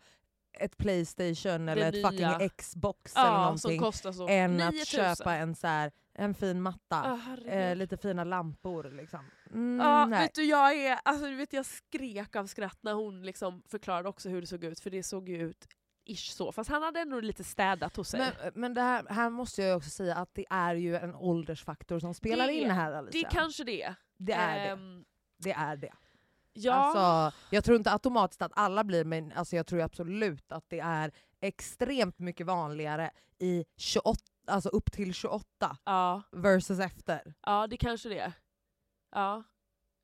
ett 0.59 0.77
Playstation 0.77 1.69
eller 1.69 1.89
ett 1.89 1.95
nya. 1.95 2.11
fucking 2.33 2.49
Xbox 2.57 3.17
eller 3.17 3.27
ja, 3.27 3.57
som 3.59 3.71
någonting 3.77 4.12
så. 4.12 4.29
än 4.29 4.57
9 4.57 4.65
000. 4.65 4.69
att 4.81 4.87
köpa 4.87 5.35
en, 5.35 5.55
så 5.55 5.67
här, 5.67 5.93
en 6.15 6.35
fin 6.35 6.62
matta. 6.62 7.19
Herregud. 7.27 7.53
eh, 7.71 7.77
lite 7.77 7.97
fina 7.97 8.25
lampor 8.25 8.91
liksom. 8.97 9.21
Mm, 9.55 9.87
Ja, 9.87 10.07
nej. 10.07 10.21
vet 10.23 10.35
du, 10.35 10.45
jag, 10.45 10.75
är, 10.75 10.99
alltså, 11.03 11.27
du 11.27 11.35
vet, 11.37 11.53
jag 11.53 11.67
skrek 11.67 12.37
av 12.37 12.47
skratt 12.47 12.79
när 12.81 12.93
hon 12.93 13.23
liksom 13.23 13.62
förklarade 13.69 14.09
också 14.09 14.29
hur 14.29 14.41
det 14.41 14.47
såg 14.47 14.65
ut, 14.65 14.81
för 14.81 14.91
det 14.91 15.03
såg 15.03 15.29
ju 15.29 15.37
ut 15.43 15.69
ish 16.07 16.31
så. 16.33 16.53
Fast 16.53 16.71
han 16.71 16.83
hade 16.83 17.01
ändå 17.01 17.21
lite 17.21 17.45
städat 17.45 17.97
hos 17.97 18.09
sig. 18.09 18.21
Men, 18.21 18.53
men 18.55 18.75
det 18.75 18.81
här, 18.81 19.07
här 19.11 19.31
måste 19.31 19.62
jag 19.62 19.77
också 19.77 19.90
säga 19.90 20.14
att 20.16 20.35
det 20.35 20.45
är 20.51 20.75
ju 20.75 20.97
en 20.97 21.14
åldersfaktor 21.14 21.99
som 21.99 22.14
spelar 22.14 22.47
Det 22.47 22.53
in 22.53 22.71
är- 22.71 22.75
här 22.75 22.90
det 22.90 22.99
Alicia. 22.99 23.29
är 23.29 23.33
kanske 23.33 23.64
det. 23.64 23.95
det 24.16 24.33
är 24.33 24.59
det. 24.64 24.71
Ehm, 24.71 25.05
Det 25.38 25.53
är 25.53 25.77
det. 25.77 25.92
Ja, 26.53 26.73
Alltså, 26.75 27.37
jag 27.51 27.64
tror 27.64 27.77
inte 27.77 27.92
automatiskt 27.92 28.42
att 28.42 28.53
alla 28.55 28.85
blir, 28.85 29.05
men 29.05 29.33
alltså, 29.33 29.57
jag 29.57 29.66
tror 29.66 29.81
absolut 29.81 30.53
att 30.53 30.64
det 30.69 30.81
är 30.81 31.12
extremt 31.40 32.19
mycket 32.19 32.47
vanligare 32.47 33.11
i 33.38 33.64
28, 33.77 34.21
alltså 34.47 34.69
upp 34.69 34.92
till 34.92 35.14
28 35.14 35.77
ja, 35.85 36.23
versus 36.33 36.79
efter. 36.81 37.35
ja, 37.47 37.66
det 37.66 37.77
kanske 37.77 38.09
det 38.09 38.19
är. 38.19 38.33
Ja. 39.14 39.42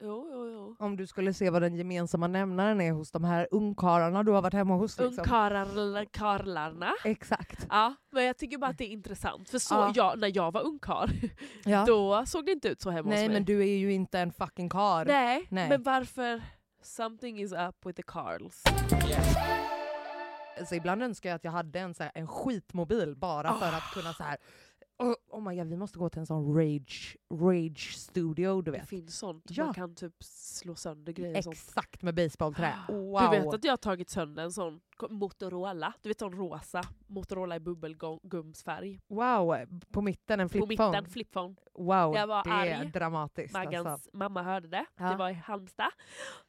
Jo, 0.04 0.28
jo, 0.32 0.48
jo. 0.50 0.76
Om 0.78 0.96
du 0.96 1.06
skulle 1.06 1.34
se 1.34 1.50
vad 1.50 1.62
den 1.62 1.74
gemensamma 1.74 2.26
nämnaren 2.26 2.80
är 2.80 2.92
hos 2.92 3.10
de 3.10 3.24
här 3.24 3.48
ungkarlarna 3.50 4.22
du 4.22 4.32
har 4.32 4.42
varit 4.42 4.54
hemma 4.54 4.74
hos. 4.74 4.98
Liksom. 4.98 5.18
Ungkarlarna. 5.98 6.92
Exakt. 7.04 7.66
Ja, 7.70 7.94
men 8.10 8.24
jag 8.24 8.36
tycker 8.36 8.58
bara 8.58 8.70
att 8.70 8.78
det 8.78 8.84
är 8.84 8.92
intressant. 8.92 9.48
För 9.50 9.58
så, 9.58 9.74
Ja. 9.74 9.92
jag, 9.94 10.18
när 10.18 10.32
jag 10.36 10.52
var 10.52 10.60
ungkarl, 10.62 11.08
Ja. 11.64 11.84
då 11.86 12.26
såg 12.26 12.46
det 12.46 12.52
inte 12.52 12.68
ut 12.68 12.80
så 12.80 12.90
hemma 12.90 13.08
Nej 13.10 13.18
hos 13.18 13.28
mig. 13.28 13.34
men 13.34 13.44
du 13.44 13.60
är 13.60 13.76
ju 13.78 13.92
inte 13.92 14.18
en 14.18 14.32
fucking 14.32 14.68
kar. 14.68 15.04
Nej, 15.04 15.46
Nej. 15.48 15.68
men 15.68 15.82
varför? 15.82 16.42
Something 16.82 17.40
is 17.40 17.52
up 17.52 17.86
with 17.86 17.96
the 17.96 18.02
Carls. 18.06 18.62
Så 20.68 20.74
ibland 20.74 21.02
önskar 21.02 21.30
jag 21.30 21.36
att 21.36 21.44
jag 21.44 21.52
hade 21.52 21.80
en, 21.80 21.94
så 21.94 22.02
här, 22.02 22.12
en 22.14 22.26
skitmobil 22.28 23.14
bara 23.16 23.54
för 23.54 23.66
att 23.68 23.94
kunna 23.94 24.12
så 24.12 24.22
här. 24.22 24.36
Oh, 24.98 25.14
oh 25.28 25.40
my 25.48 25.56
god, 25.56 25.66
vi 25.66 25.76
måste 25.76 25.98
gå 25.98 26.08
till 26.08 26.20
en 26.20 26.26
sån 26.26 26.54
rage, 26.56 27.16
rage 27.34 27.94
studio, 27.96 28.62
du 28.62 28.70
Det 28.70 28.78
vet. 28.78 28.88
finns 28.88 29.18
sånt, 29.18 29.44
Ja. 29.48 29.64
man 29.64 29.74
kan 29.74 29.94
typ 29.94 30.14
slå 30.24 30.74
sönder 30.74 31.12
grejer 31.12 31.36
och 31.38 31.44
sånt. 31.44 31.56
Exakt 31.56 32.02
med 32.02 32.14
baseballträ. 32.14 32.74
Wow. 32.88 33.20
Du 33.30 33.38
vet 33.38 33.54
att 33.54 33.64
jag 33.64 33.72
har 33.72 33.76
tagit 33.76 34.10
sönder 34.10 34.42
en 34.42 34.52
sån 34.52 34.80
Motorola, 35.10 35.92
du 36.02 36.08
vet 36.08 36.18
sån 36.18 36.32
rosa 36.36 36.82
Motorola 37.06 37.56
i 37.56 37.60
bubbelgumsfärg. 37.60 39.00
Wow, 39.08 39.56
på 39.92 40.00
mitten 40.02 40.40
en 40.40 40.48
På 40.48 40.52
flipphone. 40.66 40.90
mitten, 40.90 41.10
flipphone. 41.10 41.54
Wow, 41.74 42.14
Jag 42.16 42.26
var 42.26 42.44
det 42.44 42.50
är 42.50 42.80
arg. 42.80 42.90
dramatiskt. 42.90 43.54
Maggans 43.54 43.86
Alltså. 43.86 44.10
mamma 44.12 44.42
hörde 44.42 44.68
det, 44.68 44.84
Ja. 44.96 45.10
det 45.10 45.16
var 45.16 45.30
i 45.30 45.34
Halmstad. 45.34 45.90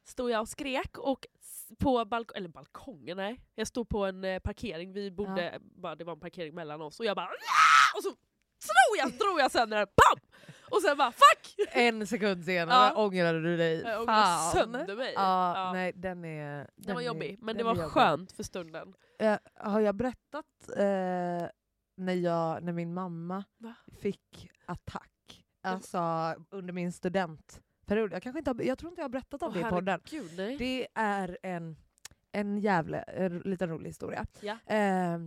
Stod 0.04 0.30
jag 0.30 0.40
och 0.40 0.48
skrek 0.48 0.98
och 0.98 1.26
på 1.78 2.04
balk 2.04 2.30
eller 2.34 2.48
balkongen, 2.48 3.16
nej. 3.16 3.40
Jag 3.54 3.66
stod 3.66 3.88
på 3.88 4.04
en 4.04 4.24
eh, 4.24 4.38
parkering, 4.38 4.92
vi 4.92 5.10
bodde, 5.10 5.58
bara, 5.60 5.94
det 5.96 6.04
var 6.04 6.12
en 6.12 6.20
parkering 6.20 6.54
mellan 6.54 6.80
oss 6.82 7.00
och 7.00 7.06
jag 7.06 7.16
bara 7.16 7.28
och 7.96 8.02
så 8.02 8.10
slog 8.64 8.98
jag, 8.98 9.12
drog 9.18 9.40
jag 9.40 9.50
sönder 9.50 9.76
den, 9.76 9.86
BAM! 9.86 10.20
Och 10.70 10.82
sen 10.82 10.96
bara 10.96 11.12
fuck! 11.12 11.54
En 11.72 12.06
sekund 12.06 12.44
senare 12.44 12.92
Ja. 12.94 13.04
ångrade 13.04 13.42
du 13.42 13.56
dig. 13.56 13.80
Jag 13.80 14.00
ångrade 14.02 14.50
sönder 14.52 14.96
mig. 14.96 15.12
Ja, 15.16 15.54
Ja. 15.56 15.72
Nej, 15.72 15.92
den 15.96 16.24
är... 16.24 16.70
Den 16.76 16.94
var 16.94 17.02
är- 17.02 17.06
jobbig, 17.06 17.38
men 17.40 17.46
den 17.46 17.56
det 17.56 17.64
var 17.64 17.74
jobbig. 17.76 17.90
skönt 17.90 18.32
för 18.32 18.42
stunden. 18.42 18.94
Eh, 19.18 19.38
har 19.54 19.80
jag 19.80 19.94
berättat 19.94 20.46
eh, 20.76 21.48
när, 21.96 22.14
jag, 22.14 22.62
när 22.62 22.72
min 22.72 22.94
mamma 22.94 23.44
Va? 23.58 23.74
fick 24.00 24.50
attack? 24.66 25.10
Alltså 25.62 25.98
under 26.50 26.72
min 26.72 26.92
studentperiod. 26.92 28.12
Jag, 28.12 28.22
kanske 28.22 28.38
inte 28.38 28.50
har, 28.50 28.62
jag 28.62 28.78
tror 28.78 28.90
inte 28.90 29.00
jag 29.00 29.04
har 29.04 29.10
berättat 29.10 29.42
om 29.42 29.48
Åh, 29.48 29.54
det 29.54 29.60
i 29.60 29.70
podden. 29.70 30.00
nej. 30.36 30.56
Det 30.56 30.86
är 30.94 31.38
en, 31.42 31.76
en 32.32 32.58
jävla 32.58 33.02
en 33.02 33.38
liten 33.38 33.68
rolig 33.68 33.86
historia. 33.90 34.26
Ja. 34.40 34.74
Eh, 34.74 35.18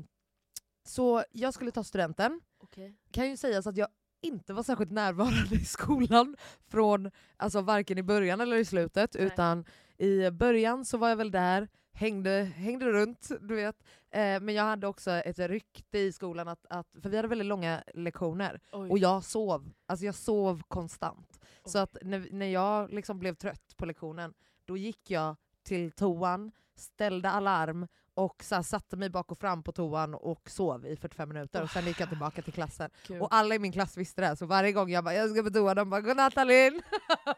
så 0.85 1.23
jag 1.31 1.53
skulle 1.53 1.71
ta 1.71 1.83
studenten. 1.83 2.41
Okej. 2.59 2.95
kan 3.11 3.29
ju 3.29 3.37
sägas 3.37 3.67
att 3.67 3.77
jag 3.77 3.87
inte 4.21 4.53
var 4.53 4.63
särskilt 4.63 4.91
närvarande 4.91 5.55
i 5.55 5.65
skolan 5.65 6.35
från 6.67 7.11
alltså 7.37 7.61
varken 7.61 7.97
i 7.97 8.03
början 8.03 8.41
eller 8.41 8.57
i 8.57 8.65
slutet. 8.65 9.13
Nej. 9.13 9.23
Utan 9.23 9.65
i 9.97 10.31
början 10.31 10.85
så 10.85 10.97
var 10.97 11.09
jag 11.09 11.15
väl 11.15 11.31
där, 11.31 11.67
hängde, 11.91 12.51
hängde 12.55 12.85
runt, 12.85 13.31
du 13.41 13.55
vet. 13.55 13.83
Eh, 14.11 14.39
men 14.39 14.49
jag 14.49 14.63
hade 14.63 14.87
också 14.87 15.11
ett 15.11 15.39
rykte 15.39 15.99
i 15.99 16.13
skolan, 16.13 16.47
att, 16.47 16.65
att, 16.69 16.87
för 17.01 17.09
vi 17.09 17.15
hade 17.15 17.27
väldigt 17.27 17.47
långa 17.47 17.83
lektioner. 17.93 18.61
Oj. 18.71 18.89
Och 18.89 18.97
jag 18.97 19.23
sov. 19.23 19.71
Alltså 19.85 20.05
jag 20.05 20.15
sov 20.15 20.61
konstant. 20.67 21.39
Så 21.65 21.79
Oj. 21.79 21.83
att 21.83 21.97
när, 22.01 22.27
när 22.31 22.45
jag 22.45 22.93
liksom 22.93 23.19
blev 23.19 23.35
trött 23.35 23.77
på 23.77 23.85
lektionen, 23.85 24.33
då 24.65 24.77
gick 24.77 25.11
jag 25.11 25.35
till 25.63 25.91
toan, 25.91 26.51
ställde 26.75 27.29
alarm 27.29 27.87
och 28.17 28.43
så 28.43 28.55
här, 28.55 28.61
satte 28.61 28.97
mig 28.97 29.09
bak 29.09 29.31
och 29.31 29.39
fram 29.39 29.63
på 29.63 29.71
toan 29.71 30.13
och 30.13 30.49
sov 30.49 30.85
i 30.85 30.95
45 30.95 31.29
minuter. 31.29 31.63
Och 31.63 31.69
sen 31.69 31.85
gick 31.85 31.99
jag 31.99 32.09
tillbaka 32.09 32.41
till 32.41 32.53
klassen. 32.53 32.89
Kul. 33.03 33.21
Och 33.21 33.27
alla 33.31 33.55
i 33.55 33.59
min 33.59 33.71
klass 33.71 33.97
visste 33.97 34.21
det, 34.21 34.35
så 34.35 34.45
varje 34.45 34.71
gång 34.71 34.89
jag 34.89 35.03
bara 35.03 35.13
“jag 35.13 35.29
ska 35.29 35.43
på 35.43 35.49
toa” 35.49 35.75
de 35.75 35.89
bara 35.89 36.01
“godnatt 36.01 36.37
Alin”. 36.37 36.81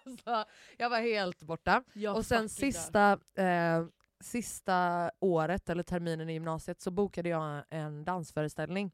jag 0.78 0.90
var 0.90 1.02
helt 1.02 1.44
borta. 1.44 1.84
Jag 1.94 2.16
och 2.16 2.26
sen 2.26 2.50
sista, 2.50 3.12
eh, 3.36 3.86
sista 4.24 5.12
året, 5.20 5.70
eller 5.70 5.84
terminen 5.84 6.30
i 6.30 6.34
gymnasiet, 6.34 6.82
så 6.82 6.92
bokade 6.92 7.30
jag 7.30 7.64
en 7.70 8.04
dansföreställning. 8.04 8.92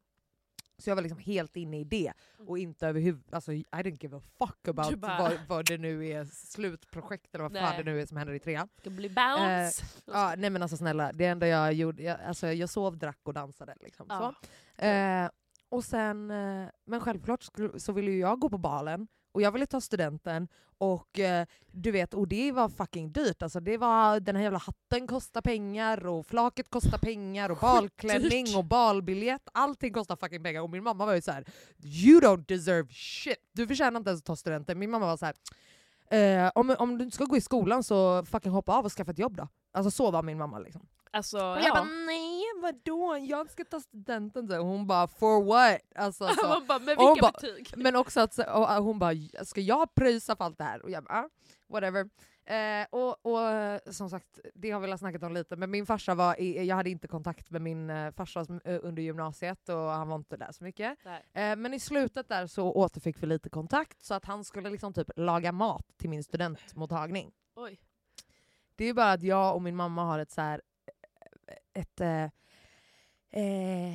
Så 0.77 0.89
jag 0.89 0.95
var 0.95 1.03
liksom 1.03 1.19
helt 1.19 1.55
inne 1.55 1.79
i 1.79 1.83
det 1.83 2.13
och 2.47 2.57
inte 2.57 2.87
överhuvud... 2.87 3.23
Alltså, 3.31 3.51
I 3.53 3.63
didn't 3.71 3.97
give 4.03 4.17
a 4.17 4.21
fuck 4.37 4.67
about 4.67 4.95
bara- 4.99 5.19
vad, 5.19 5.33
vad 5.47 5.65
det 5.65 5.77
nu 5.77 6.07
är, 6.07 6.25
slutprojekt 6.25 7.35
eller 7.35 7.43
vad 7.43 7.53
fan 7.53 7.77
det 7.77 7.83
nu 7.91 8.01
är 8.01 8.05
som 8.05 8.17
händer 8.17 8.33
i 8.33 8.39
trean. 8.39 8.67
Ska 8.79 8.89
bli 8.89 9.09
bounce. 9.09 9.85
Ja, 10.05 10.33
nej 10.37 10.49
men 10.49 10.61
alltså 10.61 10.77
snälla, 10.77 11.11
det 11.11 11.25
enda 11.25 11.47
jag 11.47 11.73
gjorde, 11.73 12.03
jag, 12.03 12.21
alltså, 12.21 12.47
jag 12.47 12.69
sov, 12.69 12.97
drack 12.97 13.19
och 13.23 13.33
dansade. 13.33 13.75
Liksom, 13.79 14.05
Ja. 14.09 14.33
så. 14.79 14.85
Eh, 14.85 15.29
och 15.69 15.83
sen, 15.83 16.31
eh, 16.31 16.67
men 16.85 16.99
självklart 16.99 17.45
så 17.77 17.91
ville 17.91 18.11
ju 18.11 18.19
jag 18.19 18.39
gå 18.39 18.49
på 18.49 18.57
balen 18.57 19.07
och 19.35 19.41
jag 19.41 19.51
ville 19.51 19.65
ta 19.65 19.81
studenten 19.81 20.47
och 20.77 21.19
eh, 21.19 21.45
du 21.71 21.91
vet, 21.91 22.13
och 22.13 22.27
det 22.27 22.51
var 22.51 22.69
fucking 22.69 23.11
dyrt. 23.11 23.43
Alltså, 23.43 23.59
det 23.59 23.77
var, 23.77 24.19
den 24.19 24.35
här 24.35 24.43
jävla 24.43 24.59
hatten 24.59 25.07
kostar 25.07 25.41
pengar 25.41 26.05
och 26.05 26.25
flaket 26.25 26.69
kostar 26.69 26.97
pengar 26.97 27.49
och 27.49 27.57
balklänning 27.61 28.45
och 28.57 28.65
balbiljett. 28.65 29.41
Allting 29.53 29.93
kostar 29.93 30.15
fucking 30.15 30.43
pengar 30.43 30.61
och 30.61 30.69
min 30.69 30.83
mamma 30.83 31.05
var 31.05 31.13
ju 31.13 31.21
så 31.21 31.31
här: 31.31 31.45
“You 31.83 32.21
don't 32.21 32.45
deserve 32.47 32.89
shit, 32.91 33.37
du 33.53 33.67
förtjänar 33.67 33.97
inte 33.97 34.09
ens 34.09 34.21
att 34.21 34.25
ta 34.25 34.35
studenten”. 34.35 34.79
Min 34.79 34.89
mamma 34.91 35.05
var 35.05 35.17
så 35.17 35.25
här. 35.25 35.35
Eh, 36.09 36.51
om, 36.55 36.75
om 36.79 36.97
du 36.97 37.03
inte 37.03 37.15
ska 37.15 37.25
gå 37.25 37.37
i 37.37 37.41
skolan 37.41 37.83
så 37.83 38.25
fucking 38.25 38.51
hoppa 38.51 38.73
av 38.73 38.85
och 38.85 38.91
skaffa 38.91 39.11
ett 39.11 39.19
jobb 39.19 39.37
då. 39.37 39.47
Alltså 39.73 39.91
så 39.91 40.11
var 40.11 40.23
min 40.23 40.37
mamma 40.37 40.59
liksom. 40.59 40.87
Alltså, 41.15 41.37
Och 41.37 41.57
jag 41.57 41.63
ja. 41.63 41.73
bara 41.73 41.83
nej 41.83 42.43
vadå, 42.61 43.17
jag 43.17 43.51
ska 43.51 43.63
ta 43.63 43.79
studenten. 43.79 44.47
Så 44.47 44.57
hon 44.57 44.87
bara 44.87 45.07
for 45.07 45.43
what? 45.43 45.81
Alltså, 45.95 46.27
så. 46.41 46.47
Man 46.47 46.67
bara, 46.67 46.79
med 46.79 46.97
Och 46.97 47.03
hon 47.03 47.13
vilka 47.13 47.31
betyg? 47.31 47.73
Men 47.75 47.95
också 47.95 48.19
att 48.19 48.37
och 48.39 48.67
hon 48.67 48.99
bara 48.99 49.13
ska 49.43 49.61
jag 49.61 49.95
pröjsa 49.95 50.35
för 50.35 50.45
allt 50.45 50.57
det 50.57 50.63
här? 50.63 50.81
Och 50.81 50.91
jag 50.91 51.03
bara 51.03 51.19
ah, 51.19 51.29
whatever. 51.67 52.09
Eh, 52.45 52.87
och, 52.89 53.25
och 53.25 53.81
som 53.93 54.09
sagt, 54.09 54.39
det 54.53 54.71
har 54.71 54.79
vi 54.79 54.87
väl 54.87 54.97
snackat 54.97 55.23
om 55.23 55.33
lite, 55.33 55.55
men 55.55 55.71
min 55.71 55.85
farsa 55.85 56.15
var 56.15 56.41
i, 56.41 56.65
jag 56.65 56.75
hade 56.75 56.89
inte 56.89 57.07
kontakt 57.07 57.51
med 57.51 57.61
min 57.61 57.89
eh, 57.89 58.11
farsa 58.11 58.45
eh, 58.65 58.79
under 58.83 59.03
gymnasiet 59.03 59.69
och 59.69 59.75
han 59.75 60.07
var 60.07 60.15
inte 60.15 60.37
där 60.37 60.51
så 60.51 60.63
mycket. 60.63 60.97
Eh, 61.05 61.55
men 61.55 61.73
i 61.73 61.79
slutet 61.79 62.29
där 62.29 62.47
så 62.47 62.71
återfick 62.71 63.23
vi 63.23 63.27
lite 63.27 63.49
kontakt 63.49 64.03
så 64.03 64.13
att 64.13 64.25
han 64.25 64.43
skulle 64.43 64.69
liksom 64.69 64.93
typ 64.93 65.11
laga 65.15 65.51
mat 65.51 65.85
till 65.97 66.09
min 66.09 66.23
studentmottagning. 66.23 67.31
Oj. 67.55 67.79
Det 68.75 68.85
är 68.85 68.93
bara 68.93 69.11
att 69.11 69.23
jag 69.23 69.55
och 69.55 69.61
min 69.61 69.75
mamma 69.75 70.03
har 70.03 70.19
ett 70.19 70.31
så 70.31 70.41
här, 70.41 70.61
ett, 71.73 72.01
eh, 72.01 72.23
eh, 73.43 73.93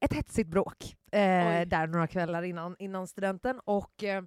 ett 0.00 0.12
hetsigt 0.12 0.48
bråk 0.48 0.96
eh, 1.12 1.66
där 1.66 1.86
några 1.86 2.06
kvällar 2.06 2.42
innan, 2.42 2.76
innan 2.78 3.06
studenten. 3.06 3.60
Och 3.64 4.04
eh, 4.04 4.24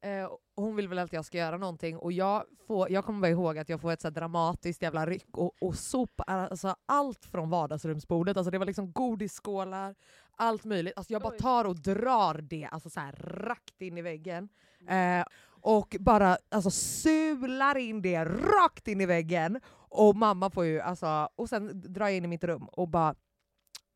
eh, 0.00 0.30
hon 0.56 0.76
vill 0.76 0.88
väl 0.88 0.98
att 0.98 1.12
jag 1.12 1.24
ska 1.24 1.38
göra 1.38 1.56
någonting 1.56 1.96
och 1.96 2.12
jag, 2.12 2.44
får, 2.66 2.90
jag 2.90 3.04
kommer 3.04 3.20
bara 3.20 3.30
ihåg 3.30 3.58
att 3.58 3.68
jag 3.68 3.80
får 3.80 3.92
ett 3.92 4.00
så 4.00 4.10
dramatiskt 4.10 4.82
jävla 4.82 5.06
ryck 5.06 5.36
och, 5.36 5.52
och 5.60 5.74
sopar 5.74 6.24
alltså 6.28 6.76
allt 6.86 7.24
från 7.24 7.50
vardagsrumsbordet. 7.50 8.36
Alltså 8.36 8.50
det 8.50 8.58
var 8.58 8.66
liksom 8.66 8.92
godisskålar, 8.92 9.94
allt 10.36 10.64
möjligt. 10.64 10.92
Alltså 10.96 11.12
jag 11.12 11.22
bara 11.22 11.38
tar 11.38 11.64
och 11.64 11.76
drar 11.76 12.34
det 12.34 12.68
alltså 12.72 12.90
så 12.90 13.00
här 13.00 13.12
rakt 13.12 13.82
in 13.82 13.98
i 13.98 14.02
väggen. 14.02 14.48
Eh, 14.88 15.24
och 15.62 15.96
bara 16.00 16.38
alltså, 16.48 16.70
sular 16.70 17.76
in 17.76 18.02
det 18.02 18.24
rakt 18.24 18.88
in 18.88 19.00
i 19.00 19.06
väggen. 19.06 19.60
Och 19.90 20.16
mamma 20.16 20.50
får 20.50 20.64
ju, 20.64 20.80
alltså, 20.80 21.28
och 21.36 21.48
sen 21.48 21.92
drar 21.92 22.06
jag 22.06 22.16
in 22.16 22.24
i 22.24 22.28
mitt 22.28 22.44
rum 22.44 22.68
och 22.68 22.88
bara, 22.88 23.14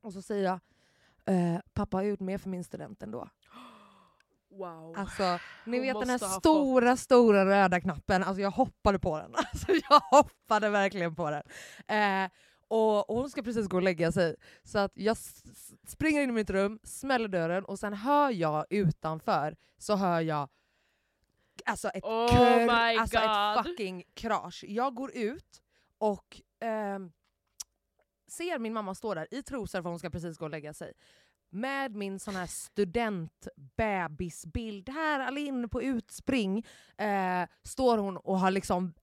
och 0.02 0.12
så 0.12 0.22
säger 0.22 0.44
jag 0.44 0.60
eh, 1.34 1.60
pappa 1.72 1.96
har 1.96 2.02
gjort 2.02 2.20
mer 2.20 2.38
för 2.38 2.48
min 2.50 2.64
student 2.64 3.02
ändå. 3.02 3.28
Wow. 4.58 4.98
Alltså, 4.98 5.38
ni 5.66 5.76
Hon 5.78 5.86
vet 5.86 6.00
den 6.00 6.08
här 6.08 6.14
måste 6.14 6.26
ha 6.26 6.40
stora, 6.40 6.96
stora 6.96 7.46
röda 7.46 7.80
knappen, 7.80 8.22
alltså 8.22 8.42
jag 8.42 8.50
hoppade 8.50 8.98
på 8.98 9.18
den. 9.18 9.34
Alltså 9.36 9.72
jag 9.90 10.00
hoppade 10.00 10.68
verkligen 10.68 11.14
på 11.14 11.30
den. 11.30 11.42
Eh, 11.98 12.30
och, 12.68 13.10
och 13.10 13.16
hon 13.16 13.30
ska 13.30 13.42
precis 13.42 13.68
gå 13.68 13.76
och 13.76 13.82
lägga 13.82 14.12
sig. 14.12 14.36
Så 14.64 14.78
att 14.78 14.92
jag 14.94 15.16
springer 15.86 16.22
in 16.22 16.30
i 16.30 16.32
mitt 16.32 16.50
rum, 16.50 16.78
smäller 16.82 17.28
dörren 17.28 17.64
och 17.64 17.78
sen 17.78 17.94
hör 17.94 18.30
jag 18.30 18.66
utanför, 18.70 19.56
så 19.78 19.96
hör 19.96 20.20
jag 20.20 20.48
alltså 21.64 21.88
ett, 21.88 22.04
Oh 22.04 22.58
my 22.60 22.98
alltså 22.98 23.18
ett 23.18 23.56
God. 23.56 23.66
fucking 23.66 24.04
krasch. 24.14 24.64
Jag 24.68 24.94
går 24.94 25.16
ut 25.16 25.62
och 26.04 26.40
ehm, 26.60 27.12
ser 28.30 28.58
min 28.58 28.72
mamma 28.72 28.94
stå 28.94 29.14
där 29.14 29.28
i 29.30 29.42
trosor 29.42 29.82
för 29.82 29.88
hon 29.88 29.98
ska 29.98 30.10
precis 30.10 30.38
gå 30.38 30.44
och 30.44 30.50
lägga 30.50 30.74
sig. 30.74 30.92
Med 31.50 31.94
min 31.94 32.20
sån 32.20 32.36
här 32.36 32.46
studentbebisbild 32.46 34.88
här, 34.88 35.20
Alin 35.20 35.68
på 35.68 35.82
utspring, 35.82 36.66
eh, 36.98 37.48
står 37.62 37.98
hon 37.98 38.16
och 38.16 38.38
har 38.38 38.50
liksom 38.50 38.94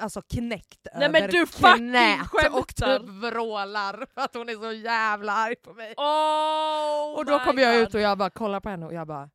alltså 0.00 0.22
knäckt 0.22 0.86
Nej, 0.94 1.10
men 1.10 1.22
över 1.22 1.32
du 1.32 1.46
fucking 1.46 1.88
knät 1.88 2.20
och 2.20 2.26
skämtar. 2.26 2.98
typ 2.98 3.08
vrålar 3.08 4.06
för 4.14 4.20
att 4.20 4.34
hon 4.34 4.48
är 4.48 4.54
så 4.54 4.72
jävla 4.72 5.32
arg 5.32 5.56
på 5.56 5.74
mig. 5.74 5.94
Oh 5.96 7.18
och 7.18 7.24
då 7.24 7.38
kommer 7.38 7.62
jag 7.62 7.76
ut 7.76 7.94
och 7.94 8.00
jag 8.00 8.18
bara 8.18 8.30
kollar 8.30 8.60
på 8.60 8.68
henne 8.68 8.86
och 8.86 8.94
jag 8.94 9.06
bara, 9.06 9.30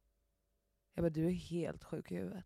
jag 0.93 1.03
bara 1.03 1.09
du 1.09 1.27
är 1.27 1.31
helt 1.31 1.83
sjuk 1.83 2.11
i 2.11 2.15
huvudet. 2.15 2.45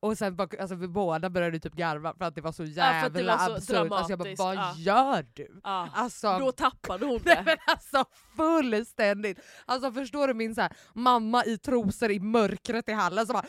Och 0.00 0.18
sen 0.18 0.36
bara, 0.36 0.48
alltså, 0.60 0.76
vi 0.76 0.88
båda 0.88 1.30
började 1.30 1.60
typ 1.60 1.74
garva 1.74 2.14
för 2.18 2.24
att 2.24 2.34
det 2.34 2.40
var 2.40 2.52
så 2.52 2.64
jävla 2.64 3.38
så 3.38 3.52
absurt. 3.52 3.92
Alltså 3.92 4.12
jag 4.12 4.18
bara, 4.18 4.34
vad 4.38 4.56
ja. 4.56 4.74
gör 4.76 5.26
du? 5.34 5.60
Ja. 5.64 5.88
Alltså, 5.94 6.38
Då 6.38 6.52
tappade 6.52 7.06
hon 7.06 7.18
det. 7.24 7.42
men 7.46 7.56
alltså 7.66 8.04
fullständigt! 8.36 9.38
Alltså 9.66 9.92
förstår 9.92 10.28
du 10.28 10.34
min 10.34 10.54
så 10.54 10.60
här, 10.60 10.72
mamma 10.92 11.44
i 11.44 11.58
trosor 11.58 12.10
i 12.10 12.20
mörkret 12.20 12.88
i 12.88 12.92
hallen 12.92 13.26
som 13.26 13.32
bara, 13.32 13.46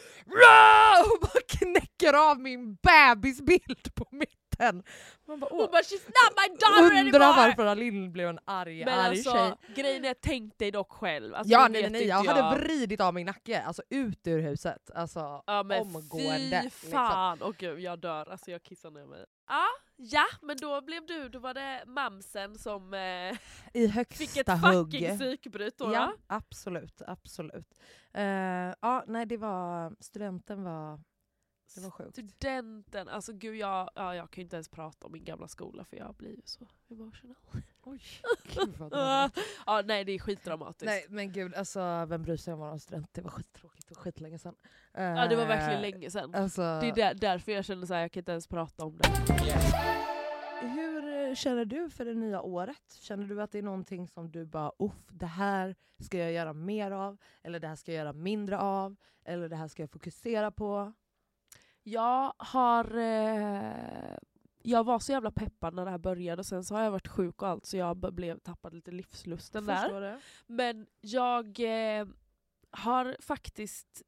och 1.04 1.22
bara 1.22 1.42
knäcker 1.48 2.32
av 2.32 2.40
min 2.40 2.76
bebisbild 2.76 3.96
på 3.96 4.08
mitten. 4.60 4.84
Man 5.28 5.40
bara, 5.40 5.50
Hon 5.52 5.72
bara 5.72 5.82
“she's 5.82 6.06
not 6.08 6.34
my 6.38 6.48
daughter 6.58 6.84
Undrar 6.84 7.00
anymore!” 7.00 7.48
varför 7.48 7.66
Alin 7.66 8.12
blev 8.12 8.30
en 8.30 8.40
arg, 8.46 8.86
Men 8.86 9.00
arg 9.00 9.10
alltså, 9.10 9.32
tjej. 9.32 9.54
grejen 9.76 10.06
är, 10.06 10.16
tänk 10.22 10.58
dig 10.58 10.72
dock 10.72 10.92
själv. 10.92 11.36
Alltså, 11.36 11.52
Ja 11.52 11.68
nej 11.68 11.82
nej, 11.82 11.92
nej, 11.92 12.02
inte 12.02 12.10
jag 12.10 12.24
hade 12.24 12.60
vridit 12.60 13.02
av 13.02 13.14
min 13.14 13.26
nacke, 13.26 13.62
alltså 13.62 13.84
ut 13.90 14.28
ur 14.28 14.40
huset. 14.42 14.92
Alltså 14.96 15.44
Ja 15.48 15.64
men 15.64 15.82
omgående. 15.82 16.60
fy 16.60 16.64
liksom. 16.64 16.92
fan, 16.92 17.38
åh 17.42 17.52
gud 17.58 17.80
jag 17.80 18.00
dör, 18.00 18.32
alltså 18.32 18.52
jag 18.52 18.64
kissar 18.64 18.92
ner 18.92 19.06
mig. 19.06 19.26
Ja, 19.48 19.66
ja 19.96 20.26
men 20.42 20.58
då 20.58 20.82
blev 20.82 21.06
du, 21.06 21.30
då 21.30 21.40
var 21.40 21.54
det 21.54 21.84
mamsen 21.86 22.58
som 22.58 22.94
eh, 22.94 23.00
I 23.74 23.88
fick 24.10 24.38
ett 24.38 24.48
högsta 24.50 24.58
fucking 24.58 25.18
psykbryt 25.18 25.78
då. 25.78 25.86
Ja, 25.94 26.00
va? 26.00 26.14
absolut. 26.28 27.02
absolut. 27.08 27.80
Eh, 28.14 28.24
ja, 28.82 29.04
nej, 29.08 29.26
det 29.26 29.38
var, 29.38 29.96
studenten 30.00 30.64
var, 30.64 31.00
det 31.76 31.82
var 31.82 31.92
sjukt. 31.92 32.12
Studenten, 32.12 33.08
alltså 33.10 33.34
gud 33.34 33.56
jag, 33.56 33.90
ja, 33.96 34.16
jag 34.16 34.32
kan 34.32 34.42
ju 34.42 34.44
inte 34.44 34.56
ens 34.56 34.70
prata 34.70 35.06
om 35.06 35.12
min 35.12 35.24
gamla 35.24 35.48
skola 35.48 35.84
för 35.86 35.98
jag 35.98 36.16
blir 36.16 36.30
ju 36.30 36.42
så 36.46 36.68
emotional. 36.90 37.36
Oj, 37.84 38.02
gud 38.56 38.78
vad 38.78 38.94
ja 39.66 39.82
nej 39.86 40.04
det 40.06 40.12
är 40.12 40.20
skitdramatiskt. 40.20 40.86
Nej 40.86 41.06
men 41.10 41.32
gud, 41.32 41.56
alltså 41.56 42.06
vem 42.06 42.24
bryr 42.24 42.38
sig 42.38 42.54
om 42.54 42.60
våran 42.60 42.80
student? 42.80 43.14
Det 43.14 43.22
var 43.22 43.30
skittråkigt 43.32 43.92
och 43.92 43.98
skitlänge 43.98 44.40
sedan. 44.40 44.56
Ja 44.94 45.28
det 45.28 45.36
var 45.36 45.44
Eh, 45.44 45.48
verkligen 45.48 45.82
länge 45.82 46.12
sedan. 46.12 46.36
Alltså, 46.36 46.62
Det 46.62 46.88
är 46.90 46.96
där, 46.96 47.14
därför 47.14 47.52
jag 47.52 47.66
känner 47.66 47.86
såhär, 47.88 48.02
jag 48.02 48.12
kan 48.12 48.22
inte 48.22 48.32
ens 48.32 48.48
prata 48.48 48.86
om 48.86 48.98
det. 48.98 49.10
Hur 50.62 51.28
eh, 51.30 51.36
känner 51.36 51.66
du 51.66 51.90
för 51.90 52.06
det 52.06 52.14
nya 52.14 52.42
året? 52.42 52.98
Känner 53.00 53.26
du 53.28 53.42
att 53.42 53.52
det 53.52 53.58
är 53.58 53.64
någonting 53.64 54.08
som 54.08 54.32
du 54.32 54.46
bara 54.46 54.72
uff, 54.80 55.08
det 55.12 55.26
här 55.26 55.76
ska 56.00 56.18
jag 56.18 56.32
göra 56.32 56.54
mer 56.54 56.92
av, 56.92 57.18
eller 57.44 57.60
det 57.60 57.68
här 57.68 57.76
ska 57.76 57.92
jag 57.92 58.00
göra 58.00 58.14
mindre 58.14 58.60
av, 58.60 58.96
eller 59.26 59.50
det 59.50 59.56
här 59.56 59.68
ska 59.68 59.84
jag 59.84 59.90
fokusera 59.92 60.52
på? 60.52 60.94
Jag 61.84 62.34
har... 62.38 62.98
Eh, 62.98 64.18
jag 64.62 64.84
var 64.84 65.00
så 65.00 65.12
jävla 65.12 65.32
peppad 65.32 65.74
när 65.74 65.86
det 65.86 65.92
här 65.92 65.98
började, 65.98 66.44
sen 66.44 66.64
så 66.64 66.76
har 66.76 66.82
jag 66.84 66.92
varit 66.92 67.08
sjuk 67.08 67.42
och 67.42 67.48
allt 67.48 67.66
så 67.66 67.78
jag 67.78 67.98
blev, 68.14 68.40
tappade 68.40 68.76
lite 68.76 68.92
livslusten 68.92 69.66
där. 69.66 69.76
Förstår 69.76 70.02
det? 70.02 70.20
Men 70.48 70.88
jag 71.02 71.46
eh, 71.60 72.08
har 72.72 73.16
faktiskt 73.20 74.02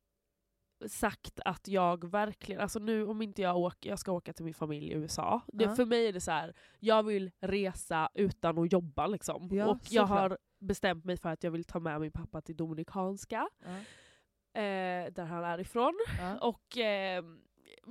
sagt 0.88 1.40
att 1.46 1.68
jag 1.68 2.12
verkligen, 2.12 2.62
alltså 2.62 2.80
nu 2.80 3.06
om 3.06 3.22
inte 3.22 3.42
jag 3.42 3.58
åker, 3.58 3.90
jag 3.90 4.00
ska 4.00 4.12
åka 4.12 4.34
till 4.34 4.46
min 4.46 4.54
familj 4.54 4.88
i 4.88 4.94
USA. 4.94 5.42
Det, 5.48 5.64
Ja. 5.64 5.76
För 5.76 5.86
mig 5.86 6.08
är 6.08 6.14
det 6.14 6.22
så 6.22 6.32
här, 6.32 6.54
jag 6.80 7.04
vill 7.04 7.32
resa 7.40 8.10
utan 8.14 8.58
att 8.58 8.72
jobba 8.72 9.08
liksom. 9.08 9.50
Ja, 9.52 9.66
och 9.68 9.78
jag 9.90 10.08
såklart. 10.08 10.10
har 10.32 10.38
bestämt 10.60 11.06
mig 11.06 11.18
för 11.18 11.30
att 11.30 11.44
jag 11.44 11.52
vill 11.52 11.64
ta 11.64 11.80
med 11.80 12.02
min 12.02 12.12
pappa 12.12 12.42
till 12.42 12.56
Dominikanska, 12.58 13.48
Ja. 13.60 13.70
eh, 14.62 15.12
där 15.14 15.26
han 15.26 15.44
är 15.44 15.60
ifrån. 15.60 15.94
Ja. 16.20 16.38
Och, 16.40 16.78
eh, 16.78 17.24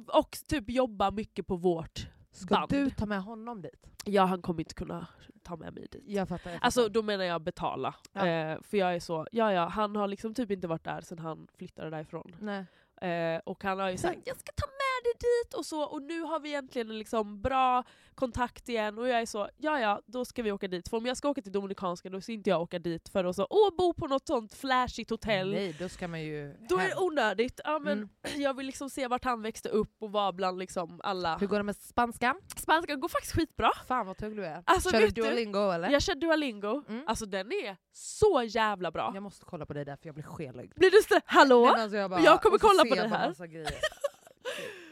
och 0.06 0.36
typ 0.46 0.70
jobba 0.70 1.10
mycket 1.10 1.46
på 1.46 1.56
vårt 1.56 2.06
Ska 2.32 2.54
band. 2.54 2.70
du 2.70 2.90
ta 2.90 3.06
med 3.06 3.22
honom 3.22 3.62
dit? 3.62 3.86
Ja, 4.04 4.24
han 4.24 4.42
kommer 4.42 4.60
inte 4.60 4.74
kunna 4.74 5.06
ta 5.42 5.56
med 5.56 5.74
mig 5.74 5.86
dit. 5.90 6.02
Jag 6.06 6.28
fattar. 6.28 6.50
Jag 6.50 6.56
fattar. 6.58 6.66
Alltså 6.66 6.88
då 6.88 7.02
menar 7.02 7.24
jag 7.24 7.42
betala. 7.42 7.94
Ja. 8.12 8.26
Eh, 8.26 8.58
för 8.62 8.76
jag 8.76 8.94
är 8.94 9.00
så, 9.00 9.26
ja 9.32 9.52
ja, 9.52 9.66
han 9.66 9.96
har 9.96 10.08
liksom 10.08 10.34
typ 10.34 10.50
inte 10.50 10.66
varit 10.68 10.84
där 10.84 11.00
sedan 11.00 11.18
han 11.18 11.48
flyttade 11.56 11.90
därifrån. 11.90 12.36
Nej. 12.40 12.64
Eh, 13.10 13.40
och 13.44 13.64
han 13.64 13.78
har 13.78 13.90
ju 13.90 13.96
sagt 13.96 14.18
jag 14.24 14.36
ska 14.36 14.52
ta 14.56 14.66
med 14.66 14.79
dig 15.04 15.12
dit 15.20 15.54
och 15.54 15.66
så 15.66 15.82
och 15.82 16.02
nu 16.02 16.20
har 16.20 16.40
vi 16.40 16.48
egentligen 16.48 16.90
en 16.90 16.98
liksom 16.98 17.42
bra 17.42 17.84
kontakt 18.14 18.68
igen 18.68 18.98
och 18.98 19.08
jag 19.08 19.20
är 19.20 19.26
så, 19.26 19.48
ja 19.56 19.80
ja 19.80 20.00
då 20.06 20.24
ska 20.24 20.42
vi 20.42 20.52
åka 20.52 20.68
dit. 20.68 20.88
För 20.88 20.96
om 20.96 21.06
jag 21.06 21.16
ska 21.16 21.28
åka 21.28 21.42
till 21.42 21.52
Dominikanska 21.52 22.08
då 22.10 22.20
ska 22.20 22.32
inte 22.32 22.50
jag 22.50 22.62
åka 22.62 22.78
dit 22.78 23.08
för 23.08 23.24
att 23.24 23.36
så, 23.36 23.46
åh 23.50 23.76
bo 23.78 23.94
på 23.94 24.06
något 24.06 24.26
sånt 24.26 24.54
flashigt 24.54 25.10
hotell. 25.10 25.52
Nej, 25.52 25.76
då 25.78 25.88
ska 25.88 26.08
man 26.08 26.20
ju 26.22 26.56
Då 26.68 26.78
är 26.78 26.88
det 26.88 26.96
onödigt. 26.96 27.60
Ja, 27.64 27.78
men 27.78 27.90
Mm. 28.00 28.08
Jag 28.42 28.54
vill 28.56 28.66
liksom 28.66 28.90
se 28.90 29.08
vart 29.08 29.24
han 29.24 29.42
växte 29.42 29.68
upp 29.68 30.02
och 30.02 30.12
var 30.12 30.32
bland 30.32 30.58
liksom 30.58 31.00
alla. 31.04 31.36
Hur 31.38 31.46
går 31.46 31.56
det 31.56 31.62
med 31.62 31.76
spanskan? 31.76 32.40
Spanska 32.56 32.96
går 32.96 33.08
faktiskt 33.08 33.34
skitbra. 33.34 33.70
Fan 33.88 34.06
vad 34.06 34.16
tung 34.16 34.36
du 34.36 34.44
är. 34.46 34.62
Alltså, 34.66 34.90
Kör 34.90 35.00
du 35.00 35.08
Duolingo 35.08 35.70
eller? 35.70 35.90
Jag 35.90 36.02
kör 36.02 36.14
Duolingo, 36.14 36.82
Mm. 36.88 37.04
alltså 37.06 37.26
den 37.26 37.52
är 37.52 37.76
så 37.92 38.42
jävla 38.48 38.90
bra. 38.90 39.10
Jag 39.14 39.22
måste 39.22 39.44
kolla 39.44 39.66
på 39.66 39.72
dig 39.72 39.84
där 39.84 39.96
för 39.96 40.06
jag 40.08 40.14
blir 40.14 40.24
skelögd. 40.24 40.72
Blir 40.76 40.90
du 40.90 40.96
så 41.08 41.20
hallå? 41.24 41.70
Nej, 41.74 41.82
alltså 41.82 41.96
jag, 41.96 42.10
bara, 42.10 42.20
Jag 42.20 42.42
kommer 42.42 42.58
kolla 42.58 42.84
på 42.84 42.94
det 42.94 43.08
här. 43.08 43.34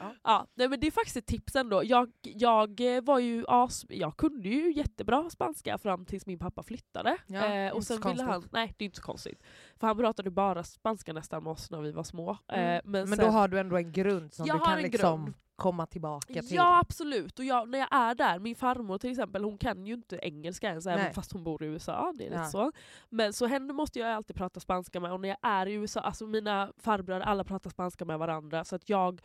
Ja. 0.00 0.14
Ja, 0.24 0.46
nej 0.54 0.68
men 0.68 0.80
det 0.80 0.86
är 0.86 0.90
faktiskt 0.90 1.16
ett 1.16 1.26
tips 1.26 1.56
ändå. 1.56 1.84
Jag, 1.84 2.10
jag 2.22 2.96
eh, 2.96 3.02
var 3.02 3.18
ju 3.18 3.44
as, 3.48 3.84
jag 3.88 4.16
kunde 4.16 4.48
ju 4.48 4.72
jättebra 4.72 5.30
spanska 5.30 5.78
fram 5.78 6.04
tills 6.04 6.26
min 6.26 6.38
pappa 6.38 6.62
flyttade. 6.62 7.16
Ja, 7.26 7.44
eh, 7.54 7.72
och 7.72 7.84
sen 7.84 8.00
ville 8.00 8.22
han, 8.22 8.48
nej 8.52 8.74
det 8.78 8.84
är 8.84 8.86
inte 8.86 8.96
så 8.96 9.02
konstigt. 9.02 9.42
För 9.80 9.86
han 9.86 9.96
pratade 9.96 10.30
bara 10.30 10.64
spanska 10.64 11.12
nästan 11.12 11.42
med 11.42 11.50
oss 11.50 11.70
när 11.70 11.80
vi 11.80 11.92
var 11.92 12.02
små. 12.04 12.30
Eh, 12.30 12.58
Mm. 12.58 12.80
men 12.84 13.08
Men 13.08 13.08
sen, 13.08 13.18
då 13.26 13.32
har 13.32 13.48
du 13.48 13.58
ändå 13.60 13.76
en 13.76 13.92
grund 13.92 14.34
som 14.34 14.46
du 14.46 14.58
kan 14.58 14.82
liksom 14.82 15.24
grund. 15.24 15.34
komma 15.56 15.86
tillbaka 15.86 16.32
till. 16.32 16.54
Ja 16.54 16.78
absolut, 16.80 17.38
och 17.38 17.44
jag, 17.44 17.68
när 17.68 17.78
jag 17.78 17.88
är 17.90 18.14
där, 18.14 18.38
min 18.38 18.56
farmor 18.56 18.98
till 18.98 19.10
exempel, 19.10 19.44
hon 19.44 19.58
kan 19.58 19.86
ju 19.86 19.94
inte 19.94 20.16
engelska 20.22 20.68
ens 20.68 20.86
även 20.86 21.14
fast 21.14 21.32
hon 21.32 21.44
bor 21.44 21.62
i 21.62 21.66
USA. 21.66 22.12
Det 22.18 22.26
är 22.26 22.32
Ja. 22.32 22.44
så. 22.44 22.72
Men 23.08 23.32
så 23.32 23.46
henne 23.46 23.72
måste 23.72 23.98
jag 23.98 24.08
alltid 24.12 24.36
prata 24.36 24.60
spanska 24.60 25.00
med 25.00 25.12
och 25.12 25.20
när 25.20 25.28
jag 25.28 25.38
är 25.42 25.66
i 25.66 25.72
USA, 25.72 26.00
alltså 26.00 26.26
mina 26.26 26.72
farbröder 26.78 27.20
alla 27.26 27.44
pratar 27.44 27.70
spanska 27.70 28.04
med 28.04 28.18
varandra 28.18 28.64
så 28.64 28.76
att 28.76 28.88
jag, 28.88 29.20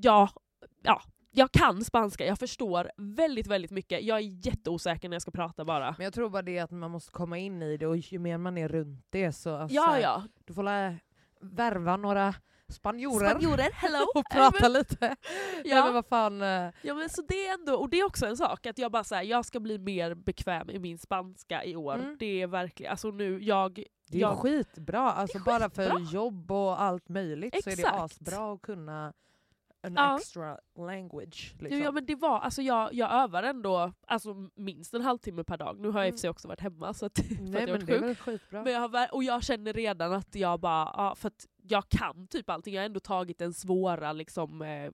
ja, 0.00 0.28
ja, 0.82 1.02
jag 1.30 1.52
kan 1.52 1.84
spanska, 1.84 2.26
jag 2.26 2.38
förstår 2.38 2.90
väldigt 2.96 3.46
väldigt 3.46 3.70
mycket. 3.70 4.02
Jag 4.02 4.18
är 4.18 4.46
jätteosäker 4.46 5.08
när 5.08 5.14
jag 5.14 5.22
ska 5.22 5.30
prata 5.30 5.64
bara. 5.64 5.94
Men 5.98 6.04
jag 6.04 6.14
tror 6.14 6.30
bara 6.30 6.42
det 6.42 6.58
att 6.58 6.70
man 6.70 6.90
måste 6.90 7.12
komma 7.12 7.38
in 7.38 7.62
i 7.62 7.76
det 7.76 7.86
och 7.86 7.96
ju 7.96 8.18
mer 8.18 8.38
man 8.38 8.58
är 8.58 8.68
runt 8.68 9.06
det 9.10 9.32
så 9.32 9.56
alltså, 9.56 9.74
Ja 9.76 9.98
ja, 9.98 10.22
du 10.44 10.54
får 10.54 10.62
lä- 10.62 10.98
värva 11.40 11.96
några 11.96 12.34
spanjorer 12.68 13.30
spanjorer, 13.30 13.70
hello! 13.72 14.04
och 14.14 14.24
prata 14.32 14.68
lite. 14.68 15.16
Ja. 15.64 15.76
Ja. 15.76 15.84
men 15.84 15.94
vad 15.94 16.06
fan, 16.06 16.42
eh, 16.42 16.70
Ja 16.82 16.94
men 16.94 17.08
så 17.10 17.22
det 17.22 17.46
är 17.46 17.54
ändå, 17.54 17.74
och 17.74 17.90
det 17.90 18.00
är 18.00 18.04
också 18.06 18.26
en 18.26 18.36
sak, 18.36 18.66
att 18.66 18.78
jag 18.78 18.92
bara 18.92 19.04
säger 19.04 19.30
jag 19.30 19.44
ska 19.44 19.60
bli 19.60 19.78
mer 19.78 20.14
bekväm 20.14 20.70
i 20.70 20.78
min 20.78 20.98
spanska 20.98 21.64
i 21.64 21.76
år. 21.76 21.94
Mm. 21.94 22.16
Det 22.18 22.42
är 22.42 22.46
verkligen, 22.46 22.90
alltså 22.90 23.10
nu, 23.10 23.42
jag... 23.42 23.82
det 24.10 24.16
är 24.18 24.20
jag, 24.20 24.38
skitbra. 24.38 25.12
Alltså 25.12 25.38
är 25.38 25.42
bara 25.42 25.70
för 25.70 25.90
skitbra. 25.90 26.12
jobb 26.12 26.50
och 26.52 26.82
allt 26.82 27.08
möjligt 27.08 27.64
så 27.64 27.70
är 27.70 27.76
det 27.76 27.82
Exakt. 27.82 27.98
asbra 27.98 28.54
att 28.54 28.62
kunna 28.62 29.12
an 29.84 29.92
Ja. 29.96 30.16
extra 30.18 30.58
language. 30.78 31.54
Liksom. 31.60 31.80
ja 31.80 31.90
men 31.92 32.06
det 32.06 32.14
var, 32.14 32.38
alltså 32.40 32.62
jag, 32.62 32.94
jag 32.94 33.12
övar 33.12 33.42
ändå 33.42 33.92
alltså, 34.06 34.34
minst 34.54 34.94
en 34.94 35.02
halvtimme 35.02 35.44
per 35.44 35.56
dag. 35.56 35.78
Nu 35.80 35.88
har 35.90 36.00
jag 36.00 36.08
i 36.08 36.10
och 36.10 36.14
för 36.14 36.18
sig 36.20 36.30
också 36.30 36.48
varit 36.48 36.60
hemma 36.60 36.94
så 36.94 37.06
att, 37.06 37.18
för 37.28 37.34
att 37.34 37.40
Nej 37.40 37.60
jag 37.60 37.70
men 37.70 37.86
det 37.86 37.94
är 38.10 38.14
skitbra. 38.14 38.62
Men 38.62 38.72
jag 38.72 38.80
har, 38.88 39.14
och 39.14 39.24
jag 39.24 39.42
känner 39.44 39.72
redan 39.72 40.12
att 40.12 40.34
jag 40.34 40.60
bara, 40.60 40.92
ja, 40.96 41.14
för 41.14 41.28
att 41.28 41.46
jag 41.62 41.88
kan 41.88 42.26
typ 42.28 42.50
allting. 42.50 42.74
Jag 42.74 42.82
har 42.82 42.86
ändå 42.86 43.00
tagit 43.00 43.38
den 43.38 43.54
svåra 43.54 44.12
liksom, 44.12 44.62
eh, 44.62 44.90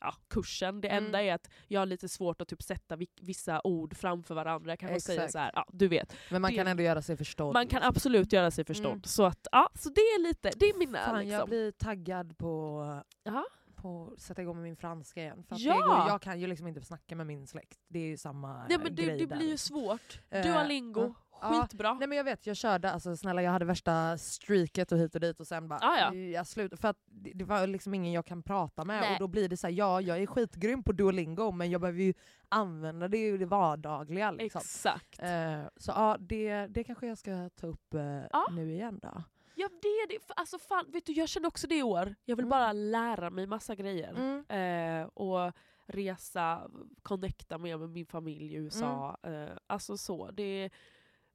ja, 0.00 0.14
kursen. 0.28 0.80
Det 0.80 0.88
Mm. 0.88 1.04
enda 1.04 1.22
är 1.22 1.34
att 1.34 1.50
jag 1.68 1.80
har 1.80 1.86
lite 1.86 2.08
svårt 2.08 2.40
att 2.40 2.48
typ 2.48 2.62
sätta 2.62 2.96
vi- 2.96 3.08
vissa 3.20 3.60
ord 3.64 3.96
framför 3.96 4.34
varandra. 4.34 4.70
Jag 4.72 4.78
kanske 4.78 5.00
säger 5.00 5.18
Exakt. 5.20 5.32
så 5.32 5.38
här, 5.38 5.50
ja 5.54 5.66
du 5.72 5.88
vet. 5.88 6.16
Men 6.30 6.42
man 6.42 6.50
det- 6.50 6.56
kan 6.56 6.66
ändå 6.66 6.82
göra 6.82 7.02
sig 7.02 7.16
förstådd. 7.16 7.54
Man 7.54 7.66
kan 7.66 7.82
absolut 7.82 8.32
göra 8.32 8.50
sig 8.50 8.64
förstådd. 8.64 8.86
Mm. 8.92 9.02
Så, 9.02 9.24
att, 9.24 9.46
ja, 9.52 9.68
så 9.74 9.88
det 9.88 10.00
är 10.00 10.22
lite, 10.22 10.50
det 10.56 10.66
är 10.66 10.78
mina 10.78 10.98
Fan, 10.98 11.14
jag 11.14 11.24
liksom. 11.26 11.48
blir 11.48 11.70
taggad 11.70 12.38
på, 12.38 12.84
Ja. 13.24 13.44
På 13.84 14.12
att 14.12 14.20
sätta 14.20 14.42
igång 14.42 14.56
med 14.56 14.62
min 14.64 14.76
franska 14.76 15.20
igen. 15.20 15.44
För 15.48 15.56
Ja! 15.58 15.74
går, 15.74 16.08
jag 16.08 16.22
kan 16.22 16.40
ju 16.40 16.46
liksom 16.46 16.66
inte 16.66 16.80
snacka 16.80 17.16
med 17.16 17.26
min 17.26 17.46
släkt. 17.46 17.78
Det 17.88 17.98
är 17.98 18.06
ju 18.06 18.16
samma 18.16 18.66
Nej, 18.68 18.78
men 18.78 18.94
det, 18.94 19.02
grej 19.02 19.18
det 19.18 19.26
där, 19.26 19.36
blir 19.36 19.48
ju 19.48 19.56
svårt. 19.56 20.20
Eh, 20.30 20.42
Duolingo, 20.42 21.14
ja. 21.40 21.48
skitbra. 21.62 21.94
Nej 21.94 22.08
men 22.08 22.18
jag 22.18 22.24
vet, 22.24 22.46
jag 22.46 22.56
körde, 22.56 22.90
alltså 22.92 23.16
snälla 23.16 23.42
jag 23.42 23.50
hade 23.50 23.64
värsta 23.64 24.18
streaket 24.18 24.92
och 24.92 24.98
hit 24.98 25.14
och 25.14 25.20
dit 25.20 25.40
och 25.40 25.46
sen 25.46 25.68
bara, 25.68 25.78
Ah, 25.82 25.98
ja. 25.98 26.14
jag 26.14 26.46
slutade. 26.46 26.80
För 26.80 26.88
att 26.88 26.98
det, 27.06 27.30
det 27.34 27.44
var 27.44 27.66
liksom 27.66 27.94
ingen 27.94 28.12
jag 28.12 28.26
kan 28.26 28.42
prata 28.42 28.84
med 28.84 29.00
Nej. 29.00 29.12
och 29.12 29.18
då 29.18 29.28
blir 29.28 29.48
det 29.48 29.56
så 29.56 29.66
här, 29.66 29.74
ja 29.74 30.00
jag 30.00 30.18
är 30.22 30.26
skitgrym 30.26 30.82
på 30.82 30.92
Duolingo 30.92 31.50
men 31.50 31.70
jag 31.70 31.80
behöver 31.80 32.00
ju 32.02 32.14
använda 32.48 33.08
det 33.08 33.28
i 33.28 33.36
det 33.36 33.46
vardagliga. 33.46 34.30
Liksom. 34.30 34.58
Exakt. 34.58 35.22
Eh, 35.22 35.60
så 35.76 35.92
ja, 35.96 36.16
det, 36.20 36.66
det 36.66 36.84
kanske 36.84 37.06
jag 37.06 37.18
ska 37.18 37.48
ta 37.60 37.66
upp 37.66 37.94
Ja. 38.30 38.46
nu 38.50 38.72
igen 38.72 38.98
då. 39.02 39.22
Ja 39.54 39.68
det 39.82 39.88
är 39.88 40.08
det. 40.08 40.18
Alltså 40.36 40.58
fan, 40.58 40.90
vet 40.90 41.06
du, 41.06 41.12
jag 41.12 41.28
känner 41.28 41.48
också 41.48 41.66
det 41.66 41.78
i 41.78 41.82
år. 41.82 42.14
Jag 42.24 42.36
vill 42.36 42.44
Mm. 42.44 42.50
bara 42.50 42.72
lära 42.72 43.30
mig 43.30 43.46
massa 43.46 43.74
grejer. 43.74 44.10
Mm. 44.48 45.02
Eh, 45.02 45.06
och 45.06 45.52
resa, 45.86 46.70
connecta 47.02 47.58
mer 47.58 47.76
med 47.78 47.88
min 47.90 48.06
familj 48.06 48.54
i 48.54 48.56
USA. 48.56 49.16
Eh, 49.22 49.56
alltså 49.66 49.96
så. 49.96 50.30
Det, 50.30 50.70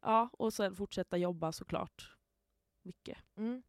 ja, 0.01 0.29
och 0.33 0.53
sen 0.53 0.75
fortsätta 0.75 1.17
jobba 1.17 1.51
såklart. 1.51 2.15
Mycket. 2.83 3.17
Mm. 3.37 3.63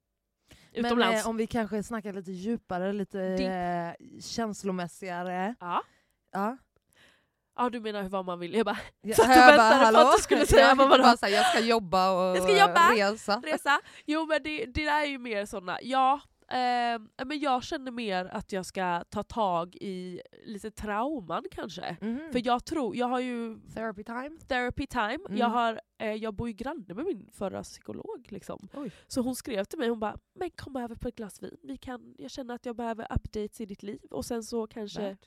Utomlands. 0.72 1.12
Men 1.14 1.20
eh, 1.24 1.28
om 1.28 1.36
vi 1.36 1.46
kanske 1.46 1.82
snackar 1.82 2.12
lite 2.12 2.32
djupare, 2.32 2.92
lite 2.92 3.20
eh, 3.22 4.20
känslomässigare. 4.20 5.55
ja. 5.61 5.82
Ja. 6.32 6.57
Ja, 7.62 7.70
du 7.70 7.80
menar 7.80 8.02
vad 8.02 8.24
man 8.24 8.38
vill. 8.38 8.54
Jag 8.54 8.66
bara, 8.66 8.78
Jag, 9.02 9.16
Så 9.16 9.22
att 9.22 9.28
du 9.28 9.34
jag 9.34 9.46
väntade 9.46 9.92
på 9.92 9.98
att 10.08 10.16
du 10.16 10.22
skulle 10.22 10.46
säga 10.46 10.68
jag, 10.68 10.76
vad 10.76 10.88
bara 10.88 11.16
så 11.16 11.26
här, 11.26 11.32
jag 11.32 11.46
ska 11.46 11.61
jobba 11.61 12.11
och 12.11 12.36
Jag 12.36 12.42
ska 12.42 12.58
jobba. 12.61 12.92
resa. 12.94 13.40
resa. 13.46 13.80
Jo 14.06 14.26
men 14.26 14.42
det, 14.42 14.64
det 14.66 14.84
där 14.84 15.00
är 15.02 15.06
ju 15.06 15.18
mer 15.18 15.46
såna, 15.46 15.78
ja. 15.82 16.20
Eh, 16.52 17.24
men 17.26 17.40
jag 17.40 17.62
känner 17.64 17.90
mer 17.92 18.30
att 18.32 18.52
jag 18.52 18.66
ska 18.66 19.04
ta 19.11 19.22
tag 19.22 19.74
i 19.74 20.20
lite 20.44 20.70
trauman 20.70 21.44
kanske. 21.50 21.96
Mhm. 22.00 22.20
För 22.32 22.46
jag 22.46 22.64
tror, 22.64 22.96
jag 22.96 23.06
har 23.06 23.20
ju 23.20 23.58
Therapy 23.74 24.04
time. 24.04 24.30
therapy 24.48 24.86
time. 24.86 25.18
Mm. 25.28 25.36
Jag, 25.38 25.46
har, 25.48 25.72
eh, 25.72 25.78
jag 26.07 26.34
bor 26.34 26.48
ju 26.48 26.55
granne 26.55 26.94
med 26.94 27.05
min 27.05 27.30
förra 27.32 27.62
psykolog. 27.62 28.26
Liksom. 28.28 28.68
Oj. 28.74 28.90
Så 29.07 29.20
hon 29.20 29.36
skrev 29.36 29.64
till 29.64 29.78
mig, 29.78 29.88
hon 29.88 30.01
bara 30.01 30.16
“men 30.34 30.51
kom 30.51 30.76
över 30.76 30.94
på 30.94 31.09
ett 31.09 31.16
glas 31.16 31.42
vin. 31.42 31.57
Vi 31.62 31.76
kan, 31.76 32.14
jag 32.18 32.30
känner 32.30 32.55
att 32.55 32.66
jag 32.66 32.76
behöver 32.76 33.05
updates 33.11 33.61
i 33.61 33.66
ditt 33.66 33.82
liv. 33.82 34.01
Och 34.11 34.24
sen 34.24 34.42
så 34.42 34.66
kanske, 34.66 35.01
Värt. 35.01 35.26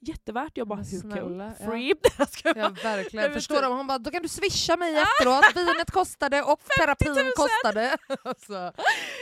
jättevärt. 0.00 0.56
Jag 0.56 0.68
bara 0.68 0.78
hur 0.78 1.00
snälla, 1.00 1.54
ja. 1.60 1.66
Free? 1.66 1.94
Jag 2.18 2.28
ska 2.28 2.48
Ja 2.56 2.68
verkligen. 2.82 3.24
Men 3.24 3.34
Förstår 3.34 3.62
du? 3.62 3.68
Hon 3.68 3.86
bara, 3.86 3.98
då 3.98 4.10
kan 4.10 4.22
du 4.22 4.28
swisha 4.28 4.76
mig 4.76 4.96
efteråt. 4.96 5.56
Vinet 5.56 5.90
kostade 5.90 6.42
och 6.42 6.60
terapin 6.80 7.32
kostade. 7.36 7.96
så, 8.46 8.72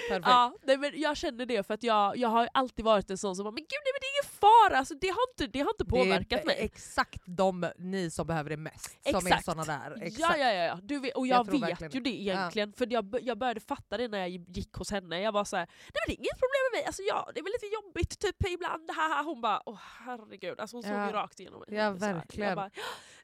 perfekt. 0.08 0.26
ja, 0.26 0.54
nej, 0.62 0.78
men 0.78 1.00
jag 1.00 1.16
känner 1.16 1.46
det 1.46 1.66
för 1.66 1.74
att 1.74 1.82
jag, 1.82 2.16
jag 2.16 2.28
har 2.28 2.48
alltid 2.54 2.84
varit 2.84 3.10
en 3.10 3.18
sån 3.18 3.36
som 3.36 3.44
bara 3.44 3.50
“men 3.50 3.62
gud 3.62 3.80
nej, 3.84 3.92
men 3.94 4.00
det 4.00 4.06
är 4.06 4.14
ingen 4.22 4.31
fara, 4.42 4.78
alltså, 4.78 4.94
det, 4.94 5.08
har 5.08 5.18
inte, 5.32 5.46
det 5.46 5.60
har 5.60 5.70
inte 5.70 5.84
påverkat 5.84 6.28
det 6.28 6.40
är 6.40 6.46
mig”. 6.46 6.56
exakt 6.64 7.22
de 7.26 7.70
ni 7.78 8.10
som 8.10 8.26
behöver 8.26 8.50
det 8.50 8.56
mest 8.56 8.90
som 9.10 9.14
är 9.14 9.18
Exakt. 9.20 9.44
såna 9.44 9.64
där. 9.64 10.02
Exakt. 10.02 10.38
Ja, 10.38 10.44
ja, 10.46 10.52
ja, 10.52 10.64
ja. 10.64 10.78
Du 10.82 10.98
vet, 10.98 11.16
och 11.16 11.26
Jag 11.26 11.38
jag, 11.46 11.52
vet 11.52 11.62
verkligen 11.62 11.92
ju 11.92 12.00
det. 12.00 12.20
egentligen, 12.22 12.72
för 12.72 12.92
jag, 12.92 13.18
jag 13.22 13.38
började 13.38 13.60
fatta 13.60 13.96
det 13.96 14.08
när 14.08 14.18
jag 14.18 14.28
gick 14.28 14.74
hos 14.74 14.90
henne. 14.90 15.20
Jag 15.20 15.32
var 15.32 15.44
så 15.44 15.56
här, 15.56 15.66
nej 15.66 15.90
men 15.94 16.02
det 16.06 16.12
är 16.12 16.18
inget 16.18 16.38
problem 16.38 16.62
med 16.72 16.78
mig, 16.78 16.86
alltså, 16.86 17.02
ja, 17.02 17.30
det 17.34 17.40
är 17.40 17.44
väl 17.44 17.52
lite 17.52 17.66
jobbigt 17.74 18.18
typ 18.20 18.36
ibland. 18.48 18.90
Haha. 18.90 19.22
Hon 19.22 19.40
bara, 19.40 19.62
åh 19.66 19.78
herregud, 20.06 20.60
alltså, 20.60 20.76
hon 20.76 20.82
såg 20.82 20.92
Ja. 20.92 21.06
ju 21.06 21.12
rakt 21.12 21.40
igenom 21.40 21.60
mig. 21.68 21.78
Ja, 21.78 21.92
Så 21.92 21.98
verkligen. 21.98 22.48
Jag 22.48 22.56
bara, 22.56 22.70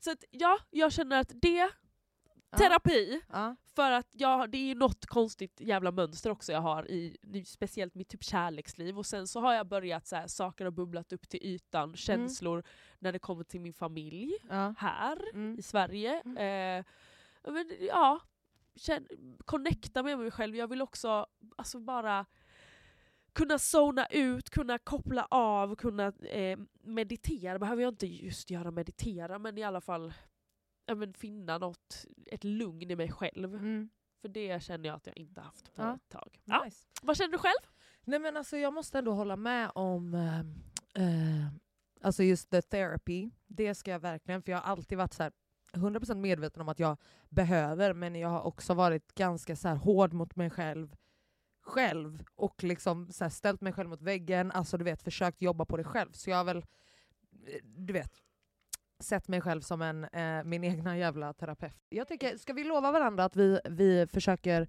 så 0.01 0.11
att, 0.11 0.25
ja, 0.31 0.59
jag 0.71 0.93
känner 0.93 1.21
att 1.21 1.31
det, 1.43 1.49
Ja. 1.49 1.69
Terapi, 2.57 3.21
Ja. 3.33 3.57
för 3.75 3.91
att 3.91 4.09
jag, 4.13 4.51
det 4.51 4.71
är 4.71 4.75
något 4.75 5.07
konstigt 5.07 5.61
jävla 5.61 5.93
mönster 5.93 6.31
också 6.31 6.53
jag 6.53 6.61
har 6.61 6.91
i 6.91 7.17
speciellt 7.47 7.95
mitt 7.95 8.09
typ 8.09 8.25
kärleksliv. 8.25 8.99
Och 8.99 9.07
sen 9.07 9.27
så 9.27 9.41
har 9.41 9.55
jag 9.55 9.67
börjat 9.69 10.07
så 10.07 10.17
här, 10.17 10.27
saker 10.27 10.65
har 10.65 10.73
bubblat 10.73 11.13
upp 11.13 11.29
till 11.29 11.41
ytan, 11.43 11.97
känslor 11.97 12.63
när 12.99 13.13
det 13.13 13.19
kommer 13.19 13.45
till 13.45 13.61
min 13.61 13.73
familj 13.73 14.33
Ja. 14.49 14.75
här 14.79 15.19
Mm. 15.35 15.59
i 15.59 15.63
Sverige. 15.63 16.23
Mm. 16.25 16.37
Eh, 16.79 17.53
men, 17.53 17.71
ja, 17.81 18.21
känn, 18.77 19.07
connecta 19.45 20.03
med 20.03 20.19
mig 20.19 20.31
själv. 20.31 20.57
Jag 20.57 20.69
vill 20.69 20.83
också 20.83 21.27
alltså 21.57 21.81
bara 21.81 22.27
kunna 23.33 23.59
zona 23.59 24.07
ut, 24.07 24.51
kunna 24.51 24.79
koppla 24.79 25.27
av, 25.31 25.77
kunna 25.77 26.07
eh, 26.07 26.59
meditera. 26.83 27.59
Behöver 27.59 27.83
jag 27.83 27.93
inte 27.93 28.07
just 28.07 28.51
göra 28.51 28.71
meditera 28.71 29.39
men 29.39 29.59
i 29.59 29.63
alla 29.63 29.81
fall 29.81 30.13
ja, 30.89 30.95
men 30.95 31.15
finna 31.15 31.59
något, 31.59 32.05
ett 32.27 32.45
lugn 32.45 32.91
i 32.91 32.97
mig 32.97 33.11
själv. 33.13 33.55
Mm. 33.55 33.89
För 34.21 34.29
det 34.29 34.63
känner 34.63 34.89
jag 34.89 34.97
att 34.97 35.07
jag 35.07 35.17
inte 35.19 35.41
haft 35.41 35.75
på 35.75 35.83
Ja. 35.83 35.95
ett 35.95 36.09
tag. 36.09 36.41
Ja. 36.45 36.65
Nice. 36.65 36.87
Vad 37.03 37.17
känner 37.17 37.33
du 37.33 37.39
själv? 37.39 37.73
Nej 38.05 38.19
men 38.19 38.37
alltså 38.37 38.57
jag 38.57 38.73
måste 38.75 38.99
ändå 38.99 39.13
hålla 39.13 39.37
med 39.37 39.71
om 39.75 40.15
eh, 40.15 40.39
eh, 41.05 41.47
alltså 42.01 42.23
just 42.23 42.51
the 42.51 42.63
therapy. 42.63 43.31
Det 43.47 43.75
ska 43.75 43.91
jag 43.91 44.01
verkligen, 44.01 44.43
för 44.43 44.53
jag 44.53 44.59
har 44.59 44.73
alltid 44.73 44.99
varit 44.99 45.13
så 45.15 45.23
här 45.23 45.33
100% 45.73 46.15
medveten 46.15 46.63
om 46.63 46.69
att 46.69 46.79
jag 46.79 46.97
behöver, 47.29 47.95
men 47.95 48.15
jag 48.15 48.29
har 48.29 48.43
också 48.43 48.75
varit 48.75 49.15
ganska 49.15 49.57
så 49.57 49.69
här 49.69 49.77
hård 49.77 50.13
mot 50.13 50.37
mig 50.37 50.51
själv 50.51 50.97
själv 51.61 52.25
och 52.35 52.65
liksom 52.65 53.13
så 53.13 53.25
här 53.25 53.31
ställt 53.31 53.61
mig 53.61 53.73
själv 53.73 53.89
mot 53.89 54.03
väggen, 54.03 54.51
alltså 54.53 54.77
du 54.79 54.85
vet 54.85 55.03
försökt 55.03 55.43
jobba 55.43 55.65
på 55.65 55.77
det 55.77 55.85
själv. 55.85 56.13
Så 56.13 56.31
jag 56.31 56.37
har 56.37 56.45
väl, 56.45 56.57
eh, 56.57 57.61
du 57.65 57.93
vet, 57.93 58.23
sett 59.01 59.29
mig 59.29 59.41
själv 59.41 59.61
som 59.61 59.83
en, 59.83 60.05
eh, 60.05 60.45
min 60.45 60.65
egna 60.65 60.99
jävla 60.99 61.33
terapeut. 61.33 61.75
Jag 61.89 62.09
tycker, 62.09 62.37
ska 62.37 62.53
vi 62.53 62.65
lova 62.65 62.93
varandra 62.93 63.25
att 63.25 63.37
vi, 63.37 63.61
vi 63.65 64.07
försöker 64.07 64.69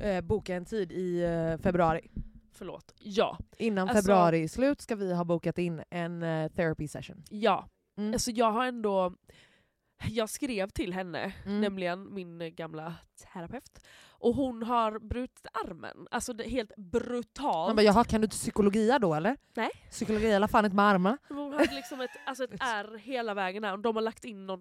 eh, 0.00 0.20
boka 0.20 0.54
en 0.54 0.64
tid 0.64 0.92
i 0.92 1.22
eh, 1.22 1.58
februari? 1.62 2.10
Förlåt. 2.52 2.94
Ja. 2.98 3.38
Innan 3.56 3.88
Alltså- 3.88 4.02
februari 4.02 4.44
är 4.44 4.48
slut 4.48 4.80
ska 4.80 4.96
vi 4.96 5.14
ha 5.14 5.24
bokat 5.24 5.58
in 5.58 5.82
en 5.90 6.22
eh, 6.22 6.48
therapy 6.48 6.88
session. 6.88 7.22
Ja. 7.30 7.68
Mm. 7.98 8.12
Alltså 8.12 8.30
jag 8.30 8.50
har 8.50 8.64
ändå... 8.66 9.14
Jag 10.10 10.30
skrev 10.30 10.68
till 10.68 10.92
henne, 10.92 11.32
Mm. 11.44 11.60
nämligen 11.60 12.14
min 12.14 12.54
gamla 12.54 12.94
terapeut, 13.32 13.86
och 14.08 14.34
hon 14.34 14.62
har 14.62 14.98
brutit 14.98 15.46
armen. 15.66 16.06
Alltså 16.10 16.42
helt 16.42 16.76
brutalt. 16.76 17.68
Man 17.68 17.76
bara, 17.76 17.82
jaha 17.82 18.04
kan 18.04 18.20
du 18.20 18.24
inte 18.24 18.36
psykologia 18.36 18.98
då 18.98 19.14
eller? 19.14 19.36
Nej. 19.54 19.70
Psykologi 19.90 20.26
i 20.26 20.34
alla 20.34 20.48
fall 20.48 20.64
inte 20.64 20.76
med 20.76 20.84
armarna. 20.84 21.18
Hon 21.28 21.52
hade 21.52 21.74
liksom 21.74 22.00
ett, 22.00 22.10
alltså 22.26 22.44
ett 22.44 22.50
ärr 22.60 22.98
hela 22.98 23.34
vägen 23.34 23.62
där 23.62 23.72
och 23.72 23.78
de 23.80 23.96
har 23.96 24.02
lagt 24.02 24.24
in 24.24 24.46
någon... 24.46 24.60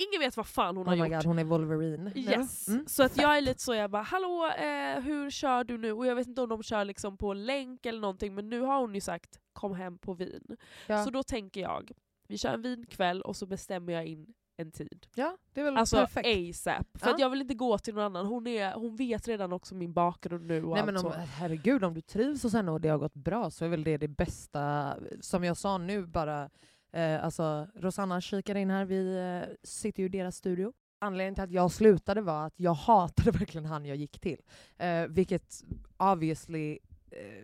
Ingen 0.00 0.20
vet 0.20 0.36
vad 0.36 0.46
fan 0.46 0.76
hon 0.76 0.86
Oh 0.86 0.88
har 0.88 0.96
gjort. 0.96 1.08
god, 1.16 1.24
hon 1.24 1.38
är 1.38 1.44
Wolverine. 1.44 2.12
Yes. 2.14 2.68
Mm. 2.68 2.84
Så 2.86 3.02
att 3.02 3.16
jag 3.16 3.36
är 3.36 3.40
lite 3.40 3.62
så, 3.62 3.74
jag 3.74 3.90
bara 3.90 4.02
hallå 4.02 4.46
eh, 4.58 5.00
hur 5.00 5.30
kör 5.30 5.64
du 5.64 5.78
nu? 5.78 5.92
Och 5.92 6.06
jag 6.06 6.14
vet 6.14 6.26
inte 6.26 6.42
om 6.42 6.48
de 6.48 6.62
kör 6.62 6.84
liksom 6.84 7.16
på 7.16 7.32
länk 7.34 7.86
eller 7.86 8.00
någonting 8.00 8.34
men 8.34 8.48
nu 8.48 8.60
har 8.60 8.80
hon 8.80 8.94
ju 8.94 9.00
sagt 9.00 9.40
kom 9.52 9.74
hem 9.74 9.98
på 9.98 10.14
vin. 10.14 10.56
Ja. 10.86 11.04
Så 11.04 11.10
då 11.10 11.22
tänker 11.22 11.60
jag, 11.60 11.90
vi 12.28 12.38
kör 12.38 12.54
en 12.54 12.62
vinkväll 12.62 13.22
och 13.22 13.36
så 13.36 13.46
bestämmer 13.46 13.92
jag 13.92 14.06
in 14.06 14.34
en 14.60 14.70
tid. 14.70 15.06
ja, 15.14 15.36
det 15.52 15.60
är 15.60 15.64
väl 15.64 15.76
Alltså 15.76 15.96
perfekt. 15.96 16.26
ASAP. 16.56 16.86
För 16.98 17.06
Ja. 17.08 17.14
att 17.14 17.20
jag 17.20 17.30
vill 17.30 17.40
inte 17.40 17.54
gå 17.54 17.78
till 17.78 17.94
någon 17.94 18.04
annan. 18.04 18.26
Hon, 18.26 18.46
är, 18.46 18.72
hon 18.74 18.96
vet 18.96 19.28
redan 19.28 19.52
också 19.52 19.74
min 19.74 19.92
bakgrund 19.92 20.46
nu 20.46 20.62
och 20.64 20.70
Nej, 20.70 20.78
allt 20.80 20.86
men 20.86 20.96
om, 20.96 21.02
så. 21.02 21.18
herregud, 21.18 21.84
om 21.84 21.94
du 21.94 22.00
trivs 22.00 22.42
hos 22.42 22.52
henne 22.52 22.70
och 22.70 22.80
det 22.80 22.88
har 22.88 22.98
gått 22.98 23.14
bra 23.14 23.50
så 23.50 23.64
är 23.64 23.68
väl 23.68 23.84
det 23.84 23.96
det 23.96 24.08
bästa. 24.08 24.94
Som 25.20 25.44
jag 25.44 25.56
sa 25.56 25.78
nu 25.78 26.06
bara, 26.06 26.50
eh, 26.92 27.24
alltså 27.24 27.66
Rosanna 27.74 28.20
kikar 28.20 28.54
in 28.54 28.70
här, 28.70 28.84
vi 28.84 29.16
eh, 29.16 29.54
sitter 29.62 30.00
ju 30.02 30.06
i 30.06 30.08
deras 30.08 30.36
studio. 30.36 30.72
Anledningen 31.00 31.34
till 31.34 31.44
att 31.44 31.50
jag 31.52 31.70
slutade 31.72 32.20
var 32.20 32.46
att 32.46 32.54
jag 32.56 32.74
hatade 32.74 33.30
verkligen 33.38 33.64
han 33.66 33.84
jag 33.86 33.96
gick 33.96 34.20
till. 34.20 34.40
Eh, 34.78 35.06
vilket 35.08 35.64
obviously 35.96 36.78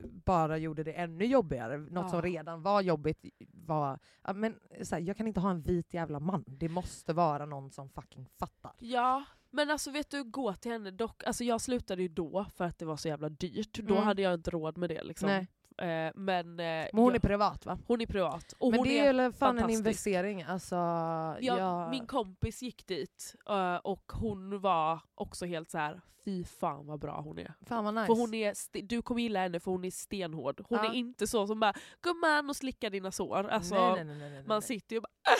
bara 0.02 0.58
gjorde 0.58 0.82
det 0.84 0.92
ännu 0.92 1.24
jobbigare. 1.26 1.78
Något 1.78 2.10
som 2.10 2.18
Ja. 2.18 2.24
redan 2.24 2.62
var 2.62 2.80
jobbigt 2.80 3.24
var... 3.52 3.98
Men, 4.34 4.54
så 4.82 4.94
här, 4.94 5.02
jag 5.02 5.16
kan 5.16 5.26
inte 5.26 5.40
ha 5.40 5.50
en 5.50 5.60
vit 5.62 5.94
jävla 5.94 6.20
man. 6.20 6.44
Det 6.46 6.68
måste 6.68 7.12
vara 7.12 7.46
någon 7.46 7.70
som 7.70 7.88
fucking 7.88 8.28
fattar. 8.38 8.72
Ja, 8.78 9.24
men 9.50 9.70
alltså 9.70 9.90
vet 9.90 10.10
du, 10.10 10.24
gå 10.24 10.54
till 10.54 10.72
henne 10.72 10.90
dock. 10.90 11.24
Alltså 11.24 11.44
jag 11.44 11.60
slutade 11.60 12.02
ju 12.02 12.08
då 12.08 12.46
för 12.56 12.64
att 12.64 12.78
det 12.78 12.84
var 12.84 12.96
så 12.96 13.08
jävla 13.08 13.28
dyrt. 13.28 13.78
Då 13.78 13.94
Mm. 13.94 14.04
hade 14.06 14.22
jag 14.22 14.34
inte 14.34 14.50
råd 14.50 14.78
med 14.78 14.88
det. 14.90 15.02
Liksom. 15.04 15.26
Nej. 15.28 15.48
Eh, 15.82 16.10
men 16.14 16.60
eh, 16.60 16.64
Men 16.64 16.88
hon 16.92 17.08
ja, 17.08 17.14
är 17.14 17.18
privat 17.18 17.66
va? 17.66 17.78
hon 17.86 18.00
är 18.00 18.06
privat. 18.06 18.54
Och 18.58 18.70
Men 18.70 18.78
hon 18.80 18.88
det 18.88 18.98
är 18.98 19.12
väl 19.14 19.32
fan 19.32 19.58
en 19.58 19.70
investering. 19.70 20.42
Alltså, 20.42 20.74
Ja, 20.76 21.36
jag- 21.40 21.90
Min 21.90 22.06
kompis 22.06 22.62
gick 22.62 22.86
dit 22.86 23.34
eh, 23.48 23.76
och 23.76 24.12
hon 24.12 24.60
var 24.60 25.00
också 25.14 25.46
helt 25.46 25.70
så 25.70 25.78
här. 25.78 26.00
fy 26.24 26.44
fan 26.44 26.86
vad 26.86 27.00
bra 27.00 27.20
hon 27.20 27.38
är. 27.38 27.54
fan 27.66 27.84
vad 27.84 27.94
nice. 27.94 28.06
För 28.06 28.14
hon 28.14 28.34
är 28.34 28.82
du 28.88 29.02
kommer 29.02 29.20
gilla 29.20 29.40
henne 29.40 29.60
för 29.60 29.70
hon 29.70 29.84
är 29.84 29.90
stenhård. 29.90 30.60
Hon 30.68 30.78
Ja. 30.78 30.90
är 30.90 30.94
inte 30.94 31.26
så 31.26 31.46
som 31.46 31.60
bara 31.60 31.74
gumman 32.02 32.50
och 32.50 32.56
slickar 32.56 32.90
dina 32.90 33.10
sår. 33.12 33.48
Alltså, 33.48 33.74
nej, 33.94 34.04
nej, 34.04 34.16
nej, 34.30 34.44
man 34.46 34.62
sitter 34.62 34.96
ju 34.96 34.98
och 34.98 35.02
bara 35.02 35.34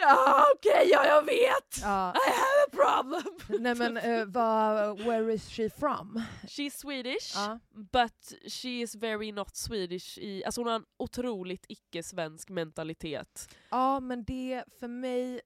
ja 0.00 0.44
okej 0.54 0.88
ja 0.92 1.06
jag 1.06 1.22
vet! 1.24 1.78
Ja. 1.82 2.14
I 2.14 2.30
have 2.30 2.62
a 2.66 2.70
problem! 2.72 3.60
Nej 3.62 3.74
men 3.74 3.96
uh, 3.96 4.24
vad, 4.26 5.00
where 5.00 5.32
is 5.34 5.48
she 5.48 5.70
from? 5.70 6.22
She's 6.46 6.70
Swedish 6.70 7.32
Ja. 7.34 7.58
but 7.74 8.32
she 8.52 8.68
is 8.68 8.94
very 8.94 9.32
not 9.32 9.56
Swedish. 9.56 10.18
I, 10.18 10.44
alltså 10.44 10.60
hon 10.60 10.68
har 10.68 10.74
en 10.74 10.84
otroligt 10.96 11.64
icke-svensk 11.68 12.48
mentalitet. 12.50 13.56
ja 13.70 14.00
men 14.00 14.24
det 14.24 14.64
för 14.80 14.88
mig, 14.88 15.40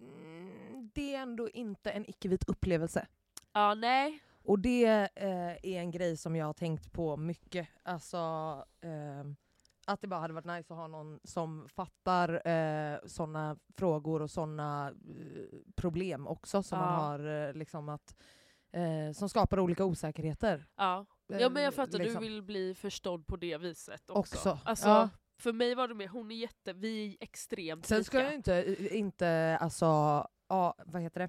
mm, 0.00 0.90
det 0.94 1.14
är 1.14 1.20
ändå 1.22 1.48
inte 1.50 1.90
en 1.90 2.10
icke-vit 2.10 2.44
upplevelse. 2.48 3.06
Ja 3.52 3.74
nej. 3.74 4.18
Och 4.46 4.58
det 4.58 4.84
eh, 5.14 5.48
är 5.62 5.78
en 5.80 5.90
grej 5.90 6.16
som 6.16 6.36
jag 6.36 6.46
har 6.46 6.52
tänkt 6.52 6.92
på 6.92 7.16
mycket. 7.16 7.68
Alltså, 7.82 8.16
ehm, 8.82 9.36
att 9.86 10.00
det 10.00 10.06
bara 10.08 10.20
hade 10.20 10.34
varit 10.34 10.44
nice 10.44 10.72
att 10.72 10.78
ha 10.78 10.86
någon 10.88 11.20
som 11.24 11.68
fattar 11.68 12.48
eh, 12.48 12.98
såna 13.06 13.56
frågor 13.76 14.22
och 14.22 14.30
såna 14.30 14.88
eh, 14.88 15.58
problem 15.76 16.26
också 16.26 16.62
som 16.62 16.78
man 16.78 16.92
Ja. 16.92 17.00
har 17.00 17.46
eh, 17.48 17.52
liksom 17.54 17.88
att 17.88 18.16
eh, 18.72 19.12
som 19.14 19.28
skapar 19.28 19.58
olika 19.60 19.84
osäkerheter. 19.84 20.66
Ja. 20.76 21.06
Eh, 21.32 21.38
ja 21.38 21.48
men 21.48 21.62
jag 21.62 21.74
fattar, 21.74 21.98
liksom. 21.98 22.22
du 22.22 22.28
vill 22.28 22.42
bli 22.42 22.74
förstådd 22.74 23.26
på 23.26 23.36
det 23.36 23.58
viset 23.58 24.10
också. 24.10 24.36
Också, 24.36 24.58
Alltså, 24.64 24.88
ja. 24.88 25.08
För 25.38 25.52
mig 25.52 25.74
var 25.74 25.88
det 25.88 25.94
mer, 25.94 26.08
hon 26.08 26.30
är 26.30 26.34
jätte, 26.36 26.72
vi 26.72 27.06
är 27.08 27.16
extremt 27.24 27.86
Sen 27.86 28.04
ska 28.04 28.16
lika. 28.18 28.26
jag 28.26 28.34
inte, 28.34 28.76
inte 28.96 29.58
alltså, 29.60 29.86
ja, 30.48 30.74
vad 30.86 31.02
heter 31.02 31.20
det? 31.20 31.28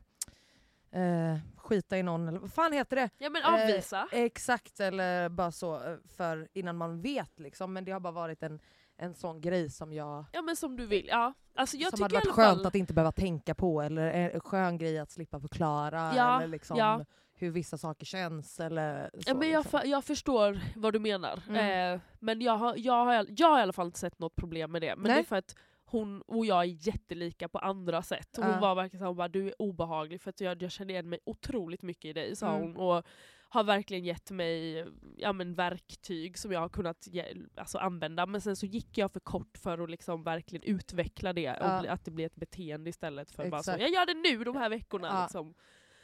Eh, 0.96 1.38
skita 1.58 1.98
i 1.98 2.04
någon, 2.04 2.28
eller 2.28 2.40
vad 2.40 2.54
fan 2.54 2.74
heter 2.74 2.96
det? 2.96 3.10
Ja 3.18 3.30
men 3.30 3.42
Eh, 3.42 3.54
avvisa. 3.54 4.08
Exakt, 4.12 4.80
eller 4.80 5.30
bara 5.30 5.52
så 5.52 5.76
eh, 5.76 5.96
för 6.18 6.48
innan 6.54 6.78
man 6.78 7.02
vet 7.02 7.40
liksom. 7.40 7.74
Men 7.74 7.86
det 7.86 7.92
har 7.92 8.00
bara 8.00 8.14
varit 8.14 8.44
en, 8.44 8.60
en 8.98 9.14
sån 9.14 9.42
grej 9.42 9.70
som 9.70 9.94
jag 9.94 10.26
Ja 10.32 10.42
men 10.42 10.56
som 10.56 10.78
du 10.78 10.86
vill. 10.86 11.08
Ja. 11.08 11.34
Alltså, 11.56 11.78
jag 11.78 11.92
som 11.92 12.04
hade 12.04 12.16
varit 12.16 12.28
skönt 12.32 12.58
fall, 12.58 12.66
att 12.66 12.76
inte 12.76 12.94
behöva 12.94 13.12
tänka 13.12 13.56
på, 13.56 13.82
eller 13.82 14.12
en 14.12 14.40
skön 14.40 14.78
grej 14.78 15.00
att 15.00 15.12
slippa 15.12 15.40
förklara, 15.40 16.14
Ja, 16.16 16.38
eller 16.38 16.48
liksom 16.48 16.78
ja. 16.78 17.06
hur 17.34 17.52
vissa 17.52 17.78
saker 17.78 18.06
känns. 18.06 18.60
Eller 18.60 19.10
så, 19.14 19.20
Ja, 19.26 19.34
men 19.34 19.50
jag, 19.50 19.64
liksom. 19.64 19.82
jag 19.86 20.04
förstår 20.04 20.60
vad 20.76 20.94
du 20.94 21.00
menar. 21.00 21.42
Mm. 21.50 21.94
Eh, 21.94 22.02
men 22.20 22.42
jag 22.42 22.58
har, 22.58 22.76
jag, 22.78 23.06
har, 23.06 23.26
jag 23.38 23.48
har 23.50 23.60
i 23.60 23.62
alla 23.62 23.74
fall 23.74 23.86
inte 23.88 24.00
sett 24.00 24.20
något 24.20 24.36
problem 24.36 24.72
med 24.72 24.82
det. 24.82 24.96
Men 24.96 25.04
Nej. 25.04 25.16
det 25.16 25.22
är 25.22 25.24
för 25.24 25.36
att 25.36 25.56
hon 25.86 26.22
och 26.22 26.46
jag 26.46 26.60
är 26.64 26.88
jättelika 26.88 27.48
på 27.50 27.60
andra 27.60 28.02
sätt. 28.02 28.30
Hon 28.38 28.50
Ja. 28.50 28.60
var 28.60 28.76
verkligen 28.76 29.00
såhär, 29.00 29.14
bara, 29.14 29.28
du 29.28 29.48
är 29.48 29.62
obehaglig 29.62 30.22
för 30.22 30.30
att 30.30 30.42
jag, 30.42 30.62
jag 30.64 30.72
känner 30.72 30.94
igen 30.94 31.10
mig 31.10 31.20
otroligt 31.26 31.82
mycket 31.82 32.06
i 32.06 32.14
dig, 32.14 32.36
sa 32.36 32.48
Mm. 32.56 32.62
hon. 32.62 32.76
Och 32.78 33.06
har 33.50 33.64
verkligen 33.64 34.04
gett 34.04 34.32
mig 34.32 34.86
ja, 35.18 35.34
men 35.34 35.54
verktyg 35.54 36.38
som 36.38 36.52
jag 36.52 36.60
har 36.60 36.70
kunnat 36.70 37.08
ge, 37.08 37.26
alltså, 37.56 37.78
använda. 37.78 38.26
Men 38.26 38.42
sen 38.42 38.56
så 38.56 38.66
gick 38.66 38.98
jag 38.98 39.12
för 39.12 39.20
kort 39.20 39.58
för 39.58 39.78
att 39.84 39.90
liksom 39.90 40.24
verkligen 40.24 40.64
utveckla 40.76 41.34
det. 41.34 41.42
Ja. 41.42 41.80
Och 41.80 41.86
att 41.88 42.06
det 42.06 42.12
blir 42.12 42.26
ett 42.26 42.36
beteende 42.36 42.90
istället 42.90 43.32
för 43.32 43.50
bara 43.50 43.64
så, 43.64 43.72
Exakt. 43.72 43.82
jag 43.82 43.92
gör 43.92 44.06
det 44.06 44.14
nu 44.38 44.44
de 44.44 44.56
här 44.56 44.70
veckorna. 44.70 45.08
Ja. 45.08 45.22
Liksom. 45.24 45.54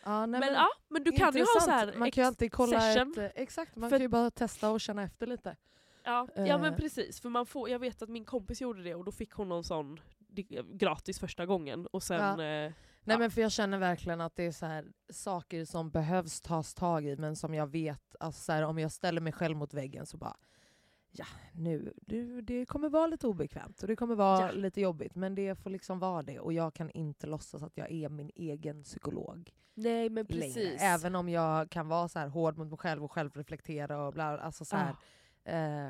ja, 0.03 0.25
nej, 0.25 0.39
Men, 0.39 0.53
ja, 0.53 0.67
men 0.87 1.03
du 1.03 1.11
kan 1.11 1.33
ju 1.35 1.39
ha 1.41 1.61
så 1.61 1.71
här 1.71 1.93
Man 1.97 2.11
kan 2.11 2.21
ju 2.23 2.27
alltid 2.27 2.51
kolla 2.51 2.79
session. 2.81 3.11
ett, 3.11 3.17
eh, 3.17 3.41
exakt, 3.41 3.75
man 3.75 3.89
För- 3.89 3.97
kan 3.97 4.01
ju 4.01 4.07
bara 4.07 4.31
testa 4.31 4.69
och 4.71 4.81
känna 4.81 5.03
efter 5.03 5.27
lite. 5.27 5.55
Ja, 6.03 6.27
ja 6.35 6.57
men 6.57 6.73
Eh. 6.73 6.79
precis. 6.79 7.21
För 7.21 7.29
man 7.29 7.45
får, 7.45 7.69
jag 7.69 7.79
vet 7.79 8.01
att 8.01 8.09
min 8.09 8.25
kompis 8.25 8.61
gjorde 8.61 8.83
det 8.83 8.95
och 8.95 9.05
då 9.05 9.11
fick 9.11 9.31
hon 9.31 9.49
någon 9.49 9.63
sån 9.63 9.99
gratis 10.73 11.19
första 11.19 11.45
gången. 11.45 11.87
Och 11.87 12.03
sen... 12.03 12.39
Ja. 12.39 12.45
Eh, 12.65 12.71
Nej 13.03 13.13
Ja. 13.13 13.17
men 13.19 13.31
för 13.31 13.41
jag 13.41 13.51
känner 13.51 13.77
verkligen 13.77 14.21
att 14.21 14.35
det 14.35 14.43
är 14.43 14.51
så 14.51 14.65
här, 14.65 14.85
saker 15.09 15.65
som 15.65 15.89
behövs 15.91 16.41
tas 16.41 16.73
tag 16.73 17.05
i 17.05 17.15
men 17.17 17.35
som 17.35 17.53
jag 17.53 17.67
vet, 17.67 18.15
alltså 18.19 18.41
så 18.41 18.51
här, 18.51 18.63
om 18.63 18.79
jag 18.79 18.91
ställer 18.91 19.21
mig 19.21 19.33
själv 19.33 19.57
mot 19.57 19.73
väggen 19.73 20.05
så 20.05 20.17
bara 20.17 20.37
Ja, 21.11 21.25
nu, 21.53 21.93
du, 22.01 22.41
det 22.41 22.65
kommer 22.65 22.89
vara 22.89 23.07
lite 23.07 23.27
obekvämt 23.27 23.81
och 23.81 23.87
det 23.87 23.95
kommer 23.95 24.15
vara 24.15 24.45
Ja. 24.45 24.51
lite 24.51 24.81
jobbigt 24.81 25.15
men 25.15 25.35
det 25.35 25.55
får 25.55 25.69
liksom 25.69 25.99
vara 25.99 26.21
det 26.23 26.39
och 26.39 26.53
jag 26.53 26.73
kan 26.73 26.89
inte 26.91 27.27
låtsas 27.27 27.63
att 27.63 27.77
jag 27.77 27.91
är 27.91 28.09
min 28.09 28.31
egen 28.35 28.83
psykolog 28.83 29.51
nej 29.73 30.09
men 30.09 30.25
längre. 30.29 30.43
precis. 30.53 30.81
Även 30.81 31.15
om 31.15 31.29
jag 31.29 31.69
kan 31.69 31.87
vara 31.87 32.07
så 32.07 32.19
här 32.19 32.27
hård 32.27 32.57
mot 32.57 32.67
mig 32.69 32.77
själv 32.77 33.03
och 33.03 33.11
självreflektera 33.11 34.05
och 34.07 34.13
bla, 34.13 34.39
alltså 34.39 34.65
så 34.65 34.75
här, 34.75 34.95
eh, 35.45 35.89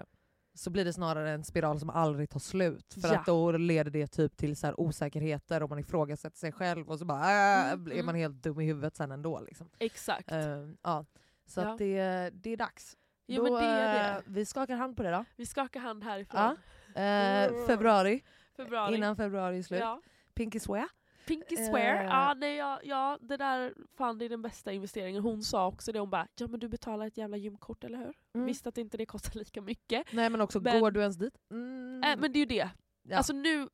så 0.54 0.70
blir 0.70 0.86
det 0.86 0.94
snarare 0.94 1.32
en 1.32 1.44
spiral 1.44 1.80
som 1.80 1.90
aldrig 1.90 2.30
tar 2.30 2.40
slut. 2.40 2.94
För 3.02 3.08
Ja. 3.14 3.20
att 3.20 3.26
då 3.26 3.52
leder 3.52 3.92
det 3.92 4.08
typ 4.08 4.38
till 4.38 4.56
så 4.56 4.74
osäkerheter 4.78 5.64
och 5.64 5.70
man 5.70 5.80
ifrågasätter 5.80 6.38
sig 6.38 6.52
själv 6.52 6.90
och 6.90 7.00
så 7.00 7.06
bara 7.06 7.22
äh, 7.22 7.72
Mm, 7.74 7.92
är 7.92 7.96
man 7.96 8.16
mm. 8.16 8.16
helt 8.16 8.44
dum 8.44 8.60
i 8.62 8.66
huvudet 8.66 8.96
sen 8.96 9.12
ändå. 9.12 9.40
Liksom. 9.42 9.70
Exakt. 9.80 10.32
Eh, 10.32 10.68
ja. 10.82 11.06
Så 11.46 11.62
Ja. 11.62 11.72
att 11.72 11.78
det, 11.78 12.30
det 12.34 12.50
är 12.50 12.58
dags. 12.58 12.98
jo 13.28 13.46
då, 13.46 13.52
men 13.54 13.62
det 13.62 13.68
är 13.70 14.10
eh, 14.12 14.16
det. 14.18 14.24
Vi 14.28 14.46
skakar 14.46 14.76
hand 14.76 14.98
på 14.98 15.04
det 15.04 15.12
då. 15.12 15.26
Vi 15.36 15.46
skakar 15.46 15.80
hand 15.80 16.04
härifrån. 16.04 16.58
Ja. 16.96 17.02
Eh, 17.02 17.68
februari, 17.68 18.24
Februari. 18.58 18.96
innan 18.96 19.16
februari 19.16 19.58
är 19.60 19.64
slut. 19.64 19.80
Ja. 19.80 20.02
Pinky 20.34 20.60
swear. 20.60 20.88
Pinky 21.32 21.56
swear. 21.56 21.96
Eh. 22.04 22.10
Ja, 22.10 22.34
nej, 22.34 22.56
ja, 22.56 22.80
ja, 22.84 23.18
det 23.22 23.38
där 23.38 23.74
fan 23.98 24.18
det 24.18 24.26
är 24.26 24.30
den 24.30 24.42
bästa 24.42 24.72
investeringen. 24.72 25.24
Hon 25.24 25.44
sa 25.44 25.68
också 25.68 25.92
det, 25.92 26.00
hon 26.00 26.10
bara 26.10 26.28
ja 26.36 26.48
men 26.48 26.60
du 26.60 26.68
betalar 26.68 27.08
ett 27.08 27.18
jävla 27.18 27.38
gymkort 27.38 27.84
eller 27.84 27.98
hur? 27.98 28.14
Mm. 28.34 28.48
Visste 28.48 28.70
att 28.70 28.78
inte 28.78 28.98
det 28.98 29.06
kostar 29.06 29.40
lika 29.40 29.62
mycket. 29.62 30.14
Nej 30.14 30.30
men 30.30 30.42
också, 30.42 30.60
Men- 30.60 30.80
går 30.80 30.92
du 30.92 31.00
ens 31.02 31.18
dit? 31.18 31.38
Mm. 31.52 32.04
Äh, 32.04 32.18
men 32.20 32.32
det 32.34 32.38
är 32.38 32.42
ju 32.42 32.46
det. 32.46 32.70
Ja. 33.04 33.18
Alltså 33.18 33.34
nu, 33.34 33.70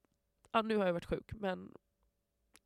ja, 0.51 0.62
nu 0.62 0.78
har 0.78 0.86
jag 0.86 0.93
varit 0.93 1.05
sjuk 1.05 1.32
men 1.39 1.72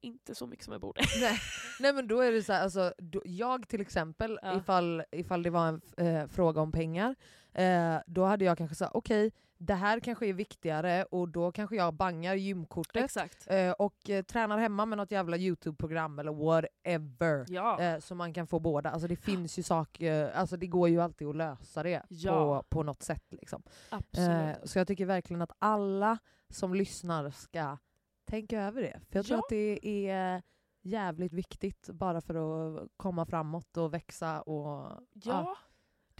inte 0.01 0.35
så 0.35 0.47
mycket 0.47 0.65
som 0.65 0.71
jag 0.71 0.81
borde. 0.81 1.01
Nej. 1.21 1.37
Nej 1.79 1.93
men 1.93 2.07
då 2.07 2.19
är 2.21 2.31
det 2.31 2.43
så 2.43 2.53
här, 2.53 2.63
alltså, 2.63 2.93
då, 2.97 3.21
jag 3.25 3.67
till 3.67 3.81
exempel, 3.81 4.39
Ja. 4.41 4.57
ifall, 4.57 5.03
ifall 5.11 5.43
det 5.43 5.49
var 5.49 5.67
en 5.67 5.81
eh, 5.97 6.27
fråga 6.27 6.61
om 6.61 6.71
pengar, 6.71 7.15
eh, 7.53 7.95
då 8.05 8.23
hade 8.23 8.45
jag 8.45 8.57
kanske 8.57 8.75
sagt 8.75 8.95
okej, 8.95 9.31
det 9.63 9.73
här 9.73 9.99
kanske 9.99 10.27
är 10.27 10.33
viktigare 10.33 11.03
och 11.03 11.29
då 11.29 11.51
kanske 11.51 11.75
jag 11.75 11.93
bangar 11.93 12.33
gymkortet 12.35 13.03
Exakt. 13.05 13.47
eh, 13.49 13.71
och 13.71 14.09
eh, 14.09 14.23
tränar 14.23 14.57
hemma 14.57 14.85
med 14.85 14.97
något 14.97 15.11
jävla 15.11 15.37
YouTube-program 15.37 16.19
eller 16.19 16.31
whatever. 16.33 17.45
Ja. 17.49 17.79
Eh, 17.81 17.99
så 17.99 18.15
man 18.15 18.33
kan 18.33 18.47
få 18.47 18.59
båda. 18.59 18.89
Alltså 18.91 19.07
det 19.07 19.15
finns 19.15 19.59
ju 19.59 19.63
saker, 19.63 20.31
alltså 20.31 20.57
det 20.57 20.67
går 20.67 20.89
ju 20.89 21.01
alltid 21.01 21.27
att 21.27 21.35
lösa 21.35 21.83
det 21.83 22.03
Ja. 22.09 22.31
på, 22.31 22.63
på 22.69 22.83
något 22.83 23.01
sätt. 23.03 23.23
Liksom. 23.29 23.63
Eh, 23.91 24.49
så 24.63 24.79
jag 24.79 24.87
tycker 24.87 25.05
verkligen 25.05 25.41
att 25.41 25.51
alla 25.59 26.17
som 26.49 26.73
lyssnar 26.75 27.29
ska 27.31 27.77
tänka 28.25 28.61
över 28.61 28.81
det. 28.81 28.99
För 29.09 29.19
jag 29.19 29.25
tror 29.25 29.37
Ja. 29.37 29.39
att 29.39 29.49
det 29.49 29.87
är 30.09 30.41
jävligt 30.81 31.33
viktigt 31.33 31.89
bara 31.93 32.21
för 32.21 32.35
att 32.35 32.87
komma 32.97 33.25
framåt 33.25 33.77
och 33.77 33.93
växa. 33.93 34.41
Och, 34.41 34.91
Ja. 35.13 35.55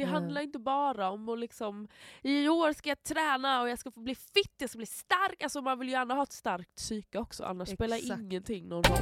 Det 0.01 0.05
Eh. 0.07 0.11
handlar 0.13 0.41
inte 0.41 0.59
bara 0.59 1.09
om 1.09 1.29
att 1.29 1.39
liksom, 1.39 1.87
i 2.21 2.49
år 2.49 2.73
ska 2.73 2.89
jag 2.89 3.03
träna 3.03 3.61
och 3.61 3.69
jag 3.69 3.79
ska 3.79 3.91
få 3.91 3.99
bli 3.99 4.15
fit, 4.15 4.55
jag 4.57 4.69
ska 4.69 4.77
bli 4.77 4.85
stark. 4.85 5.43
Alltså 5.43 5.61
man 5.61 5.79
vill 5.79 5.87
ju 5.87 5.93
gärna 5.93 6.13
ha 6.13 6.23
ett 6.23 6.31
starkt 6.31 6.75
psyke 6.75 7.17
också, 7.19 7.43
annars 7.43 7.69
spelar 7.69 7.97
Exakt. 7.97 8.21
ingenting 8.21 8.67
någon 8.67 8.83
roll. 8.83 8.97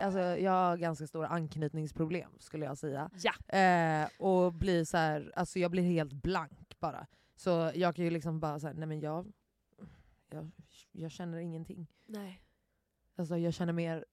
Alltså, 0.00 0.18
jag 0.20 0.52
har 0.52 0.76
ganska 0.76 1.06
stora 1.06 1.28
anknytningsproblem 1.28 2.30
skulle 2.38 2.64
jag 2.64 2.78
säga. 2.78 3.10
Ja. 3.22 3.58
Eh, 3.58 4.08
och 4.18 4.52
blir 4.52 4.84
så 4.84 4.96
här, 4.96 5.32
alltså 5.36 5.58
jag 5.58 5.70
blir 5.70 5.82
helt 5.82 6.12
blank 6.12 6.76
bara. 6.80 7.06
Så 7.36 7.70
jag 7.74 7.96
kan 7.96 8.04
ju 8.04 8.10
liksom 8.10 8.40
bara 8.40 8.60
säga, 8.60 8.72
nej 8.76 8.86
men 8.88 9.00
jag, 9.00 9.32
jag, 10.30 10.50
jag 10.92 11.10
känner 11.10 11.38
ingenting. 11.38 11.86
Nej. 12.06 12.42
Alltså 13.16 13.36
jag 13.36 13.54
känner 13.54 13.72
mer 13.72 14.04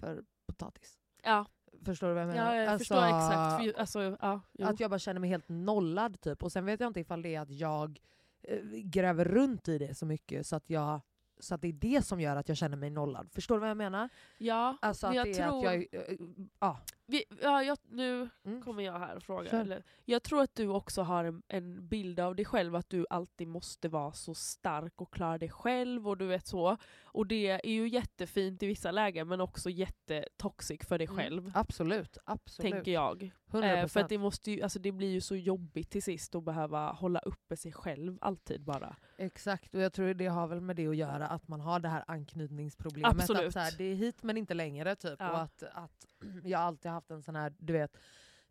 för 0.00 0.24
potatis. 0.46 0.98
Ja, 1.22 1.46
Förstår 1.84 2.08
du 2.08 2.14
vad 2.14 2.22
jag 2.22 2.28
menar? 2.28 2.54
ja 2.54 2.60
jag 2.60 2.68
alltså, 2.68 2.78
förstår 2.78 3.06
exakt. 3.06 3.62
För, 3.74 3.80
alltså, 3.80 4.16
ja. 4.20 4.40
Att 4.68 4.80
jag 4.80 4.90
bara 4.90 4.98
känner 4.98 5.20
mig 5.20 5.30
helt 5.30 5.48
nollad 5.48 6.20
typ. 6.20 6.42
Och 6.42 6.52
sen 6.52 6.64
vet 6.64 6.80
jag 6.80 6.86
inte 6.90 7.00
ifall 7.00 7.22
det 7.22 7.34
är 7.34 7.40
att 7.40 7.50
jag 7.50 8.00
eh, 8.42 8.58
gräver 8.72 9.24
runt 9.24 9.68
i 9.68 9.78
det 9.78 9.94
så 9.94 10.06
mycket 10.06 10.46
så 10.46 10.56
att, 10.56 10.70
jag, 10.70 11.00
så 11.40 11.54
att 11.54 11.62
det 11.62 11.68
är 11.68 11.72
det 11.72 12.06
som 12.06 12.20
gör 12.20 12.36
att 12.36 12.48
jag 12.48 12.56
känner 12.58 12.76
mig 12.76 12.90
nollad. 12.90 13.30
Förstår 13.32 13.54
du 13.54 13.60
vad 13.60 13.70
jag 13.70 13.76
menar? 13.76 14.08
ja, 14.38 14.76
Alltså 14.82 15.06
men 15.08 15.18
att 15.20 15.26
jag 15.26 15.36
det 15.36 15.42
tror... 15.42 15.58
att 15.58 15.64
jag... 15.64 16.10
eh, 16.10 16.18
Ja. 16.60 16.78
Vi, 17.06 17.24
ja, 17.42 17.62
jag, 17.62 17.78
nu 17.88 18.28
Mm. 18.44 18.62
kommer 18.62 18.82
jag 18.82 18.98
här 18.98 19.16
och 19.16 19.22
frågar. 19.22 19.60
Eller, 19.60 19.82
jag 20.04 20.22
tror 20.22 20.42
att 20.42 20.54
du 20.54 20.68
också 20.68 21.02
har 21.02 21.24
en, 21.24 21.42
en 21.48 21.88
bild 21.88 22.20
av 22.20 22.36
dig 22.36 22.44
själv, 22.44 22.74
att 22.76 22.90
du 22.90 23.06
alltid 23.10 23.48
måste 23.48 23.88
vara 23.88 24.12
så 24.12 24.34
stark 24.34 25.00
och 25.00 25.12
klara 25.12 25.38
dig 25.38 25.48
själv 25.50 26.08
och 26.08 26.16
du 26.16 26.26
vet 26.26 26.46
så. 26.46 26.76
Och 27.04 27.26
det 27.26 27.48
är 27.50 27.70
ju 27.70 27.88
jättefint 27.88 28.62
i 28.62 28.66
vissa 28.66 28.90
lägen 28.90 29.28
men 29.28 29.40
också 29.40 29.70
jättetoxic 29.70 30.80
för 30.88 30.98
dig 30.98 31.06
själv. 31.06 31.52
Absolut, 31.54 32.18
absolut. 32.24 32.72
Tänker 32.72 32.92
jag. 32.92 33.30
100%. 33.50 33.64
Eh, 33.64 33.86
för 33.86 34.00
att 34.00 34.08
det, 34.08 34.18
måste 34.18 34.50
ju, 34.50 34.62
alltså 34.62 34.78
det 34.78 34.92
blir 34.92 35.10
ju 35.10 35.20
så 35.20 35.36
jobbigt 35.36 35.90
till 35.90 36.02
sist 36.02 36.34
att 36.34 36.44
behöva 36.44 36.92
hålla 36.92 37.18
uppe 37.18 37.56
sig 37.56 37.72
själv 37.72 38.18
alltid 38.20 38.64
bara. 38.64 38.96
Exakt, 39.18 39.74
och 39.74 39.80
jag 39.80 39.92
tror 39.92 40.14
det 40.14 40.26
har 40.26 40.46
väl 40.46 40.60
med 40.60 40.76
det 40.76 40.86
att 40.86 40.96
göra 40.96 41.26
att 41.26 41.48
man 41.48 41.60
har 41.60 41.80
det 41.80 41.88
här 41.88 42.04
anknytningsproblemet. 42.06 43.12
Absolut. 43.12 43.46
Att 43.46 43.52
så 43.52 43.58
här, 43.58 43.74
det 43.78 43.84
är 43.84 43.94
hit 43.94 44.22
men 44.22 44.36
inte 44.36 44.54
längre 44.54 44.96
typ. 44.96 45.16
Ja. 45.18 45.30
Och 45.30 45.42
att, 45.42 45.62
att 45.62 46.06
jag 46.44 46.60
alltid 46.60 46.90
haft 46.90 47.10
en 47.10 47.22
sån 47.22 47.36
här, 47.36 47.52
du 47.58 47.72
vet, 47.72 47.96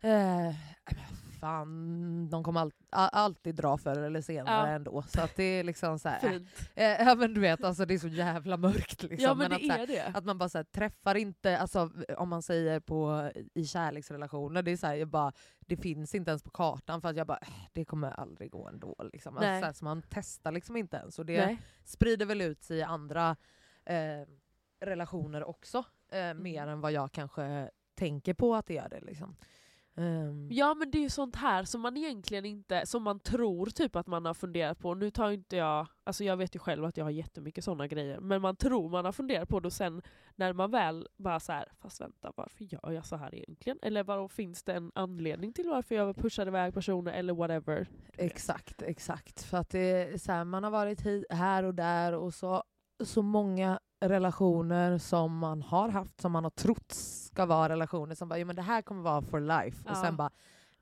Eh, 0.00 0.54
fan, 1.40 2.28
de 2.30 2.44
kommer 2.44 2.60
all, 2.60 2.72
alltid 2.90 3.54
dra 3.54 3.78
förr 3.78 3.98
eller 4.02 4.20
senare 4.20 4.68
Ja. 4.70 4.74
ändå. 4.74 5.02
Så 5.02 5.20
att 5.20 5.36
det 5.36 5.42
är 5.44 5.64
liksom 5.64 5.98
så 5.98 6.08
här, 6.08 6.18
Fint. 6.30 6.48
eh, 6.74 6.84
ja 6.84 7.14
men 7.14 7.34
du 7.34 7.40
vet 7.40 7.64
alltså 7.64 7.84
det 7.84 7.94
är 7.94 7.98
så 7.98 8.08
jävla 8.08 8.56
mörkt 8.56 9.02
liksom. 9.02 9.18
Ja 9.24 9.34
men 9.34 9.52
att, 9.52 9.58
det 9.60 9.66
så 9.66 9.72
här, 9.72 10.12
att 10.16 10.24
man 10.24 10.38
bara 10.38 10.48
här, 10.54 10.64
träffar 10.64 11.14
inte, 11.14 11.58
alltså, 11.58 11.90
om 12.18 12.28
man 12.28 12.42
säger 12.42 12.80
på, 12.80 13.30
i 13.54 13.64
kärleksrelationer, 13.66 14.62
det 14.62 14.70
är 14.70 14.76
så 14.76 14.86
jag 14.86 15.08
bara, 15.08 15.32
det 15.60 15.76
finns 15.76 16.14
inte 16.14 16.30
ens 16.30 16.42
på 16.42 16.50
kartan 16.50 17.00
för 17.00 17.08
att 17.08 17.16
jag 17.16 17.26
bara, 17.26 17.38
"Äh, 17.38 17.48
det 17.72 17.84
kommer 17.84 18.10
aldrig 18.10 18.50
gå 18.50 18.68
ändå. 18.68 18.96
Liksom. 19.12 19.36
Alltså, 19.36 19.60
så, 19.60 19.66
här, 19.66 19.72
så 19.72 19.84
man 19.84 20.02
testar 20.10 20.52
liksom 20.52 20.76
inte 20.76 20.96
ens. 20.96 21.18
Och 21.18 21.26
det 21.26 21.46
Nej. 21.46 21.58
sprider 21.84 22.26
väl 22.26 22.40
ut 22.40 22.62
sig 22.62 22.78
i 22.78 22.82
andra 22.82 23.36
eh, 23.84 24.28
relationer 24.80 25.44
också, 25.44 25.84
eh, 26.12 26.34
mer 26.34 26.66
än 26.66 26.80
vad 26.80 26.92
jag 26.92 27.12
kanske 27.12 27.70
tänker 27.94 28.34
på 28.34 28.54
att 28.54 28.66
det 28.66 28.74
gör 28.74 28.88
det. 28.88 29.00
Liksom. 29.00 29.36
Ehm, 29.96 30.48
Ja 30.50 30.74
men 30.74 30.90
det 30.90 30.98
är 30.98 31.02
ju 31.02 31.10
sånt 31.10 31.36
här 31.36 31.64
som 31.64 31.80
man 31.80 31.96
egentligen 31.96 32.44
inte, 32.44 32.86
som 32.86 33.02
man 33.02 33.20
tror 33.20 33.66
typ 33.66 33.96
att 33.96 34.06
man 34.06 34.24
har 34.26 34.34
funderat 34.34 34.78
på. 34.78 34.94
Nu 34.94 35.10
tar 35.10 35.30
inte 35.30 35.56
jag, 35.56 35.86
alltså 36.04 36.24
jag 36.24 36.36
vet 36.36 36.54
ju 36.54 36.58
själv 36.58 36.84
att 36.84 36.96
jag 36.96 37.04
har 37.04 37.10
jättemycket 37.10 37.64
såna 37.64 37.86
grejer, 37.86 38.20
men 38.20 38.40
man 38.42 38.56
tror 38.56 38.88
man 38.88 39.04
har 39.04 39.12
funderat 39.12 39.48
på 39.48 39.60
det 39.60 39.66
och 39.66 39.72
sen 39.72 40.02
när 40.36 40.52
man 40.52 40.70
väl 40.70 41.08
bara 41.16 41.40
så 41.40 41.52
här, 41.52 41.72
fast 41.80 42.00
vänta 42.00 42.32
varför 42.36 42.64
gör 42.64 42.90
jag 42.92 43.06
så 43.06 43.16
här 43.16 43.34
egentligen? 43.34 43.78
Eller 43.82 44.04
vadå, 44.04 44.28
finns 44.28 44.62
det 44.62 44.72
en 44.72 44.92
anledning 44.94 45.52
till 45.52 45.68
varför 45.68 45.94
jag 45.94 46.16
pushade 46.16 46.48
iväg 46.48 46.74
personer 46.74 47.12
eller 47.12 47.34
whatever? 47.34 47.86
Exakt, 48.18 48.82
exakt. 48.82 49.42
För 49.42 49.58
att 49.58 49.70
det 49.70 50.22
så 50.22 50.32
här, 50.32 50.44
man 50.44 50.64
har 50.64 50.70
varit 50.70 51.02
här 51.30 51.62
och 51.62 51.74
där 51.74 52.12
och 52.12 52.34
så, 52.34 52.64
så 53.04 53.22
många 53.22 53.80
relationer 54.00 54.98
som 54.98 55.38
man 55.38 55.62
har 55.62 55.88
haft 55.88 56.20
som 56.20 56.32
man 56.32 56.44
har 56.44 56.50
trott 56.50 56.92
ska 56.92 57.46
vara 57.46 57.68
relationer 57.68 58.14
som 58.14 58.28
bara 58.28 58.38
jo, 58.38 58.46
men 58.46 58.56
det 58.56 58.62
här 58.62 58.82
kommer 58.82 59.02
vara 59.02 59.22
for 59.22 59.40
life. 59.40 59.84
Och 59.84 59.90
Ja. 59.96 60.02
sen 60.02 60.16
bara 60.16 60.30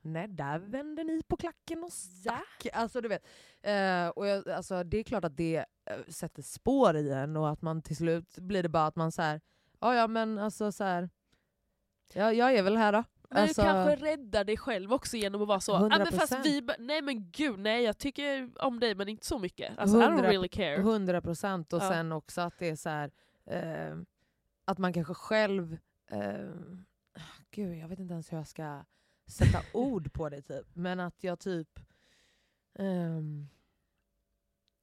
nej 0.01 0.27
där 0.27 0.59
vände 0.59 1.03
ni 1.03 1.21
på 1.27 1.37
klacken 1.37 1.83
och 1.83 1.91
stack. 1.93 2.67
Alltså, 2.73 3.01
du 3.01 3.09
vet. 3.09 3.25
Eh, 3.61 4.07
och 4.07 4.27
jag, 4.27 4.49
alltså, 4.49 4.83
det 4.83 4.97
är 4.97 5.03
klart 5.03 5.25
att 5.25 5.37
det 5.37 5.57
eh, 5.57 5.97
sätter 6.07 6.41
spår 6.41 6.95
i 6.95 7.11
en 7.11 7.37
och 7.37 7.49
att 7.49 7.61
man 7.61 7.81
till 7.81 7.95
slut 7.95 8.37
blir 8.37 8.63
det 8.63 8.69
bara 8.69 8.85
att 8.87 8.95
man 8.95 9.11
så 9.11 9.21
här, 9.21 9.41
ja 9.79 9.95
ja 9.95 10.07
men 10.07 10.39
alltså 10.39 10.71
så 10.71 10.83
här, 10.83 11.09
ja, 12.13 12.33
jag 12.33 12.53
är 12.55 12.63
väl 12.63 12.77
här 12.77 12.91
då. 12.91 13.03
Men 13.33 13.43
Alltså- 13.43 13.61
du 13.61 13.67
kanske 13.67 13.95
räddar 14.05 14.43
dig 14.43 14.57
själv 14.57 14.93
också 14.93 15.17
genom 15.17 15.41
att 15.41 15.47
vara 15.47 15.59
så, 15.59 15.75
ah, 15.75 15.89
men 15.89 16.05
fast 16.11 16.33
100%. 16.33 16.43
vi, 16.43 16.67
nej 16.79 17.01
men 17.01 17.31
gud 17.31 17.59
nej 17.59 17.83
jag 17.83 17.97
tycker 17.97 18.49
om 18.63 18.79
dig 18.79 18.95
men 18.95 19.09
inte 19.09 19.25
så 19.25 19.39
mycket. 19.39 19.77
Alltså 19.77 19.97
I 19.97 20.01
don't 20.01 20.07
100 20.11 20.29
really 20.29 20.47
care. 20.47 20.75
100 20.77 21.21
procent. 21.21 21.73
Och 21.73 21.81
Ja. 21.83 21.89
sen 21.89 22.11
också 22.11 22.41
att 22.41 22.59
det 22.59 22.69
är 22.69 22.75
så 22.75 22.89
här, 22.89 23.11
eh, 23.45 23.95
att 24.65 24.77
man 24.77 24.93
kanske 24.93 25.13
själv... 25.13 25.77
Eh, 26.11 26.49
gud, 27.51 27.77
jag 27.77 27.87
vet 27.87 27.99
inte 27.99 28.13
ens 28.13 28.31
hur 28.31 28.37
jag 28.37 28.47
ska 28.47 28.83
sätta 29.27 29.59
ord 29.73 30.13
på 30.13 30.29
det. 30.29 30.41
typ. 30.41 30.65
Men 30.73 30.99
att 30.99 31.23
jag 31.23 31.39
typ... 31.39 31.79
ehm, 32.79 33.47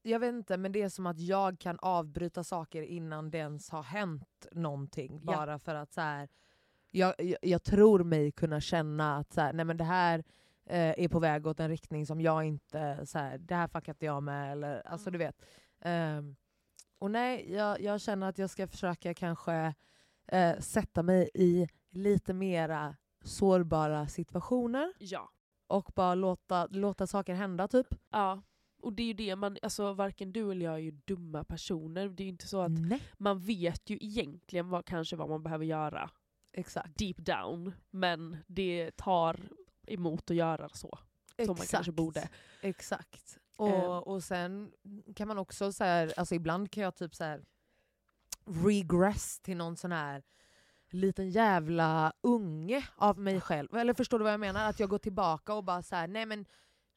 jag 0.03 0.21
vet 0.21 0.35
inte, 0.35 0.57
men 0.57 0.73
det 0.73 0.83
är 0.83 0.89
som 0.89 1.07
att 1.07 1.19
jag 1.21 1.59
kan 1.59 1.79
avbryta 1.83 2.45
saker 2.45 2.83
innan 2.83 3.31
det 3.31 3.39
ens 3.39 3.71
har 3.71 3.83
hänt 3.83 4.47
någonting. 4.53 5.21
Ja. 5.25 5.33
Bara 5.37 5.59
för 5.59 5.75
att 5.75 5.93
så 5.93 6.01
här, 6.01 6.29
jag, 6.91 7.15
jag, 7.19 7.39
jag 7.43 7.63
tror 7.63 8.05
mig 8.05 8.33
kunna 8.33 8.61
känna 8.61 9.17
att 9.17 9.33
så 9.33 9.41
här, 9.41 9.53
nej 9.53 9.65
men 9.65 9.77
det 9.77 9.85
här 9.85 10.19
eh, 10.67 11.05
är 11.05 11.09
på 11.09 11.19
väg 11.19 11.47
åt 11.47 11.61
en 11.61 11.69
riktning 11.69 12.07
som 12.07 12.21
jag 12.21 12.45
inte... 12.45 13.07
Så 13.07 13.19
här, 13.19 13.39
det 13.39 13.55
här 13.55 13.69
fuckar 13.69 13.93
inte 13.93 14.07
jag 14.07 14.23
med. 14.23 14.53
Eller, 14.53 14.87
alltså, 14.87 15.11
du 15.11 15.19
vet. 15.19 15.37
Ehm, 15.81 16.37
och 16.99 17.11
nej, 17.11 17.53
jag, 17.53 17.81
jag 17.81 18.01
känner 18.01 18.29
att 18.29 18.39
jag 18.39 18.51
ska 18.51 18.67
försöka 18.69 19.15
kanske 19.15 19.75
eh, 20.27 20.59
sätta 20.59 21.03
mig 21.03 21.31
i 21.35 21.69
lite 21.91 22.33
mera 22.33 22.97
sårbara 23.25 24.09
situationer 24.09 24.93
Ja. 24.99 25.31
och 25.67 25.93
bara 25.95 26.15
låta, 26.15 26.67
låta 26.67 27.07
saker 27.07 27.35
hända 27.35 27.69
typ. 27.69 27.87
ja. 28.11 28.43
Och 28.83 28.93
det 28.93 29.03
är 29.03 29.07
ju 29.07 29.13
det 29.15 29.37
man, 29.37 29.57
alltså 29.63 29.93
varken 29.93 30.33
du 30.33 30.51
eller 30.51 30.65
jag 30.67 30.75
är 30.75 30.79
ju 30.79 30.91
dumma 30.91 31.45
personer. 31.45 32.09
Det 32.09 32.23
är 32.23 32.25
ju 32.25 32.31
inte 32.31 32.49
så 32.49 32.61
att 32.61 32.71
Nej. 32.81 33.03
man 33.19 33.41
vet 33.41 33.91
ju 33.91 33.99
egentligen 34.01 34.69
vad, 34.69 34.85
kanske 34.85 35.17
vad 35.17 35.29
man 35.29 35.43
behöver 35.43 35.65
göra 35.65 36.11
Exakt. 36.53 36.99
deep 36.99 37.17
down. 37.17 37.73
Men 37.91 38.37
det 38.47 38.97
tar 38.97 39.41
emot 39.87 40.31
att 40.31 40.37
göra 40.37 40.69
så. 40.69 40.99
Som 41.47 41.57
man 41.59 41.67
kanske 41.67 41.93
borde. 41.93 42.29
Exakt. 42.61 43.39
Och, 43.57 43.69
Ehm. 43.69 43.85
och 44.03 44.25
sen 44.25 44.73
kan 45.17 45.29
man 45.29 45.39
också 45.39 45.73
så 45.73 45.85
här, 45.85 46.13
alltså 46.17 46.35
ibland 46.35 46.71
kan 46.71 46.83
jag 46.83 46.95
typ 46.95 47.15
så 47.15 47.25
här 47.25 47.45
regress 48.65 49.41
till 49.41 49.57
någon 49.57 49.77
sån 49.77 49.93
här 49.93 50.23
liten 50.91 51.31
jävla 51.31 52.13
unge 52.21 52.85
av 52.97 53.19
mig 53.19 53.41
själv. 53.41 53.75
Eller 53.75 53.95
förstår 53.95 54.19
du 54.19 54.23
vad 54.23 54.33
jag 54.33 54.41
menar? 54.41 54.69
Att 54.71 54.81
jag 54.81 54.89
går 54.89 54.99
tillbaka 54.99 55.55
och 55.55 55.65
bara 55.65 55.83
så 55.83 55.97
här, 55.97 56.09
nej 56.09 56.27
men 56.27 56.47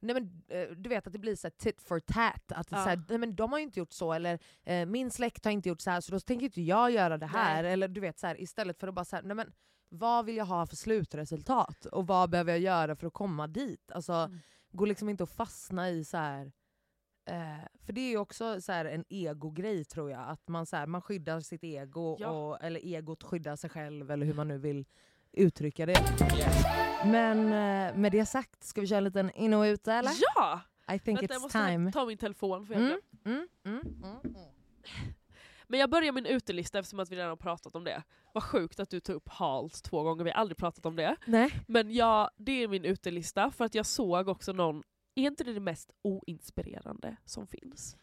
Nej 0.03 0.13
men 0.13 0.43
eh, 0.47 0.69
du 0.77 0.89
vet 0.89 1.07
att 1.07 1.13
det 1.13 1.19
blir 1.19 1.35
så 1.35 1.49
tit 1.49 1.81
for 1.81 1.99
tat. 1.99 2.51
Att 2.51 2.71
är 2.71 2.75
så 2.75 2.89
här, 2.89 2.95
Ja. 2.97 3.03
nej 3.09 3.17
men 3.17 3.35
de 3.35 3.51
har 3.51 3.59
ju 3.59 3.63
inte 3.65 3.79
gjort 3.79 3.91
så, 3.91 4.13
eller 4.13 4.39
eh, 4.63 4.85
min 4.85 5.11
släkt 5.11 5.45
har 5.45 5.51
inte 5.51 5.69
gjort 5.69 5.81
så 5.81 5.89
här 5.91 6.01
så 6.01 6.11
då 6.11 6.19
tänker 6.19 6.45
inte 6.45 6.61
jag 6.61 6.91
göra 6.91 7.17
det 7.17 7.25
här. 7.25 7.63
Nej. 7.63 7.73
Eller 7.73 7.87
du 7.87 8.01
vet 8.01 8.19
så 8.19 8.27
här, 8.27 8.41
istället 8.41 8.79
för 8.79 8.87
att 8.87 8.93
bara 8.93 9.05
så 9.05 9.15
här, 9.15 9.23
nej 9.23 9.35
men 9.35 9.53
vad 9.89 10.25
vill 10.25 10.37
jag 10.37 10.45
ha 10.45 10.65
för 10.65 10.75
slutresultat? 10.75 11.85
Och 11.85 12.07
vad 12.07 12.29
behöver 12.29 12.51
jag 12.51 12.59
göra 12.61 12.95
för 12.95 13.07
att 13.07 13.13
komma 13.13 13.47
dit? 13.47 13.91
Alltså, 13.91 14.13
Mm. 14.13 14.39
går 14.71 14.87
liksom 14.87 15.09
inte 15.09 15.23
att 15.23 15.29
fastna 15.31 15.89
i 15.89 16.05
så 16.05 16.17
här. 16.17 16.51
Eh, 17.25 17.65
för 17.85 17.93
det 17.93 18.01
är 18.01 18.09
ju 18.09 18.17
också 18.17 18.61
så 18.61 18.71
här 18.71 18.85
en 18.85 19.05
egogrej 19.09 19.85
tror 19.85 20.11
jag. 20.11 20.29
Att 20.29 20.47
man, 20.47 20.65
så 20.65 20.85
man 20.87 21.01
skyddar 21.01 21.39
sitt 21.39 21.63
ego, 21.63 22.17
Ja. 22.19 22.29
och, 22.29 22.63
eller 22.63 22.79
egot 22.79 23.23
skyddar 23.23 23.55
sig 23.55 23.69
själv, 23.69 24.11
eller 24.11 24.25
hur 24.25 24.33
man 24.33 24.47
nu 24.47 24.57
vill 24.57 24.85
uttrycka 25.33 25.85
det. 25.85 26.03
Men 27.05 27.39
eh, 27.39 27.95
med 27.97 28.11
det 28.11 28.25
sagt, 28.25 28.63
ska 28.63 28.81
vi 28.81 28.87
köra 28.87 28.97
en 28.97 29.03
liten 29.03 29.31
in 29.31 29.53
och 29.53 29.61
ut 29.63 29.87
eller? 29.87 30.11
Ja! 30.35 30.61
I 30.95 30.99
think 30.99 31.21
Vänta, 31.21 31.33
jag 31.33 31.39
it's 31.39 31.41
måste 31.43 31.57
time. 31.59 31.91
ta 31.91 32.05
min 32.05 32.17
telefon. 32.17 32.65
För 32.65 32.73
jag 32.73 32.83
Mm, 32.83 32.99
mm, 33.25 33.47
mm, 33.65 33.81
mm, 34.03 34.19
mm. 34.23 34.35
Men 35.67 35.79
jag 35.79 35.89
börjar 35.89 36.11
min 36.11 36.25
utelista 36.25 36.79
eftersom 36.79 36.99
att 36.99 37.11
vi 37.11 37.15
redan 37.15 37.29
har 37.29 37.35
pratat 37.35 37.75
om 37.75 37.83
det. 37.83 38.03
Vad 38.33 38.43
sjukt 38.43 38.79
att 38.79 38.89
du 38.89 38.99
tog 38.99 39.15
upp 39.15 39.29
Hals 39.29 39.81
två 39.81 40.03
gånger, 40.03 40.23
vi 40.23 40.29
har 40.31 40.37
aldrig 40.37 40.57
pratat 40.57 40.85
om 40.85 40.95
det. 40.95 41.15
Nej. 41.25 41.51
Men 41.67 41.93
ja, 41.93 42.31
det 42.37 42.63
är 42.63 42.67
min 42.67 42.85
utelista 42.85 43.51
för 43.51 43.65
att 43.65 43.75
jag 43.75 43.85
såg 43.85 44.27
också 44.27 44.53
någon, 44.53 44.83
är 45.15 45.23
inte 45.23 45.43
det 45.43 45.53
det 45.53 45.59
mest 45.59 45.91
oinspirerande 46.01 47.15
som 47.25 47.47
finns? 47.47 47.97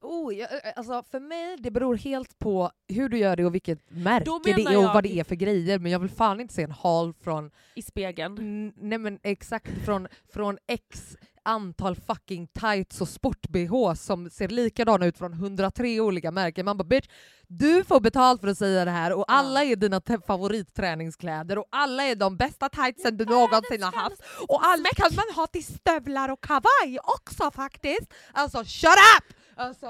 Oh, 0.00 0.34
jag, 0.34 0.52
eh, 0.52 0.72
alltså 0.76 1.02
för 1.10 1.20
mig, 1.20 1.56
det 1.58 1.70
beror 1.70 1.96
helt 1.96 2.38
på 2.38 2.70
hur 2.88 3.08
du 3.08 3.18
gör 3.18 3.36
det 3.36 3.44
och 3.46 3.54
vilket 3.54 3.90
märke 3.90 4.30
det 4.44 4.62
är 4.62 4.78
och 4.78 4.94
vad 4.94 5.02
det 5.02 5.18
är 5.18 5.24
för 5.24 5.34
grejer. 5.34 5.78
Men 5.78 5.92
jag 5.92 5.98
vill 5.98 6.10
fan 6.10 6.40
inte 6.40 6.54
se 6.54 6.62
en 6.62 6.70
hal 6.70 7.14
från 7.20 7.50
I 7.74 7.82
spegeln. 7.82 8.72
Nej 8.76 8.98
men 8.98 9.18
exakt 9.22 9.84
från, 9.84 10.08
från 10.32 10.58
x 10.66 11.16
antal 11.46 11.96
fucking 11.96 12.46
tights 12.46 13.00
och 13.00 13.08
sport-bh 13.08 13.94
som 13.94 14.30
ser 14.30 14.48
likadana 14.48 15.06
ut 15.06 15.18
från 15.18 15.32
103 15.32 16.00
olika 16.00 16.30
märken. 16.30 16.64
Man 16.64 16.76
bara 16.76 16.84
bitch, 16.84 17.08
du 17.46 17.84
får 17.84 18.00
betalt 18.00 18.40
för 18.40 18.48
att 18.48 18.58
säga 18.58 18.84
det 18.84 18.90
här 18.90 19.12
och 19.12 19.24
alla 19.28 19.64
är 19.64 19.76
dina 19.76 20.00
favoritträningskläder 20.26 21.58
och 21.58 21.66
alla 21.70 22.02
är 22.02 22.14
de 22.14 22.36
bästa 22.36 22.68
tightsen 22.68 23.16
du 23.16 23.24
någonsin 23.24 23.82
har 23.82 23.92
haft. 23.92 24.22
Och 24.48 24.66
alla 24.66 24.88
kan 24.96 25.10
man 25.16 25.34
ha 25.36 25.46
till 25.46 25.64
stövlar 25.64 26.28
och 26.28 26.40
kavaj 26.40 26.98
också 27.02 27.50
faktiskt. 27.50 28.14
Alltså 28.32 28.58
shut 28.64 28.90
up! 29.18 29.35
Alltså, 29.56 29.86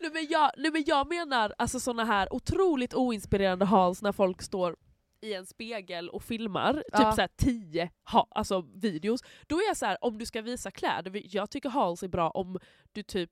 Nej, 0.00 0.10
men 0.12 0.26
jag, 0.30 0.50
nej, 0.56 0.70
men 0.72 0.84
jag 0.86 1.08
menar 1.08 1.54
alltså 1.58 1.80
såna 1.80 2.04
här 2.04 2.32
otroligt 2.34 2.94
oinspirerande 2.94 3.64
hals 3.64 4.02
när 4.02 4.12
folk 4.12 4.42
står 4.42 4.76
i 5.20 5.34
en 5.34 5.46
spegel 5.46 6.08
och 6.08 6.22
filmar 6.22 6.72
typ 6.74 6.84
Ja. 6.92 7.12
så 7.12 7.20
här 7.20 7.30
tio 7.36 7.90
ha, 8.10 8.26
alltså 8.30 8.64
videos. 8.74 9.20
Då 9.46 9.56
är 9.56 9.66
jag 9.66 9.76
så 9.76 9.86
här, 9.86 9.98
om 10.04 10.18
du 10.18 10.26
ska 10.26 10.42
visa 10.42 10.70
kläder, 10.70 11.22
jag 11.36 11.50
tycker 11.50 11.68
hals 11.68 12.02
är 12.02 12.08
bra 12.08 12.30
om 12.30 12.58
du 12.92 13.02
typ 13.02 13.30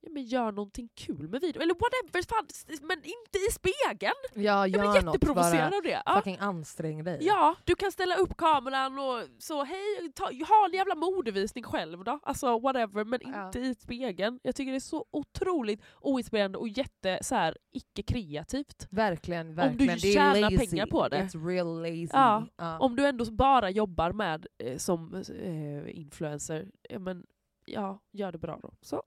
ja, 0.00 0.10
men 0.10 0.22
gör 0.24 0.52
någonting 0.52 0.88
kul 0.94 1.28
med 1.28 1.40
video. 1.40 1.62
Eller 1.62 1.74
whatever, 1.74 2.28
fan, 2.28 2.46
men 2.88 2.98
inte 2.98 3.38
i 3.48 3.52
spegeln! 3.52 4.14
jag 4.34 4.68
Jag 4.68 4.80
blir 4.80 4.94
jätteprovocerad 4.94 5.74
av 5.74 5.82
det. 5.82 6.02
Ja. 6.06 6.14
fucking 6.16 6.36
ansträng 6.40 7.04
dig. 7.04 7.18
Ja, 7.20 7.56
du 7.64 7.74
kan 7.74 7.92
ställa 7.92 8.16
upp 8.16 8.36
kameran 8.36 8.98
och 8.98 9.22
så 9.38 9.64
hej, 9.64 10.12
ta, 10.14 10.24
ha 10.24 10.66
en 10.66 10.72
jävla 10.72 10.94
modevisning 10.94 11.64
själv 11.64 12.04
då. 12.04 12.20
Alltså 12.22 12.58
whatever, 12.58 13.04
men 13.04 13.20
Ja. 13.22 13.46
inte 13.46 13.58
i 13.60 13.74
spegeln. 13.74 14.40
Jag 14.42 14.54
tycker 14.54 14.72
det 14.72 14.78
är 14.78 14.80
så 14.80 15.04
otroligt 15.10 15.82
oinspirerande 16.00 16.58
och 16.58 16.68
jätte 16.68 17.18
så 17.22 17.34
här, 17.34 17.56
icke-kreativt. 17.72 18.86
Verkligen, 18.90 19.48
du 19.48 19.54
verkligen. 19.54 19.86
det 19.98 20.08
är 20.08 20.12
tjänar 20.12 20.40
lazy. 20.50 20.56
pengar 20.68 20.86
på 20.86 21.08
det. 21.08 21.16
It's 21.16 21.46
real 21.46 21.80
lazy. 21.82 22.08
Ja, 22.12 22.46
Ja. 22.56 22.78
Om 22.78 22.96
du 22.96 23.06
ändå 23.06 23.24
bara 23.30 23.70
jobbar 23.70 24.12
med 24.12 24.46
eh, 24.58 24.76
som 24.76 25.14
eh, 25.14 25.98
influencer, 25.98 26.68
ja, 26.88 26.98
men 26.98 27.26
ja, 27.64 27.98
gör 28.12 28.32
det 28.32 28.38
bra 28.38 28.58
då. 28.62 28.72
Så. 28.80 29.02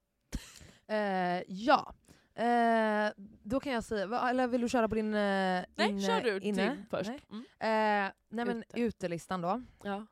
Eh, 0.91 1.43
ja. 1.47 1.93
Eh, 2.35 3.09
då 3.43 3.59
kan 3.59 3.73
jag 3.73 3.83
säga, 3.83 4.05
va- 4.07 4.29
eller 4.29 4.47
vill 4.47 4.61
du 4.61 4.69
köra 4.69 4.89
på 4.89 4.95
din 4.95 5.13
eh, 5.13 5.19
Nej, 5.19 5.65
inne- 5.89 6.01
kör 6.07 6.21
du 6.21 6.39
inne? 6.39 6.75
Tim 6.75 6.85
först. 6.89 7.09
Nej. 7.09 7.19
Mm. 7.31 8.07
Eh, 8.07 8.11
nej 8.29 8.45
men 8.45 8.63
Ute. 8.63 8.79
utelistan 8.81 9.41
då. 9.41 9.61
Ja. 9.83 10.05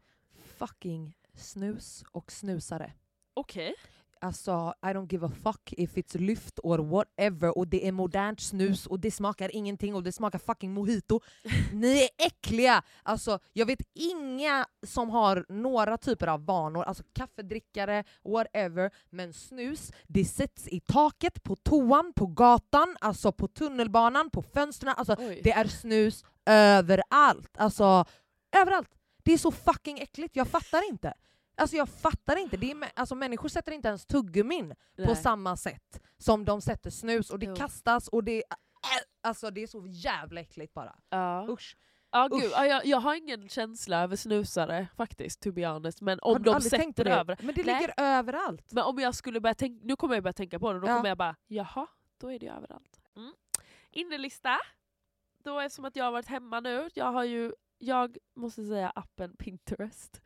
Fucking 0.57 1.17
snus 1.35 2.03
och 2.11 2.31
snusare. 2.31 2.93
Okej. 3.33 3.75
Alltså 4.21 4.73
I 4.81 4.85
don't 4.85 5.11
give 5.11 5.25
a 5.25 5.31
fuck 5.43 5.73
if 5.77 5.97
it's 5.97 6.17
lyft 6.17 6.59
or 6.63 6.77
whatever 6.77 7.57
och 7.57 7.67
det 7.67 7.87
är 7.87 7.91
modernt 7.91 8.39
snus 8.41 8.87
och 8.87 8.99
det 8.99 9.11
smakar 9.11 9.55
ingenting 9.55 9.95
och 9.95 10.03
det 10.03 10.11
smakar 10.11 10.39
fucking 10.39 10.73
mojito. 10.73 11.19
Ni 11.73 12.03
är 12.03 12.09
äckliga! 12.25 12.83
Alltså, 13.03 13.39
jag 13.53 13.65
vet 13.65 13.81
inga 13.93 14.65
som 14.85 15.09
har 15.09 15.45
några 15.49 15.97
typer 15.97 16.27
av 16.27 16.45
vanor, 16.45 16.83
alltså 16.83 17.03
kaffedrickare, 17.13 18.03
whatever, 18.23 18.91
men 19.09 19.33
snus, 19.33 19.91
det 20.07 20.25
sätts 20.25 20.67
i 20.67 20.79
taket, 20.79 21.43
på 21.43 21.55
toan, 21.55 22.13
på 22.15 22.27
gatan, 22.27 22.97
alltså 23.01 23.31
på 23.31 23.47
tunnelbanan, 23.47 24.29
på 24.29 24.41
fönstren, 24.41 24.93
alltså 24.97 25.15
Oj. 25.19 25.41
det 25.43 25.51
är 25.51 25.67
snus 25.67 26.25
överallt. 26.45 27.57
Alltså 27.57 28.05
överallt. 28.55 28.89
Det 29.23 29.33
är 29.33 29.37
så 29.37 29.51
fucking 29.51 29.99
äckligt, 29.99 30.35
jag 30.35 30.47
fattar 30.47 30.89
inte. 30.89 31.13
Alltså 31.59 31.75
jag 31.77 31.89
fattar 31.89 32.35
inte. 32.35 32.57
Det 32.57 32.71
är, 32.71 32.91
alltså, 32.95 33.15
människor 33.15 33.49
sätter 33.49 33.71
inte 33.71 33.87
ens 33.87 34.05
tuggummin 34.05 34.69
på 34.95 35.01
Nej. 35.01 35.15
samma 35.15 35.57
sätt 35.57 36.01
som 36.17 36.45
de 36.45 36.61
sätter 36.61 36.89
snus 36.89 37.29
och 37.29 37.39
det 37.39 37.45
Jo. 37.45 37.55
kastas 37.55 38.07
och 38.07 38.23
det... 38.23 38.43
Alltså 39.23 39.51
det 39.51 39.63
är 39.63 39.67
så 39.67 39.85
jävla 39.87 40.41
äckligt 40.41 40.73
bara. 40.73 40.95
Ja. 41.09 41.47
Usch. 41.49 41.77
Ja, 42.11 42.27
gud, 42.27 42.43
Usch. 42.43 42.51
ja, 42.55 42.65
jag, 42.65 42.85
jag 42.85 42.97
har 42.99 43.15
ingen 43.15 43.49
känsla 43.49 44.01
över 44.01 44.15
snusare 44.15 44.87
faktiskt, 44.97 45.39
to 45.41 45.51
be 45.51 45.67
honest. 45.67 46.01
Men 46.01 46.19
om 46.21 46.43
de 46.43 46.53
på 46.53 46.61
sätter 46.61 47.03
det? 47.03 47.11
över... 47.11 47.37
Men 47.41 47.55
det 47.55 47.63
Nej. 47.65 47.75
ligger 47.81 47.93
överallt. 47.97 48.71
Men 48.73 48.83
om 48.83 48.99
jag 48.99 49.15
skulle 49.15 49.39
börja 49.39 49.53
tänka, 49.55 49.85
nu 49.85 49.95
kommer 49.95 50.15
jag 50.15 50.23
börja 50.23 50.33
tänka 50.33 50.59
på 50.59 50.73
det, 50.73 50.79
då 50.79 50.87
Ja. 50.87 50.95
kommer 50.95 51.09
jag 51.09 51.17
bara 51.17 51.35
jaha, 51.47 51.87
då 52.17 52.31
är 52.31 52.39
det 52.39 52.47
överallt. 52.47 52.99
Mm. 53.15 53.33
Innelista. 53.91 54.57
Då 55.43 55.59
är 55.59 55.63
det 55.63 55.69
som 55.69 55.85
att 55.85 55.95
jag 55.95 56.05
har 56.05 56.11
varit 56.11 56.27
hemma 56.27 56.59
nu, 56.59 56.89
jag 56.93 57.11
har 57.11 57.23
ju, 57.23 57.53
jag 57.77 58.17
måste 58.35 58.63
säga 58.67 58.89
appen 58.95 59.35
Pinterest. 59.37 60.21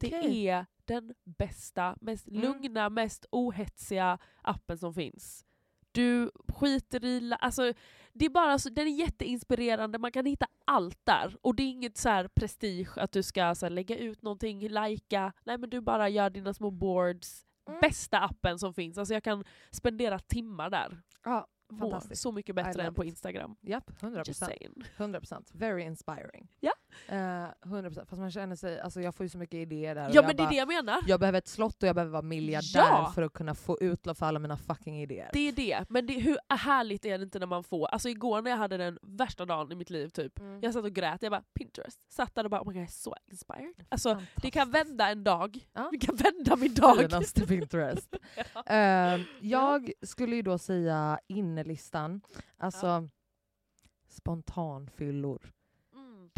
Det 0.00 0.48
är 0.48 0.66
den 0.84 1.14
bästa, 1.24 1.96
mest 2.00 2.28
Mm. 2.28 2.40
lugna, 2.42 2.88
mest 2.90 3.26
ohetsiga 3.30 4.18
appen 4.42 4.78
som 4.78 4.94
finns. 4.94 5.44
Du 5.92 6.30
skiter 6.48 7.04
i... 7.04 7.32
Alltså, 7.40 7.72
det 8.12 8.24
är 8.24 8.30
bara 8.30 8.58
så, 8.58 8.68
den 8.68 8.86
är 8.86 8.90
jätteinspirerande, 8.90 9.98
man 9.98 10.12
kan 10.12 10.26
hitta 10.26 10.46
allt 10.64 11.00
där. 11.06 11.36
Och 11.42 11.54
det 11.54 11.62
är 11.62 11.70
inget 11.70 11.96
så 11.96 12.08
här 12.08 12.28
prestige 12.28 12.98
att 12.98 13.12
du 13.12 13.22
ska 13.22 13.54
så 13.54 13.66
här, 13.66 13.70
lägga 13.70 13.96
ut 13.96 14.22
någonting, 14.22 14.68
lajka. 14.68 15.32
Nej 15.44 15.58
men 15.58 15.70
du 15.70 15.80
bara 15.80 16.08
gör 16.08 16.30
dina 16.30 16.54
små 16.54 16.70
boards. 16.70 17.46
Mm. 17.68 17.80
Bästa 17.80 18.20
appen 18.20 18.58
som 18.58 18.74
finns. 18.74 18.98
Alltså 18.98 19.14
jag 19.14 19.22
kan 19.24 19.44
spendera 19.70 20.18
timmar 20.18 20.70
där. 20.70 21.02
Ja, 21.24 21.46
Mår 21.70 21.78
fantastiskt. 21.90 22.22
så 22.22 22.32
mycket 22.32 22.54
bättre 22.54 22.82
än 22.82 22.94
på. 22.94 23.04
Instagram. 23.04 23.56
Japp, 23.60 23.90
100%. 24.00 24.22
Just 24.26 24.40
saying. 24.44 24.74
100%. 24.96 25.50
Very 25.52 25.82
inspiring. 25.82 26.48
Ja. 26.60 26.72
Eh, 27.08 27.16
100%. 27.62 28.06
Fast 28.08 28.20
man 28.20 28.30
känner 28.30 28.56
sig, 28.56 28.80
alltså 28.80 29.00
jag 29.00 29.14
får 29.14 29.24
ju 29.24 29.30
så 29.30 29.38
mycket 29.38 29.54
idéer 29.54 29.94
där. 29.94 30.10
Ja 30.14 30.22
men 30.22 30.36
det 30.36 30.42
är 30.42 30.44
bara- 30.44 30.50
det 30.50 30.56
jag 30.56 30.68
menar. 30.68 30.98
Jag 31.06 31.20
behöver 31.20 31.38
ett 31.38 31.48
slott 31.48 31.82
och 31.82 31.88
jag 31.88 31.94
behöver 31.94 32.12
vara 32.12 32.22
miljardär 32.22 32.80
Ja! 32.80 33.12
för 33.14 33.22
att 33.22 33.32
kunna 33.32 33.54
få 33.54 33.78
utlopp 33.80 34.18
för 34.18 34.26
alla 34.26 34.38
mina 34.38 34.56
fucking 34.56 35.02
idéer. 35.02 35.30
Det 35.32 35.48
är 35.48 35.52
det, 35.52 35.84
men 35.88 36.06
det, 36.06 36.12
hur 36.20 36.38
härligt 36.48 37.04
är 37.04 37.18
det 37.18 37.24
inte 37.24 37.38
när 37.38 37.46
man 37.46 37.64
får... 37.64 37.86
Alltså 37.86 38.08
igår 38.08 38.42
när 38.42 38.50
jag 38.50 38.58
hade 38.58 38.76
den 38.76 38.98
värsta 39.02 39.44
dagen 39.44 39.72
i 39.72 39.74
mitt 39.74 39.90
liv 39.90 40.08
typ, 40.08 40.38
Mm. 40.38 40.60
jag 40.62 40.74
satt 40.74 40.84
och 40.84 40.92
grät, 40.92 41.22
jag 41.22 41.32
bara 41.32 41.42
Pinterest, 41.54 42.12
satt 42.12 42.34
där 42.34 42.44
och 42.44 42.50
bara 42.50 42.60
oh 42.62 42.66
my 42.68 42.72
God, 42.72 42.76
jag 42.82 42.88
är 42.88 42.92
så 42.92 43.16
inspired. 43.30 43.86
Alltså 43.88 44.22
det 44.36 44.50
kan 44.50 44.70
vända 44.70 45.08
en 45.10 45.24
dag, 45.24 45.66
Ja. 45.72 45.88
det 45.92 45.98
kan 45.98 46.16
vända 46.16 46.56
min 46.56 46.74
dag. 46.74 46.96
Finaste 46.98 47.46
Pinterest. 47.46 48.16
Ja. 48.54 48.74
Eh, 48.74 49.20
jag 49.40 49.92
skulle 50.02 50.36
ju 50.36 50.42
då 50.42 50.58
säga 50.58 51.18
innelistan, 51.26 52.20
alltså 52.58 53.08
spontanfyllor. 54.08 55.52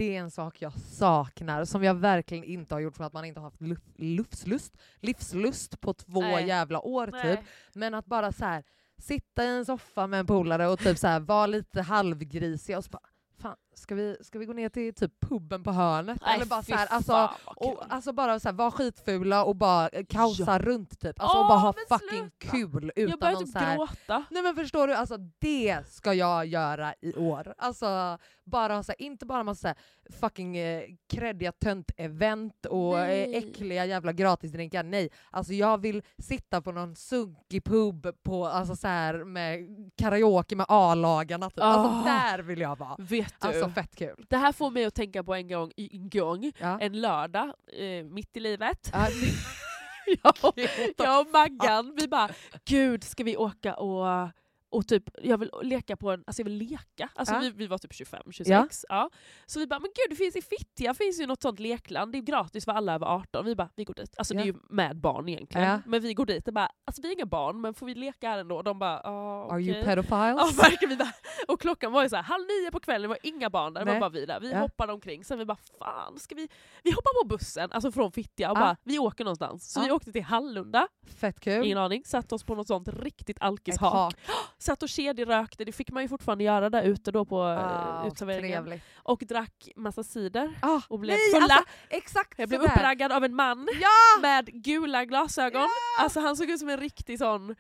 Det 0.03 0.17
är 0.17 0.21
en 0.21 0.31
sak 0.31 0.63
jag 0.63 0.73
saknar, 0.73 1.65
som 1.65 1.85
jag 1.85 1.95
verkligen 1.95 2.45
inte 2.45 2.75
har 2.75 2.81
gjort 2.81 2.97
för 2.97 3.05
att 3.05 3.13
man 3.13 3.25
inte 3.25 3.41
har 3.41 3.45
haft 3.45 3.61
livslust, 3.97 4.79
livslust 5.01 5.81
på 5.81 5.95
två 5.95 6.21
Nej. 6.21 6.47
jävla 6.47 6.81
år 6.81 7.09
Nej. 7.13 7.37
typ. 7.37 7.47
Men 7.73 7.95
att 7.95 8.07
bara 8.07 8.33
så 8.33 8.45
här 8.45 8.65
sitta 8.99 9.45
i 9.45 9.49
en 9.49 9.65
soffa 9.65 10.07
med 10.07 10.21
en 10.21 10.27
polare 10.27 10.69
och 10.69 10.79
typ 10.79 10.99
så 10.99 11.07
här 11.07 11.21
vara 11.21 11.47
lite 11.47 11.83
halvgrisig 11.83 12.77
och 12.77 12.85
så 12.85 12.91
bara 12.91 13.09
Fan, 13.39 13.57
ska 13.75 13.95
vi, 13.95 14.17
ska 14.21 14.39
vi 14.39 14.47
gå 14.47 14.53
ner 14.53 14.69
till 14.69 14.95
typ 14.95 15.21
puben 15.21 15.63
på 15.65 15.73
hörnet? 15.73 16.19
Nej, 16.27 16.35
Eller 16.35 16.47
bara 16.47 16.63
så 16.63 16.75
här, 16.75 16.87
alltså, 16.87 17.13
fan, 17.13 17.31
och, 17.57 17.83
alltså 17.89 18.13
bara 18.13 18.41
så 18.41 18.49
här, 18.49 18.55
vara 18.57 18.71
skitfula 18.71 19.45
och 19.45 19.57
bara 19.57 19.89
eh, 19.89 20.05
kaosa 20.09 20.59
runt 20.59 21.01
typ. 21.01 21.21
Alltså 21.21 21.37
Åh, 21.39 21.43
och 21.43 21.49
bara 21.49 21.59
ha 21.59 21.75
fucking 21.89 22.09
sluta. 22.41 22.57
kul 22.57 22.93
jag 22.97 23.05
utan 23.05 23.19
börjar 23.19 23.35
någon 23.35 23.45
typ 23.47 23.55
här, 23.57 23.77
gråta. 23.77 24.25
Nej 24.31 24.43
men 24.43 24.55
förstår 24.57 24.87
du, 24.89 24.95
alltså 24.95 25.17
det 25.39 25.79
ska 25.89 26.15
jag 26.15 26.47
göra 26.47 26.95
i 27.01 27.15
år. 27.15 27.55
Alltså 27.59 28.19
bara 28.45 28.75
ha 28.75 28.83
så 28.83 28.93
här, 28.93 29.03
inte 29.03 29.27
bara 29.27 29.43
massa 29.43 29.75
fucking 30.21 30.57
eh, 30.57 30.83
kreddiga 31.09 31.53
tönt-event 31.53 32.67
och 32.67 32.99
eh, 32.99 33.07
Nej. 33.07 33.37
äckliga 33.37 33.87
jävla 33.87 34.13
gratisdrinkar. 34.13 34.83
Nej, 34.83 35.09
alltså 35.31 35.53
jag 35.53 35.79
vill 35.79 36.03
sitta 36.19 36.63
på 36.63 36.73
någon 36.73 36.97
sunkig 36.97 37.65
pub 37.65 38.23
på, 38.23 38.47
alltså 38.47 38.77
så 38.77 38.89
här, 38.89 39.25
med 39.25 39.67
karaoke 39.97 40.57
med 40.57 40.67
A-lagarna. 40.69 41.51
Typ. 41.51 41.59
Alltså 41.61 41.89
Ah. 41.93 42.05
där 42.05 42.39
vill 42.39 42.61
jag 42.61 42.79
vara. 42.79 42.97
Vet 42.99 43.35
du? 43.41 43.49
Alltså 43.49 43.62
fett 43.71 43.97
kul. 43.97 44.25
det 44.29 44.37
här 44.37 44.53
får 44.53 44.71
mig 44.71 44.85
att 44.85 44.95
tänka 44.95 45.25
på 45.25 45.35
en 45.35 45.49
gång, 45.49 45.73
en 45.77 46.09
gång 46.11 46.53
Ja. 46.59 46.79
en 46.81 47.01
lördag, 47.01 47.53
eh, 47.79 48.05
mitt 48.05 48.37
i 48.37 48.41
livet. 48.41 48.91
Ja, 48.93 49.07
jag, 50.23 50.35
och- 50.41 50.59
jag 50.97 51.21
och 51.21 51.33
Maggan, 51.33 51.97
vi 52.01 52.09
bara 52.09 52.29
gud 52.65 53.05
ska 53.05 53.25
vi 53.25 53.37
åka 53.37 53.75
och 53.75 54.29
och 54.73 54.89
typ, 54.89 55.05
jag 55.23 55.39
vill 55.39 55.51
leka 55.63 55.97
på 55.97 56.11
en, 56.11 56.25
alltså 56.27 56.41
jag 56.41 56.45
vill 56.45 56.57
leka. 56.59 57.09
Alltså 57.15 57.35
Ja. 57.35 57.41
vi, 57.41 57.51
vi 57.51 57.67
var 57.67 57.79
typ 57.79 57.95
25, 57.95 58.23
26. 58.33 58.85
Ja. 58.89 59.11
Så 59.47 59.61
vi 59.61 59.67
bara, 59.67 59.81
men 59.81 59.91
gud 59.95 60.11
det 60.11 60.17
finns 60.17 60.37
i 60.37 60.43
Fittja 60.43 60.95
finns 60.95 61.21
ju 61.21 61.27
något 61.27 61.43
sånt 61.43 61.61
lekland, 61.61 62.13
det 62.13 62.19
är 62.19 62.23
gratis 62.23 62.65
för 62.65 62.73
alla 62.73 62.95
över 62.95 63.07
18. 63.07 63.45
Vi 63.45 63.55
bara, 63.55 63.69
vi 63.77 63.85
går 63.85 63.95
dit. 63.95 64.15
Alltså 64.19 64.35
det 64.35 64.41
är 64.41 64.47
Ja. 64.47 64.53
ju 64.53 64.55
med 64.71 64.97
barn 65.01 65.29
egentligen. 65.29 65.69
Ja. 65.69 65.81
Men 65.87 66.01
vi 66.01 66.15
går 66.15 66.27
dit 66.27 66.49
och 66.49 66.55
bara, 66.55 66.69
alltså 66.85 67.03
vi 67.03 67.09
är 67.09 67.13
inga 67.13 67.27
barn 67.27 67.61
men 67.61 67.75
får 67.75 67.87
vi 67.87 67.95
leka 67.95 68.29
här 68.29 68.39
ändå? 68.39 68.57
Och 68.57 68.65
de 68.65 68.79
bara, 68.79 69.01
ja 69.05 69.49
Are 69.51 69.61
you 69.61 69.85
pedophiles? 69.85 70.37
Ja 70.39 70.51
verkligen. 70.63 70.91
Vi 70.91 70.97
bara, 70.97 71.13
och 71.49 71.61
klockan 71.61 71.93
var 71.93 72.03
ju 72.03 72.09
så 72.09 72.17
här, 72.17 72.23
halv 72.23 72.43
nio 72.47 72.71
på 72.71 72.81
kvällen, 72.81 73.03
det 73.03 73.09
var 73.09 73.19
inga 73.23 73.51
barn 73.51 73.75
där, 73.75 73.85
det 73.85 73.93
var 73.93 74.01
bara 74.01 74.11
vi 74.11 74.27
där. 74.27 74.41
Vi 74.41 74.51
Ja. 74.51 74.59
hoppade 74.59 74.93
omkring, 74.93 75.25
sen 75.25 75.39
vi 75.39 75.45
bara 75.45 75.59
fan, 75.79 76.19
ska 76.19 76.35
vi... 76.35 76.49
Vi 76.83 76.91
hoppar 76.91 77.23
på 77.23 77.29
bussen, 77.29 77.73
alltså 77.73 77.93
från 77.93 78.13
Fittja 78.13 78.51
och 78.51 78.57
Ja. 78.57 78.61
bara, 78.61 78.77
vi 78.85 78.99
åker 78.99 79.25
någonstans. 79.25 79.73
Så 79.73 79.81
Ja. 79.81 79.85
vi 79.85 79.91
åkte 79.91 80.13
till 80.13 80.23
Hallunda, 80.25 80.89
Fett 81.17 81.41
kul. 81.41 81.65
ingen 81.65 81.79
aning, 81.79 82.03
satt 82.05 82.33
oss 82.33 82.45
på 82.45 82.55
något 82.55 82.67
sånt 82.67 82.89
riktigt 82.89 83.37
alkishak. 83.41 84.15
Satt 84.63 84.83
och 84.83 84.89
kedjerökte, 84.89 85.65
det 85.65 85.73
fick 85.73 85.91
man 85.91 86.03
ju 86.03 86.09
fortfarande 86.09 86.45
göra 86.45 86.71
där 86.71 86.83
ute 86.83 87.11
då 87.13 87.25
på 87.25 87.43
Ah, 87.43 88.01
uh, 88.03 88.07
uteserveringen. 88.09 88.65
trevligt. 88.65 88.85
Och 88.95 89.23
drack 89.29 89.69
massa 89.77 90.03
cider. 90.05 90.59
Ah, 90.63 90.81
Och 90.89 90.99
blev 90.99 91.17
nej, 91.17 91.41
fulla. 91.41 91.55
Alltså, 91.55 91.69
exakt 91.89 92.39
Jag 92.39 92.49
blev 92.49 92.59
sådär. 92.59 92.73
uppraggad 92.73 93.13
av 93.13 93.25
en 93.25 93.35
man 93.35 93.69
Ja! 93.81 94.21
med 94.23 94.47
gula 94.65 95.05
glasögon. 95.05 95.69
Alltså 95.99 96.21
han 96.21 96.37
såg 96.37 96.51
ut 96.51 96.59
som 96.59 96.69
en 96.69 96.77
riktig 96.81 97.19
sån... 97.19 97.55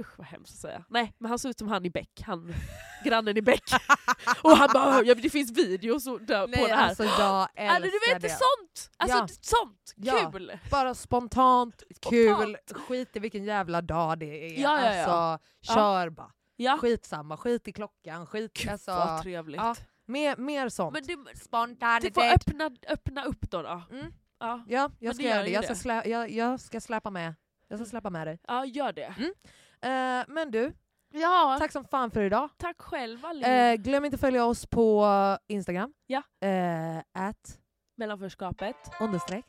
Usch 0.00 0.18
vad 0.18 0.26
hemskt 0.26 0.52
att 0.54 0.60
säga. 0.60 0.84
Nej, 0.88 1.14
men 1.18 1.28
han 1.28 1.38
såg 1.38 1.50
ut 1.50 1.58
som 1.58 1.68
han 1.68 1.84
i 1.86 1.90
Beck, 1.90 2.22
han 2.26 2.54
grannen 3.04 3.36
i 3.36 3.42
Beck. 3.42 3.62
och 4.42 4.50
han 4.50 4.68
bara 4.74 5.02
ja, 5.02 5.14
det 5.14 5.30
finns 5.30 5.50
videos 5.58 6.06
och, 6.06 6.22
där, 6.22 6.40
på 6.46 6.50
Nej 6.50 6.66
det 6.68 6.74
här. 6.74 6.88
alltså 6.88 7.04
jag 7.04 7.48
älskar 7.54 7.74
Alltså, 7.74 7.90
du 7.90 8.12
vet 8.12 8.22
det. 8.22 8.28
det 8.28 8.34
sånt! 8.34 8.90
Alltså 8.96 9.16
Ja. 9.18 9.26
sånt! 9.40 9.92
Ja. 9.96 10.30
Kul! 10.32 10.58
Bara 10.70 10.94
spontant, 10.94 11.82
kul, 12.10 12.34
Spontant. 12.34 12.72
skit 12.86 13.16
i 13.16 13.18
vilken 13.18 13.44
jävla 13.44 13.82
dag 13.82 14.18
det 14.18 14.26
är. 14.56 14.60
Ja, 14.62 14.80
ja, 14.86 14.94
ja. 14.94 15.04
Alltså, 15.12 15.48
kör 15.74 16.08
bara. 16.10 16.30
Ja. 16.56 16.78
Skitsamma, 16.78 17.36
skit 17.36 17.68
i 17.68 17.72
klockan, 17.72 18.26
skit 18.26 18.52
Gud 18.54 18.70
alltså, 18.72 18.90
vad 18.90 19.22
trevligt. 19.22 19.56
ja, 19.60 19.74
mer, 20.06 20.36
mer 20.36 20.68
sånt. 20.68 20.92
Men 20.92 21.02
du, 21.02 21.16
du 21.16 21.40
Spontanitet. 21.40 22.14
får 22.14 22.22
öppna, 22.22 22.70
öppna 22.88 23.24
upp 23.24 23.50
då. 23.50 23.62
då. 23.62 23.82
Mm. 23.90 24.12
Ja. 24.40 24.64
Ja, 24.68 24.90
jag 24.98 25.14
ska 25.14 25.22
det 25.22 25.28
gör 25.28 25.34
göra 25.36 25.44
det. 25.44 25.50
Jag 25.50 25.64
ska, 25.64 25.72
det. 25.72 25.78
slä, 25.80 26.02
jag, 26.06 26.30
jag 26.30 26.60
ska 26.60 26.80
släpa 26.80 27.10
med. 27.10 27.34
Jag 27.68 27.78
ska 27.78 27.86
släppa 27.86 28.10
med 28.10 28.26
dig. 28.26 28.38
ja, 28.48 28.64
gör 28.64 28.92
det. 28.92 29.14
Eh, 29.82 30.24
men 30.28 30.50
du, 30.50 30.72
Ja, 31.12 31.56
tack, 31.60 31.72
som 31.72 31.84
fan 31.84 32.10
för 32.10 32.22
idag. 32.22 32.48
tack 32.56 32.80
själv. 32.82 33.24
Eh, 33.44 33.74
glöm 33.74 34.04
inte 34.04 34.14
att 34.14 34.20
följa 34.20 34.44
oss 34.44 34.66
på 34.66 35.06
Instagram. 35.48 35.92
Ja. 36.06 36.22
Eh, 36.48 36.98
at 36.98 37.58
Mellanförskapet 37.96 38.76
understreck. 39.00 39.44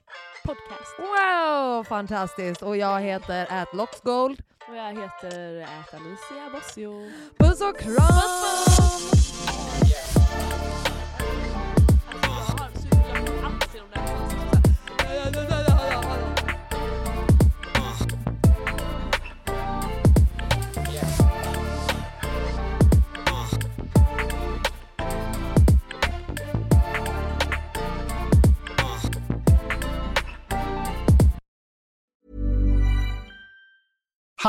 podcast. 0.45 0.99
Wow, 0.99 1.83
fantastiskt! 1.83 2.61
Och 2.61 2.77
jag 2.77 3.01
heter 3.01 3.47
at 3.61 3.73
locksgold. 3.73 4.41
Och 4.69 4.75
jag 4.75 5.01
heter 5.01 5.61
Ät 5.61 5.93
Alicia 5.93 6.49
Bossio. 6.53 7.11
Puss 7.37 7.61
och 7.61 7.77
kram! 7.79 9.50